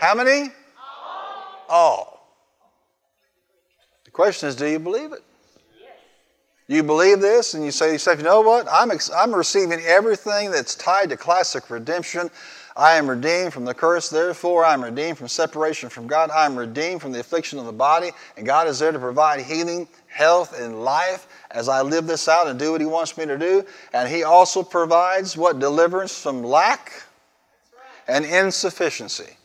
how 0.03 0.17
many? 0.17 0.51
All. 1.69 2.27
The 4.05 4.11
question 4.11 4.49
is, 4.49 4.57
do 4.57 4.67
you 4.67 4.81
believe 4.81 5.13
it? 5.13 5.23
You 6.67 6.83
believe 6.83 7.21
this 7.21 7.55
and 7.55 7.65
you 7.65 7.71
say 7.71 7.87
to 7.87 7.93
yourself, 7.93 8.19
you 8.19 8.25
know 8.25 8.41
what? 8.41 8.67
I'm, 8.69 8.91
ex- 8.91 9.13
I'm 9.15 9.33
receiving 9.33 9.81
everything 9.83 10.51
that's 10.51 10.75
tied 10.75 11.11
to 11.11 11.17
classic 11.17 11.71
redemption. 11.71 12.31
I 12.77 12.97
am 12.97 13.09
redeemed 13.09 13.53
from 13.53 13.65
the 13.65 13.75
curse, 13.75 14.09
therefore, 14.09 14.65
I 14.65 14.75
am 14.75 14.83
redeemed 14.83 15.19
from 15.19 15.29
separation 15.29 15.89
from 15.89 16.09
God. 16.09 16.31
I 16.31 16.47
am 16.47 16.57
redeemed 16.57 17.01
from 17.01 17.13
the 17.13 17.21
affliction 17.21 17.61
of 17.61 17.67
the 17.67 17.73
body, 17.73 18.11
and 18.37 18.45
God 18.45 18.67
is 18.67 18.81
there 18.81 18.91
to 18.91 18.99
provide 18.99 19.41
healing, 19.41 19.87
health, 20.13 20.59
and 20.59 20.85
life 20.85 21.27
as 21.51 21.69
I 21.69 21.83
live 21.83 22.07
this 22.07 22.29
out 22.29 22.47
and 22.47 22.59
do 22.59 22.73
what 22.73 22.81
He 22.81 22.87
wants 22.87 23.17
me 23.17 23.27
to 23.27 23.39
do. 23.39 23.65
And 23.93 24.09
He 24.09 24.23
also 24.23 24.63
provides 24.63 25.37
what? 25.37 25.59
Deliverance 25.59 26.21
from 26.21 26.43
lack 26.43 26.93
and 28.09 28.25
insufficiency. 28.25 29.37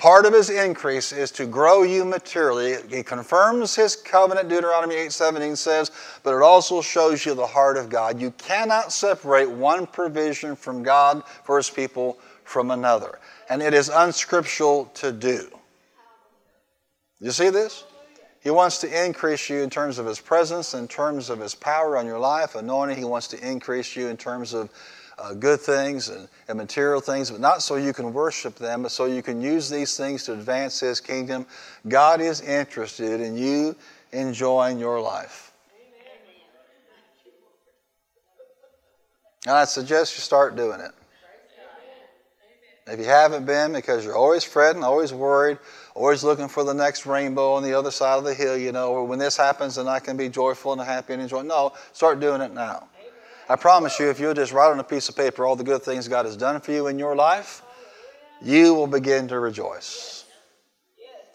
Part 0.00 0.24
of 0.24 0.32
his 0.32 0.48
increase 0.48 1.12
is 1.12 1.30
to 1.32 1.44
grow 1.44 1.82
you 1.82 2.06
materially. 2.06 2.76
He 2.88 3.02
confirms 3.02 3.74
his 3.74 3.96
covenant, 3.96 4.48
Deuteronomy 4.48 4.94
8:17 4.94 5.54
says, 5.58 5.90
but 6.22 6.34
it 6.34 6.42
also 6.42 6.80
shows 6.80 7.26
you 7.26 7.34
the 7.34 7.46
heart 7.46 7.76
of 7.76 7.90
God. 7.90 8.18
You 8.18 8.30
cannot 8.38 8.94
separate 8.94 9.50
one 9.50 9.86
provision 9.86 10.56
from 10.56 10.82
God 10.82 11.22
for 11.44 11.58
his 11.58 11.68
people 11.68 12.18
from 12.44 12.70
another. 12.70 13.18
And 13.50 13.60
it 13.60 13.74
is 13.74 13.90
unscriptural 13.90 14.86
to 14.94 15.12
do. 15.12 15.50
You 17.20 17.30
see 17.30 17.50
this? 17.50 17.84
He 18.42 18.50
wants 18.50 18.78
to 18.78 19.04
increase 19.06 19.50
you 19.50 19.60
in 19.60 19.68
terms 19.68 19.98
of 19.98 20.06
his 20.06 20.18
presence, 20.18 20.72
in 20.72 20.88
terms 20.88 21.28
of 21.28 21.40
his 21.40 21.54
power 21.54 21.98
on 21.98 22.06
your 22.06 22.18
life, 22.18 22.54
anointing. 22.54 22.96
He 22.96 23.04
wants 23.04 23.28
to 23.28 23.48
increase 23.48 23.94
you 23.94 24.08
in 24.08 24.16
terms 24.16 24.54
of 24.54 24.70
uh, 25.18 25.34
good 25.34 25.60
things 25.60 26.08
and, 26.08 26.26
and 26.48 26.56
material 26.56 27.00
things, 27.00 27.30
but 27.30 27.40
not 27.40 27.62
so 27.62 27.76
you 27.76 27.92
can 27.92 28.14
worship 28.14 28.56
them, 28.56 28.82
but 28.82 28.90
so 28.90 29.04
you 29.04 29.22
can 29.22 29.42
use 29.42 29.68
these 29.68 29.94
things 29.96 30.24
to 30.24 30.32
advance 30.32 30.80
His 30.80 31.00
kingdom. 31.00 31.44
God 31.88 32.22
is 32.22 32.40
interested 32.40 33.20
in 33.20 33.36
you 33.36 33.76
enjoying 34.12 34.78
your 34.78 35.00
life. 35.00 35.52
And 39.46 39.54
I 39.54 39.64
suggest 39.64 40.16
you 40.16 40.22
start 40.22 40.56
doing 40.56 40.80
it. 40.80 40.92
If 42.90 42.98
you 42.98 43.04
haven't 43.04 43.46
been, 43.46 43.72
because 43.72 44.04
you're 44.04 44.16
always 44.16 44.42
fretting, 44.42 44.82
always 44.82 45.12
worried, 45.12 45.58
always 45.94 46.24
looking 46.24 46.48
for 46.48 46.64
the 46.64 46.74
next 46.74 47.06
rainbow 47.06 47.52
on 47.52 47.62
the 47.62 47.72
other 47.72 47.92
side 47.92 48.18
of 48.18 48.24
the 48.24 48.34
hill, 48.34 48.56
you 48.56 48.72
know, 48.72 48.90
or 48.90 49.04
when 49.04 49.18
this 49.18 49.36
happens, 49.36 49.76
then 49.76 49.86
I 49.86 50.00
can 50.00 50.16
be 50.16 50.28
joyful 50.28 50.72
and 50.72 50.80
happy 50.80 51.12
and 51.12 51.22
enjoy. 51.22 51.42
No, 51.42 51.72
start 51.92 52.18
doing 52.18 52.40
it 52.40 52.52
now. 52.52 52.88
I 53.48 53.56
promise 53.56 53.98
you, 54.00 54.10
if 54.10 54.18
you'll 54.18 54.34
just 54.34 54.52
write 54.52 54.72
on 54.72 54.80
a 54.80 54.84
piece 54.84 55.08
of 55.08 55.16
paper 55.16 55.46
all 55.46 55.56
the 55.56 55.64
good 55.64 55.82
things 55.82 56.08
God 56.08 56.24
has 56.24 56.36
done 56.36 56.60
for 56.60 56.72
you 56.72 56.88
in 56.88 56.98
your 56.98 57.14
life, 57.14 57.62
you 58.42 58.74
will 58.74 58.86
begin 58.86 59.28
to 59.28 59.38
rejoice. 59.38 60.24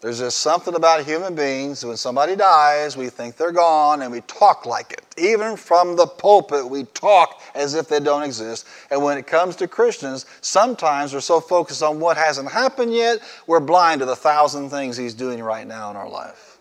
There's 0.02 0.18
just 0.18 0.40
something 0.40 0.74
about 0.74 1.04
human 1.04 1.34
beings, 1.34 1.84
when 1.84 1.96
somebody 1.96 2.36
dies, 2.36 2.96
we 2.96 3.08
think 3.08 3.36
they're 3.36 3.50
gone 3.50 4.02
and 4.02 4.12
we 4.12 4.20
talk 4.22 4.66
like 4.66 4.92
it. 4.92 5.02
Even 5.16 5.56
from 5.56 5.96
the 5.96 6.06
pulpit, 6.06 6.68
we 6.68 6.84
talk 6.84 7.40
as 7.56 7.74
if 7.74 7.88
they 7.88 8.00
don't 8.00 8.22
exist. 8.22 8.66
And 8.90 9.02
when 9.02 9.18
it 9.18 9.26
comes 9.26 9.56
to 9.56 9.68
Christians, 9.68 10.26
sometimes 10.40 11.12
we're 11.14 11.20
so 11.20 11.40
focused 11.40 11.82
on 11.82 11.98
what 11.98 12.16
hasn't 12.16 12.50
happened 12.50 12.94
yet, 12.94 13.20
we're 13.46 13.60
blind 13.60 14.00
to 14.00 14.06
the 14.06 14.16
thousand 14.16 14.70
things 14.70 14.96
He's 14.96 15.14
doing 15.14 15.42
right 15.42 15.66
now 15.66 15.90
in 15.90 15.96
our 15.96 16.08
life. 16.08 16.58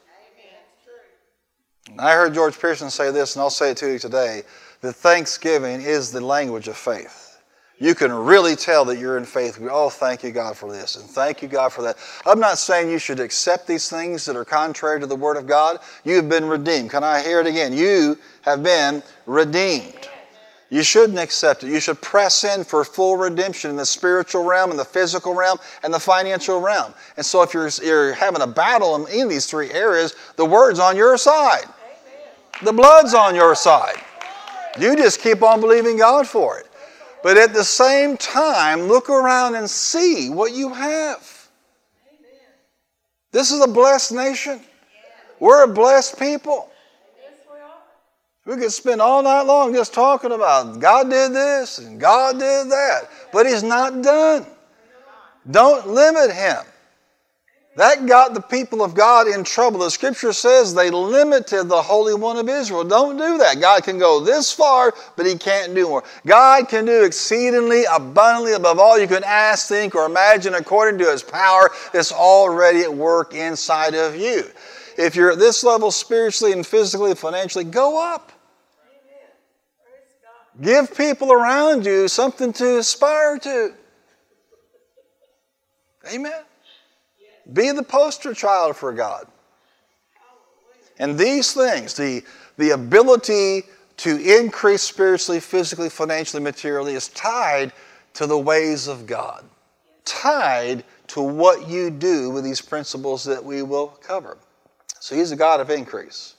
I 1.99 2.13
heard 2.13 2.33
George 2.33 2.59
Pearson 2.59 2.89
say 2.89 3.11
this, 3.11 3.35
and 3.35 3.41
I'll 3.41 3.49
say 3.49 3.71
it 3.71 3.77
to 3.77 3.91
you 3.91 3.99
today 3.99 4.41
that 4.81 4.93
thanksgiving 4.93 5.81
is 5.81 6.11
the 6.11 6.21
language 6.21 6.67
of 6.67 6.77
faith. 6.77 7.25
You 7.77 7.93
can 7.93 8.11
really 8.11 8.55
tell 8.55 8.85
that 8.85 8.97
you're 8.97 9.17
in 9.17 9.25
faith. 9.25 9.59
Oh, 9.69 9.89
thank 9.89 10.23
you, 10.23 10.31
God, 10.31 10.55
for 10.55 10.71
this, 10.71 10.95
and 10.95 11.09
thank 11.09 11.41
you, 11.41 11.47
God, 11.47 11.73
for 11.73 11.81
that. 11.81 11.97
I'm 12.25 12.39
not 12.39 12.57
saying 12.57 12.89
you 12.89 12.99
should 12.99 13.19
accept 13.19 13.67
these 13.67 13.89
things 13.89 14.25
that 14.25 14.35
are 14.35 14.45
contrary 14.45 14.99
to 15.01 15.05
the 15.05 15.15
Word 15.15 15.35
of 15.35 15.45
God. 15.45 15.79
You 16.05 16.15
have 16.15 16.29
been 16.29 16.45
redeemed. 16.45 16.91
Can 16.91 17.03
I 17.03 17.21
hear 17.21 17.41
it 17.41 17.47
again? 17.47 17.73
You 17.73 18.17
have 18.43 18.63
been 18.63 19.03
redeemed. 19.25 20.09
You 20.70 20.82
shouldn't 20.82 21.20
accept 21.20 21.63
it. 21.63 21.70
You 21.70 21.80
should 21.80 22.01
press 22.01 22.43
in 22.43 22.63
for 22.63 22.84
full 22.84 23.18
redemption 23.18 23.70
in 23.70 23.78
the 23.78 23.86
spiritual 23.86 24.43
realm, 24.43 24.72
in 24.72 24.78
the 24.78 24.86
physical 24.86 25.36
realm, 25.36 25.59
and 25.84 25.93
the 25.93 25.99
financial 25.99 26.59
realm. 26.59 26.93
And 27.18 27.26
so, 27.26 27.43
if 27.43 27.53
you're, 27.53 27.70
you're 27.84 28.13
having 28.13 28.41
a 28.41 28.47
battle 28.47 28.95
in, 28.95 29.13
in 29.13 29.28
these 29.28 29.45
three 29.45 29.72
areas, 29.72 30.16
the 30.38 30.45
Word's 30.45 30.80
on 30.80 30.97
your 30.97 31.18
side, 31.18 31.66
the 32.63 32.74
blood's 32.74 33.13
on 33.13 33.36
your 33.36 33.53
side. 33.53 34.01
You 34.80 34.95
just 34.95 35.22
keep 35.22 35.43
on 35.43 35.61
believing 35.61 35.97
God 35.97 36.28
for 36.28 36.59
it. 36.59 36.68
But 37.24 37.38
at 37.38 37.53
the 37.53 37.63
same 37.63 38.18
time, 38.18 38.84
look 38.84 39.09
around 39.09 39.55
and 39.55 39.70
see 39.70 40.30
what 40.30 40.53
you 40.53 40.74
have. 40.74 41.49
This 43.32 43.51
is 43.51 43.61
a 43.61 43.68
blessed 43.68 44.13
nation. 44.13 44.61
We're 45.39 45.63
a 45.63 45.68
blessed 45.68 46.20
people. 46.20 46.70
We 48.45 48.57
could 48.57 48.71
spend 48.71 49.01
all 49.01 49.23
night 49.23 49.41
long 49.41 49.73
just 49.73 49.93
talking 49.93 50.31
about 50.31 50.79
God 50.79 51.09
did 51.09 51.33
this 51.33 51.79
and 51.79 51.99
God 51.99 52.33
did 52.33 52.69
that, 52.69 53.09
but 53.33 53.47
He's 53.47 53.63
not 53.63 54.03
done. 54.03 54.45
Don't 55.49 55.87
limit 55.87 56.31
Him. 56.31 56.57
That 57.75 58.05
got 58.05 58.33
the 58.33 58.41
people 58.41 58.83
of 58.83 58.93
God 58.93 59.27
in 59.27 59.43
trouble. 59.43 59.79
The 59.79 59.91
scripture 59.91 60.31
says 60.31 60.73
they 60.73 60.89
limited 60.89 61.65
the 61.65 61.81
Holy 61.81 62.13
One 62.13 62.37
of 62.37 62.47
Israel. 62.47 62.85
Don't 62.85 63.17
do 63.17 63.37
that. 63.39 63.59
God 63.59 63.83
can 63.83 63.97
go 63.97 64.21
this 64.21 64.51
far, 64.51 64.93
but 65.17 65.25
He 65.25 65.35
can't 65.35 65.75
do 65.75 65.89
more. 65.89 66.03
God 66.25 66.69
can 66.69 66.85
do 66.85 67.03
exceedingly 67.03 67.83
abundantly 67.91 68.53
above 68.53 68.79
all 68.79 68.97
you 68.97 69.07
can 69.07 69.23
ask, 69.25 69.67
think, 69.67 69.93
or 69.93 70.05
imagine 70.05 70.53
according 70.53 70.99
to 70.99 71.11
His 71.11 71.21
power 71.23 71.71
that's 71.91 72.13
already 72.13 72.81
at 72.81 72.93
work 72.93 73.33
inside 73.33 73.93
of 73.95 74.15
you. 74.15 74.43
If 74.97 75.15
you're 75.15 75.31
at 75.31 75.39
this 75.39 75.63
level 75.63 75.91
spiritually 75.91 76.53
and 76.53 76.65
physically 76.65 77.13
financially, 77.15 77.65
go 77.65 78.01
up. 78.01 78.31
Give 80.62 80.95
people 80.95 81.32
around 81.32 81.86
you 81.86 82.08
something 82.08 82.53
to 82.53 82.78
aspire 82.78 83.38
to. 83.39 83.74
Amen. 86.14 86.43
Be 87.51 87.72
the 87.72 87.84
poster 87.84 88.34
child 88.34 88.76
for 88.76 88.93
God. 88.93 89.28
And 90.97 91.18
these 91.18 91.53
things, 91.53 91.93
the, 91.93 92.24
the 92.58 92.72
ability 92.72 93.64
to 93.97 94.39
increase 94.39 94.82
spiritually, 94.82 95.39
physically, 95.39 95.89
financially, 95.89 96.41
materially, 96.41 96.93
is 96.93 97.10
tied 97.10 97.74
to 98.14 98.26
the 98.26 98.38
ways 98.38 98.88
of 98.88 99.06
God, 99.06 99.45
tied 100.06 100.84
to 101.08 101.22
what 101.22 101.68
you 101.68 101.89
do 101.89 102.30
with 102.30 102.43
these 102.43 102.62
principles 102.62 103.24
that 103.26 103.43
we 103.43 103.62
will 103.62 103.88
cover. 103.88 104.38
So 104.99 105.16
He's 105.16 105.32
a 105.32 105.36
God 105.36 105.60
of 105.60 105.70
increase. 105.70 106.36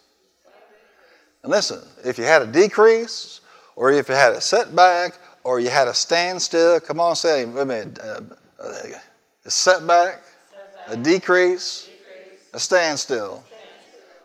And 1.43 1.53
listen, 1.53 1.83
if 2.05 2.19
you 2.19 2.25
had 2.25 2.43
a 2.43 2.47
decrease, 2.47 3.41
or 3.77 3.93
if 3.93 4.09
you 4.09 4.15
had 4.15 4.33
a 4.33 4.41
setback, 4.41 5.19
or 5.45 5.61
you 5.61 5.71
had 5.71 5.87
a 5.87 5.95
standstill, 5.95 6.81
come 6.81 6.99
on, 6.99 7.15
say, 7.15 7.45
wait 7.45 7.63
a 7.63 7.65
minute, 7.65 7.99
uh, 8.01 8.21
a 9.45 9.51
setback, 9.51 10.23
a 10.89 10.97
decrease, 10.97 11.89
a 12.53 12.59
standstill, 12.59 13.45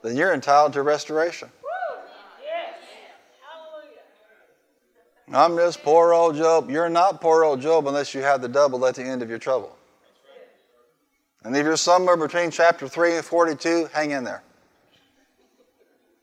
then 0.02 0.16
you're 0.16 0.34
entitled 0.34 0.74
to 0.74 0.82
restoration. 0.82 1.49
I'm 5.34 5.56
just 5.56 5.82
poor 5.84 6.14
old 6.14 6.36
Job. 6.36 6.70
You're 6.70 6.89
not 6.89 7.22
poor 7.22 7.45
old 7.45 7.62
Job 7.62 7.88
unless 7.88 8.14
you 8.14 8.22
have 8.22 8.41
the 8.41 8.49
double 8.49 8.86
at 8.86 8.95
the 8.95 9.04
end 9.04 9.22
of 9.22 9.30
your 9.30 9.39
trouble. 9.39 9.78
And 11.43 11.56
if 11.56 11.66
you're 11.66 11.78
somewhere 11.78 12.18
between 12.18 12.52
chapter 12.52 12.88
3 12.88 13.18
and 13.18 13.26
42, 13.26 13.89
hang 13.93 14.12
in 14.12 14.24
there. 14.24 14.43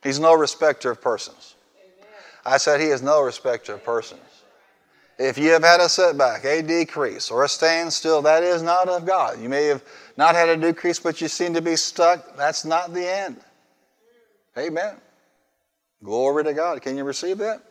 He's 0.03 0.21
no 0.21 0.35
respecter 0.35 0.91
of 0.91 1.01
persons. 1.01 1.55
I 2.49 2.57
said 2.57 2.81
he 2.81 2.87
is 2.87 3.03
no 3.03 3.23
respecter 3.23 3.75
of 3.75 3.85
persons. 3.85 4.21
If 5.19 5.37
you 5.37 5.51
have 5.51 5.65
had 5.65 5.81
a 5.81 5.89
setback, 5.89 6.45
a 6.45 6.63
decrease, 6.63 7.31
or 7.31 7.45
a 7.45 7.49
standstill, 7.49 8.23
that 8.23 8.43
is 8.43 8.63
not 8.63 8.89
of 8.89 9.05
God. 9.05 9.41
You 9.41 9.49
may 9.49 9.67
have 9.67 9.85
not 10.17 10.35
had 10.35 10.49
a 10.49 10.57
decrease, 10.57 10.99
but 10.99 11.21
you 11.21 11.29
seem 11.29 11.53
to 11.55 11.61
be 11.61 11.77
stuck. 11.77 12.37
That's 12.37 12.65
not 12.65 12.95
the 12.95 13.07
end. 13.07 13.37
Amen. 14.57 14.97
Glory 16.03 16.45
to 16.45 16.55
God. 16.55 16.81
Can 16.81 16.97
you 16.97 17.05
receive 17.05 17.37
that? 17.39 17.63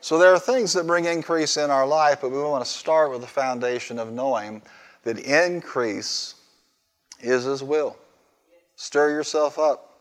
So 0.00 0.18
there 0.18 0.32
are 0.32 0.38
things 0.38 0.72
that 0.74 0.86
bring 0.86 1.06
increase 1.06 1.56
in 1.56 1.70
our 1.70 1.86
life, 1.86 2.20
but 2.20 2.30
we 2.30 2.38
want 2.38 2.64
to 2.64 2.70
start 2.70 3.10
with 3.10 3.22
the 3.22 3.26
foundation 3.26 3.98
of 3.98 4.12
knowing 4.12 4.62
that 5.02 5.18
increase 5.18 6.34
is 7.20 7.44
His 7.44 7.64
will. 7.64 7.96
Stir 8.76 9.10
yourself 9.10 9.58
up. 9.58 9.98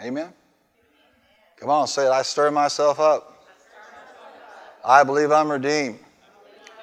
Amen. 0.00 0.32
Come 1.60 1.68
on, 1.68 1.86
say 1.86 2.06
it. 2.06 2.10
I 2.10 2.22
stir 2.22 2.50
myself 2.50 2.98
up. 2.98 3.44
I 4.82 5.04
believe 5.04 5.30
I'm 5.30 5.52
redeemed 5.52 5.98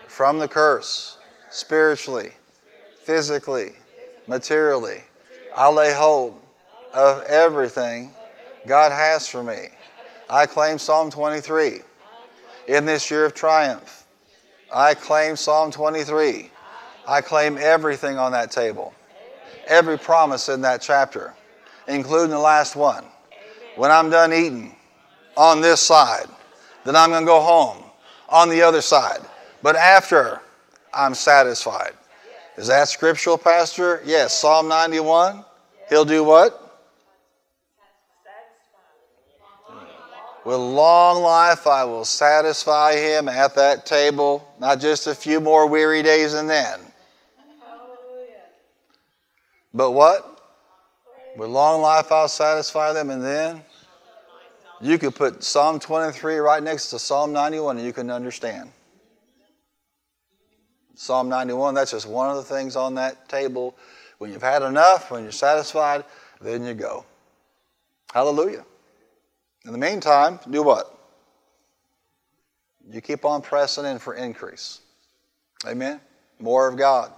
from 0.08 0.38
the 0.38 0.48
curse, 0.48 1.18
spiritually, 1.50 2.32
physically, 3.04 3.74
materially. 4.28 5.02
I 5.56 5.70
lay 5.70 5.94
hold 5.94 6.40
of 6.94 7.24
everything 7.24 8.12
God 8.68 8.92
has 8.92 9.28
for 9.28 9.42
me. 9.42 9.70
I 10.30 10.46
claim 10.46 10.78
Psalm 10.78 11.10
23 11.10 11.80
in 12.68 12.86
this 12.86 13.10
year 13.10 13.26
of 13.26 13.34
triumph. 13.34 14.06
I 14.72 14.94
claim 14.94 15.36
Psalm 15.36 15.72
23. 15.72 16.52
I 17.08 17.22
claim 17.22 17.58
everything 17.58 18.18
on 18.18 18.32
that 18.34 18.52
table, 18.52 18.94
every 19.66 19.98
promise 19.98 20.50
in 20.50 20.62
that 20.62 20.82
chapter, 20.82 21.34
including 21.88 22.32
the 22.32 22.40
last 22.40 22.76
one. 22.76 23.06
When 23.78 23.92
I'm 23.92 24.10
done 24.10 24.34
eating 24.34 24.76
on 25.38 25.62
this 25.62 25.80
side, 25.80 26.26
then 26.84 26.96
I'm 26.96 27.12
going 27.12 27.24
to 27.24 27.28
go 27.28 27.40
home 27.40 27.84
on 28.28 28.50
the 28.50 28.62
other 28.64 28.82
side. 28.82 29.20
But 29.62 29.76
after 29.76 30.42
I'm 30.94 31.14
satisfied. 31.14 31.94
Is 32.58 32.68
that 32.68 32.88
scriptural, 32.88 33.38
Pastor? 33.38 34.02
Yes. 34.04 34.38
Psalm 34.38 34.68
91. 34.68 35.46
He'll 35.90 36.06
do 36.06 36.24
what? 36.24 36.64
With 40.44 40.56
long 40.56 41.22
life, 41.22 41.68
I 41.68 41.84
will 41.84 42.06
satisfy 42.06 42.96
him 42.96 43.28
at 43.28 43.54
that 43.56 43.86
table, 43.86 44.48
not 44.60 44.80
just 44.80 45.06
a 45.06 45.14
few 45.14 45.40
more 45.40 45.68
weary 45.68 46.02
days 46.02 46.34
and 46.34 46.50
then. 46.50 46.80
But 49.74 49.92
what? 49.92 50.37
With 51.38 51.52
long 51.52 51.84
life, 51.84 52.12
I'll 52.12 52.28
satisfy 52.28 52.94
them, 52.94 53.12
and 53.12 53.24
then 53.24 53.62
you 54.82 54.98
could 54.98 55.14
put 55.14 55.44
Psalm 55.44 55.80
23 55.80 56.38
right 56.38 56.64
next 56.64 56.90
to 56.90 57.00
Psalm 57.00 57.32
91 57.32 57.78
and 57.78 57.86
you 57.86 57.94
can 57.94 58.10
understand. 58.10 58.72
Psalm 60.96 61.30
91, 61.30 61.76
that's 61.76 61.92
just 61.92 62.08
one 62.08 62.32
of 62.32 62.38
the 62.38 62.44
things 62.44 62.76
on 62.76 62.96
that 62.96 63.30
table. 63.30 63.76
When 64.18 64.32
you've 64.32 64.42
had 64.42 64.64
enough, 64.64 65.12
when 65.12 65.22
you're 65.22 65.32
satisfied, 65.32 66.04
then 66.42 66.66
you 66.66 66.74
go. 66.74 67.06
Hallelujah. 68.12 68.66
In 69.66 69.74
the 69.74 69.78
meantime, 69.78 70.40
do 70.50 70.64
what? 70.64 70.98
You 72.90 73.00
keep 73.00 73.26
on 73.26 73.44
pressing 73.44 73.86
in 73.86 74.00
for 74.00 74.16
increase. 74.16 74.82
Amen? 75.68 76.02
More 76.40 76.68
of 76.68 76.78
God 76.78 77.12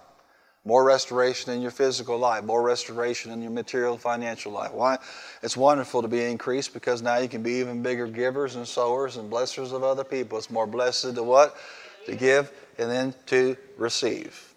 more 0.69 0.83
restoration 0.83 1.51
in 1.51 1.63
your 1.63 1.71
physical 1.71 2.15
life, 2.19 2.43
more 2.43 2.61
restoration 2.61 3.31
in 3.31 3.41
your 3.41 3.49
material 3.49 3.93
and 3.93 4.01
financial 4.01 4.51
life. 4.51 4.71
Why? 4.71 4.99
It's 5.41 5.57
wonderful 5.57 6.03
to 6.03 6.07
be 6.07 6.23
increased 6.23 6.75
because 6.75 7.01
now 7.01 7.17
you 7.17 7.27
can 7.27 7.41
be 7.41 7.53
even 7.53 7.81
bigger 7.81 8.05
givers 8.05 8.55
and 8.55 8.67
sowers 8.67 9.17
and 9.17 9.31
blessers 9.31 9.73
of 9.73 9.83
other 9.83 10.03
people. 10.03 10.37
It's 10.37 10.51
more 10.51 10.67
blessed 10.67 11.15
to 11.15 11.23
what? 11.23 11.57
To 12.05 12.15
give 12.15 12.51
and 12.77 12.87
then 12.87 13.15
to 13.25 13.57
receive. 13.79 14.53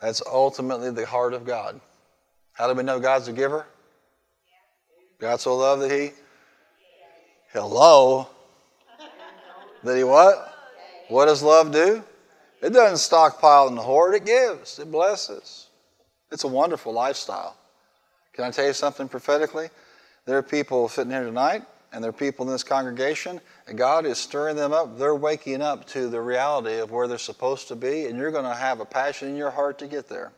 That's 0.00 0.20
ultimately 0.26 0.90
the 0.90 1.06
heart 1.06 1.32
of 1.32 1.46
God. 1.46 1.80
How 2.54 2.66
do 2.66 2.74
we 2.74 2.82
know 2.82 2.98
God's 2.98 3.28
a 3.28 3.32
giver? 3.32 3.64
God 5.20 5.38
so 5.40 5.54
loved 5.54 5.82
that 5.82 5.92
He. 5.92 6.10
Hello. 7.52 8.26
That 9.84 9.96
He 9.96 10.02
what? 10.02 10.58
What 11.06 11.26
does 11.26 11.40
love 11.40 11.70
do? 11.70 12.02
It 12.62 12.72
doesn't 12.72 12.98
stockpile 12.98 13.66
and 13.66 13.76
hoard, 13.76 14.14
it 14.14 14.24
gives, 14.24 14.78
it 14.78 14.90
blesses. 14.90 15.66
It's 16.30 16.44
a 16.44 16.48
wonderful 16.48 16.92
lifestyle. 16.92 17.56
Can 18.32 18.44
I 18.44 18.50
tell 18.50 18.66
you 18.66 18.72
something 18.72 19.08
prophetically? 19.08 19.68
There 20.24 20.38
are 20.38 20.42
people 20.42 20.88
sitting 20.88 21.10
here 21.10 21.24
tonight, 21.24 21.64
and 21.92 22.02
there 22.02 22.10
are 22.10 22.14
people 22.14 22.46
in 22.46 22.52
this 22.52 22.62
congregation, 22.62 23.40
and 23.66 23.76
God 23.76 24.06
is 24.06 24.16
stirring 24.16 24.54
them 24.54 24.72
up. 24.72 24.96
They're 24.96 25.14
waking 25.14 25.60
up 25.60 25.86
to 25.88 26.08
the 26.08 26.20
reality 26.20 26.78
of 26.78 26.92
where 26.92 27.08
they're 27.08 27.18
supposed 27.18 27.66
to 27.68 27.76
be, 27.76 28.06
and 28.06 28.16
you're 28.16 28.30
going 28.30 28.44
to 28.44 28.54
have 28.54 28.78
a 28.78 28.84
passion 28.84 29.28
in 29.28 29.36
your 29.36 29.50
heart 29.50 29.80
to 29.80 29.88
get 29.88 30.08
there. 30.08 30.32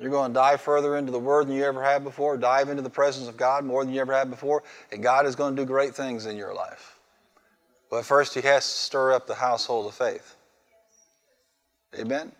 You're 0.00 0.10
going 0.10 0.32
to 0.32 0.34
dive 0.34 0.60
further 0.60 0.96
into 0.96 1.12
the 1.12 1.20
Word 1.20 1.46
than 1.46 1.54
you 1.54 1.64
ever 1.64 1.84
have 1.84 2.02
before, 2.02 2.36
dive 2.36 2.68
into 2.68 2.82
the 2.82 2.90
presence 2.90 3.28
of 3.28 3.36
God 3.36 3.64
more 3.64 3.84
than 3.84 3.94
you 3.94 4.00
ever 4.00 4.12
have 4.12 4.28
before, 4.28 4.64
and 4.90 5.04
God 5.04 5.24
is 5.24 5.36
going 5.36 5.54
to 5.54 5.62
do 5.62 5.66
great 5.66 5.94
things 5.94 6.26
in 6.26 6.36
your 6.36 6.52
life. 6.52 6.98
But 7.90 8.04
first, 8.04 8.34
He 8.34 8.40
has 8.40 8.64
to 8.64 8.76
stir 8.76 9.12
up 9.12 9.28
the 9.28 9.36
household 9.36 9.86
of 9.86 9.94
faith. 9.94 10.34
Amen? 11.98 12.32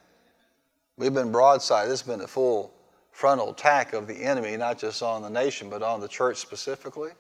We've 0.96 1.14
been 1.14 1.32
broadside. 1.32 1.88
This 1.88 2.00
has 2.00 2.09
been 2.09 2.20
a 2.20 2.26
full 2.26 2.72
frontal 3.11 3.50
attack 3.50 3.92
of 3.92 4.07
the 4.07 4.14
enemy, 4.14 4.57
not 4.57 4.78
just 4.78 5.02
on 5.02 5.22
the 5.22 5.30
nation, 5.30 5.70
but 5.70 5.82
on 5.82 6.00
the 6.00 6.09
church 6.09 6.38
specifically. 6.38 7.11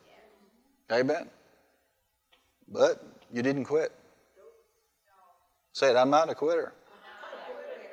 Amen? 0.92 1.28
But 2.68 3.04
you 3.32 3.42
didn't 3.42 3.64
quit. 3.64 3.92
Say 5.72 5.90
it, 5.90 5.96
I'm 5.96 6.10
not 6.10 6.30
a 6.30 6.34
quitter. 6.34 6.72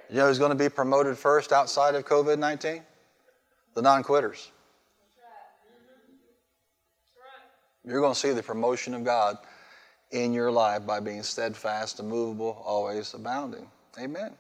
You 0.10 0.18
know 0.18 0.28
who's 0.28 0.40
going 0.40 0.52
to 0.52 0.56
be 0.56 0.70
promoted 0.70 1.18
first 1.18 1.52
outside 1.52 1.96
of 1.96 2.06
COVID 2.06 2.38
19? 2.38 2.84
The 3.76 3.82
non 3.82 4.04
quitters. 4.04 4.52
You're 7.86 8.02
going 8.02 8.14
to 8.14 8.20
see 8.20 8.32
the 8.32 8.44
promotion 8.44 8.94
of 8.94 9.04
God 9.04 9.38
in 10.12 10.34
your 10.34 10.52
life 10.52 10.86
by 10.86 11.00
being 11.00 11.24
steadfast, 11.24 12.00
immovable, 12.00 12.62
always 12.66 13.14
abounding. 13.14 13.68
Amen. 14.00 14.34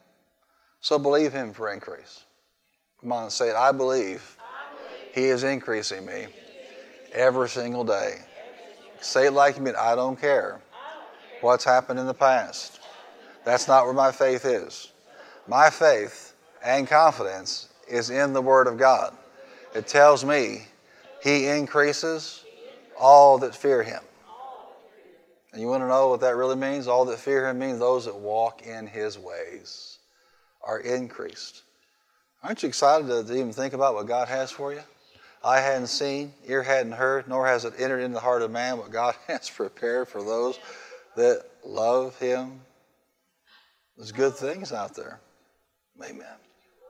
So 0.79 0.97
believe 0.97 1.33
Him 1.33 1.53
for 1.53 1.71
increase. 1.71 2.23
Come 3.01 3.11
on 3.11 3.29
say 3.29 3.49
it. 3.49 3.55
I 3.55 3.71
believe, 3.71 4.37
I 4.39 4.75
believe. 4.75 5.15
He 5.15 5.23
is 5.25 5.43
increasing 5.43 6.05
me 6.05 6.27
every 7.13 7.49
single 7.49 7.83
day. 7.83 8.19
Say 9.01 9.27
it 9.27 9.31
like 9.31 9.57
you 9.57 9.63
mean. 9.63 9.75
I 9.77 9.95
don't 9.95 10.19
care 10.19 10.61
what's 11.41 11.63
happened 11.63 11.99
in 11.99 12.05
the 12.05 12.13
past. 12.13 12.79
That's 13.43 13.67
not 13.67 13.85
where 13.85 13.93
my 13.93 14.11
faith 14.11 14.45
is. 14.45 14.91
My 15.47 15.69
faith 15.69 16.35
and 16.63 16.87
confidence 16.87 17.69
is 17.87 18.11
in 18.11 18.33
the 18.33 18.41
Word 18.41 18.67
of 18.67 18.77
God. 18.77 19.15
It 19.73 19.87
tells 19.87 20.23
me 20.23 20.67
He 21.23 21.47
increases 21.47 22.45
all 22.99 23.39
that 23.39 23.55
fear 23.55 23.81
Him. 23.81 24.03
And 25.51 25.61
you 25.61 25.67
want 25.67 25.83
to 25.83 25.87
know 25.87 26.07
what 26.07 26.21
that 26.21 26.35
really 26.35 26.55
means? 26.55 26.87
All 26.87 27.05
that 27.05 27.19
fear 27.19 27.49
him 27.49 27.59
means 27.59 27.79
those 27.79 28.05
that 28.05 28.15
walk 28.15 28.65
in 28.65 28.87
his 28.87 29.19
ways 29.19 29.97
are 30.63 30.79
increased. 30.79 31.63
Aren't 32.43 32.63
you 32.63 32.69
excited 32.69 33.07
to 33.07 33.33
even 33.33 33.51
think 33.51 33.73
about 33.73 33.93
what 33.93 34.07
God 34.07 34.27
has 34.27 34.49
for 34.51 34.73
you? 34.73 34.81
eye 35.43 35.59
hadn't 35.59 35.87
seen, 35.87 36.33
ear 36.47 36.63
hadn't 36.63 36.93
heard, 36.93 37.27
nor 37.27 37.47
has 37.47 37.65
it 37.65 37.73
entered 37.77 37.99
into 37.99 38.15
the 38.15 38.19
heart 38.19 38.41
of 38.41 38.51
man 38.51 38.77
what 38.77 38.91
God 38.91 39.15
has 39.27 39.49
prepared 39.49 40.07
for 40.07 40.23
those 40.23 40.59
that 41.15 41.43
love 41.65 42.17
Him. 42.19 42.61
There's 43.97 44.11
good 44.11 44.35
things 44.35 44.71
out 44.71 44.95
there. 44.95 45.19
Amen. 46.03 46.25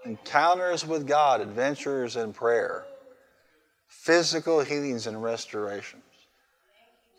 Encounters 0.05 0.85
with 0.85 1.07
God, 1.07 1.41
adventures 1.41 2.15
in 2.15 2.33
prayer, 2.33 2.85
physical 3.87 4.61
healings 4.61 5.07
and 5.07 5.21
restorations. 5.21 6.00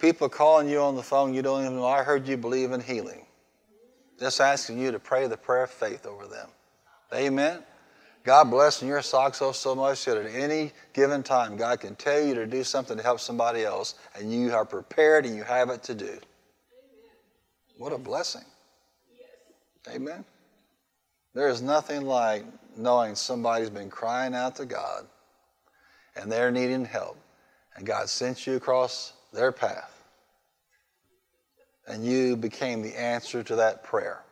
People 0.03 0.29
calling 0.29 0.69
you 0.69 0.81
on 0.81 0.97
the 0.97 1.03
phone, 1.03 1.33
you 1.33 1.43
don't 1.43 1.65
even 1.65 1.77
know, 1.77 1.87
I 1.87 2.03
heard 2.03 2.27
you 2.27 2.37
believe 2.37 2.73
in 2.73 2.81
healing. 2.81 3.25
Just 4.19 4.41
asking 4.41 4.81
you 4.81 4.91
to 4.91 4.99
pray 4.99 5.29
the 5.29 5.37
prayer 5.37 5.63
of 5.63 5.71
faith 5.71 6.07
over 6.07 6.27
them. 6.27 6.49
Amen. 7.15 7.63
God 8.25 8.51
blessing 8.51 8.89
your 8.89 9.01
socks 9.01 9.41
off 9.41 9.55
so 9.55 9.77
much 9.77 10.05
that 10.07 10.17
at 10.17 10.27
any 10.27 10.73
given 10.93 11.23
time, 11.23 11.57
God 11.57 11.79
can 11.79 11.95
tell 11.95 12.21
you 12.21 12.35
to 12.35 12.49
do 12.49 12.65
something 12.65 12.97
to 12.97 13.03
help 13.03 13.21
somebody 13.21 13.63
else, 13.63 13.95
and 14.19 14.33
you 14.33 14.53
are 14.53 14.65
prepared 14.65 15.25
and 15.25 15.37
you 15.37 15.45
have 15.45 15.71
it 15.71 15.85
to 15.85 15.95
do. 15.95 16.19
What 17.79 17.93
a 17.93 17.99
blessing. 17.99 18.45
Amen. 19.89 20.25
There 21.33 21.49
is 21.49 21.63
nothing 21.63 22.03
like 22.03 22.45
knowing 22.77 23.15
somebody's 23.15 23.71
been 23.71 23.89
crying 23.89 24.35
out 24.35 24.57
to 24.57 24.67
God 24.67 25.07
and 26.17 26.31
they're 26.31 26.51
needing 26.51 26.85
help, 26.85 27.17
and 27.77 27.87
God 27.87 28.09
sent 28.09 28.49
you 28.49 28.57
across 28.57 29.13
their 29.33 29.53
path, 29.53 29.91
and 31.87 32.05
you 32.05 32.37
became 32.37 32.83
the 32.83 32.99
answer 32.99 33.43
to 33.43 33.57
that 33.57 33.83
prayer. 33.83 34.23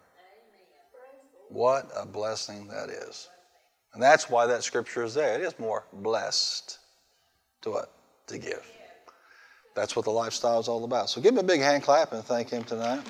What 1.49 1.91
a 1.97 2.07
blessing 2.07 2.69
that 2.69 2.91
is. 2.91 3.29
And 3.93 4.03
that's 4.03 4.31
why 4.31 4.47
that 4.47 4.63
scripture 4.63 5.03
is 5.03 5.15
there. 5.15 5.35
It 5.35 5.41
is 5.41 5.59
more 5.59 5.85
blessed 5.93 6.79
to 7.63 7.71
what? 7.71 7.93
To 8.29 8.39
give. 8.39 8.65
That's 9.75 9.97
what 9.97 10.05
the 10.05 10.13
lifestyle 10.13 10.61
is 10.61 10.69
all 10.69 10.85
about. 10.85 11.11
So 11.11 11.21
give 11.21 11.33
him 11.33 11.39
a 11.39 11.43
big 11.43 11.61
hand 11.61 11.83
clap 11.83 12.13
and 12.13 12.23
thank 12.25 12.51
him 12.51 12.63
tonight. 12.63 13.03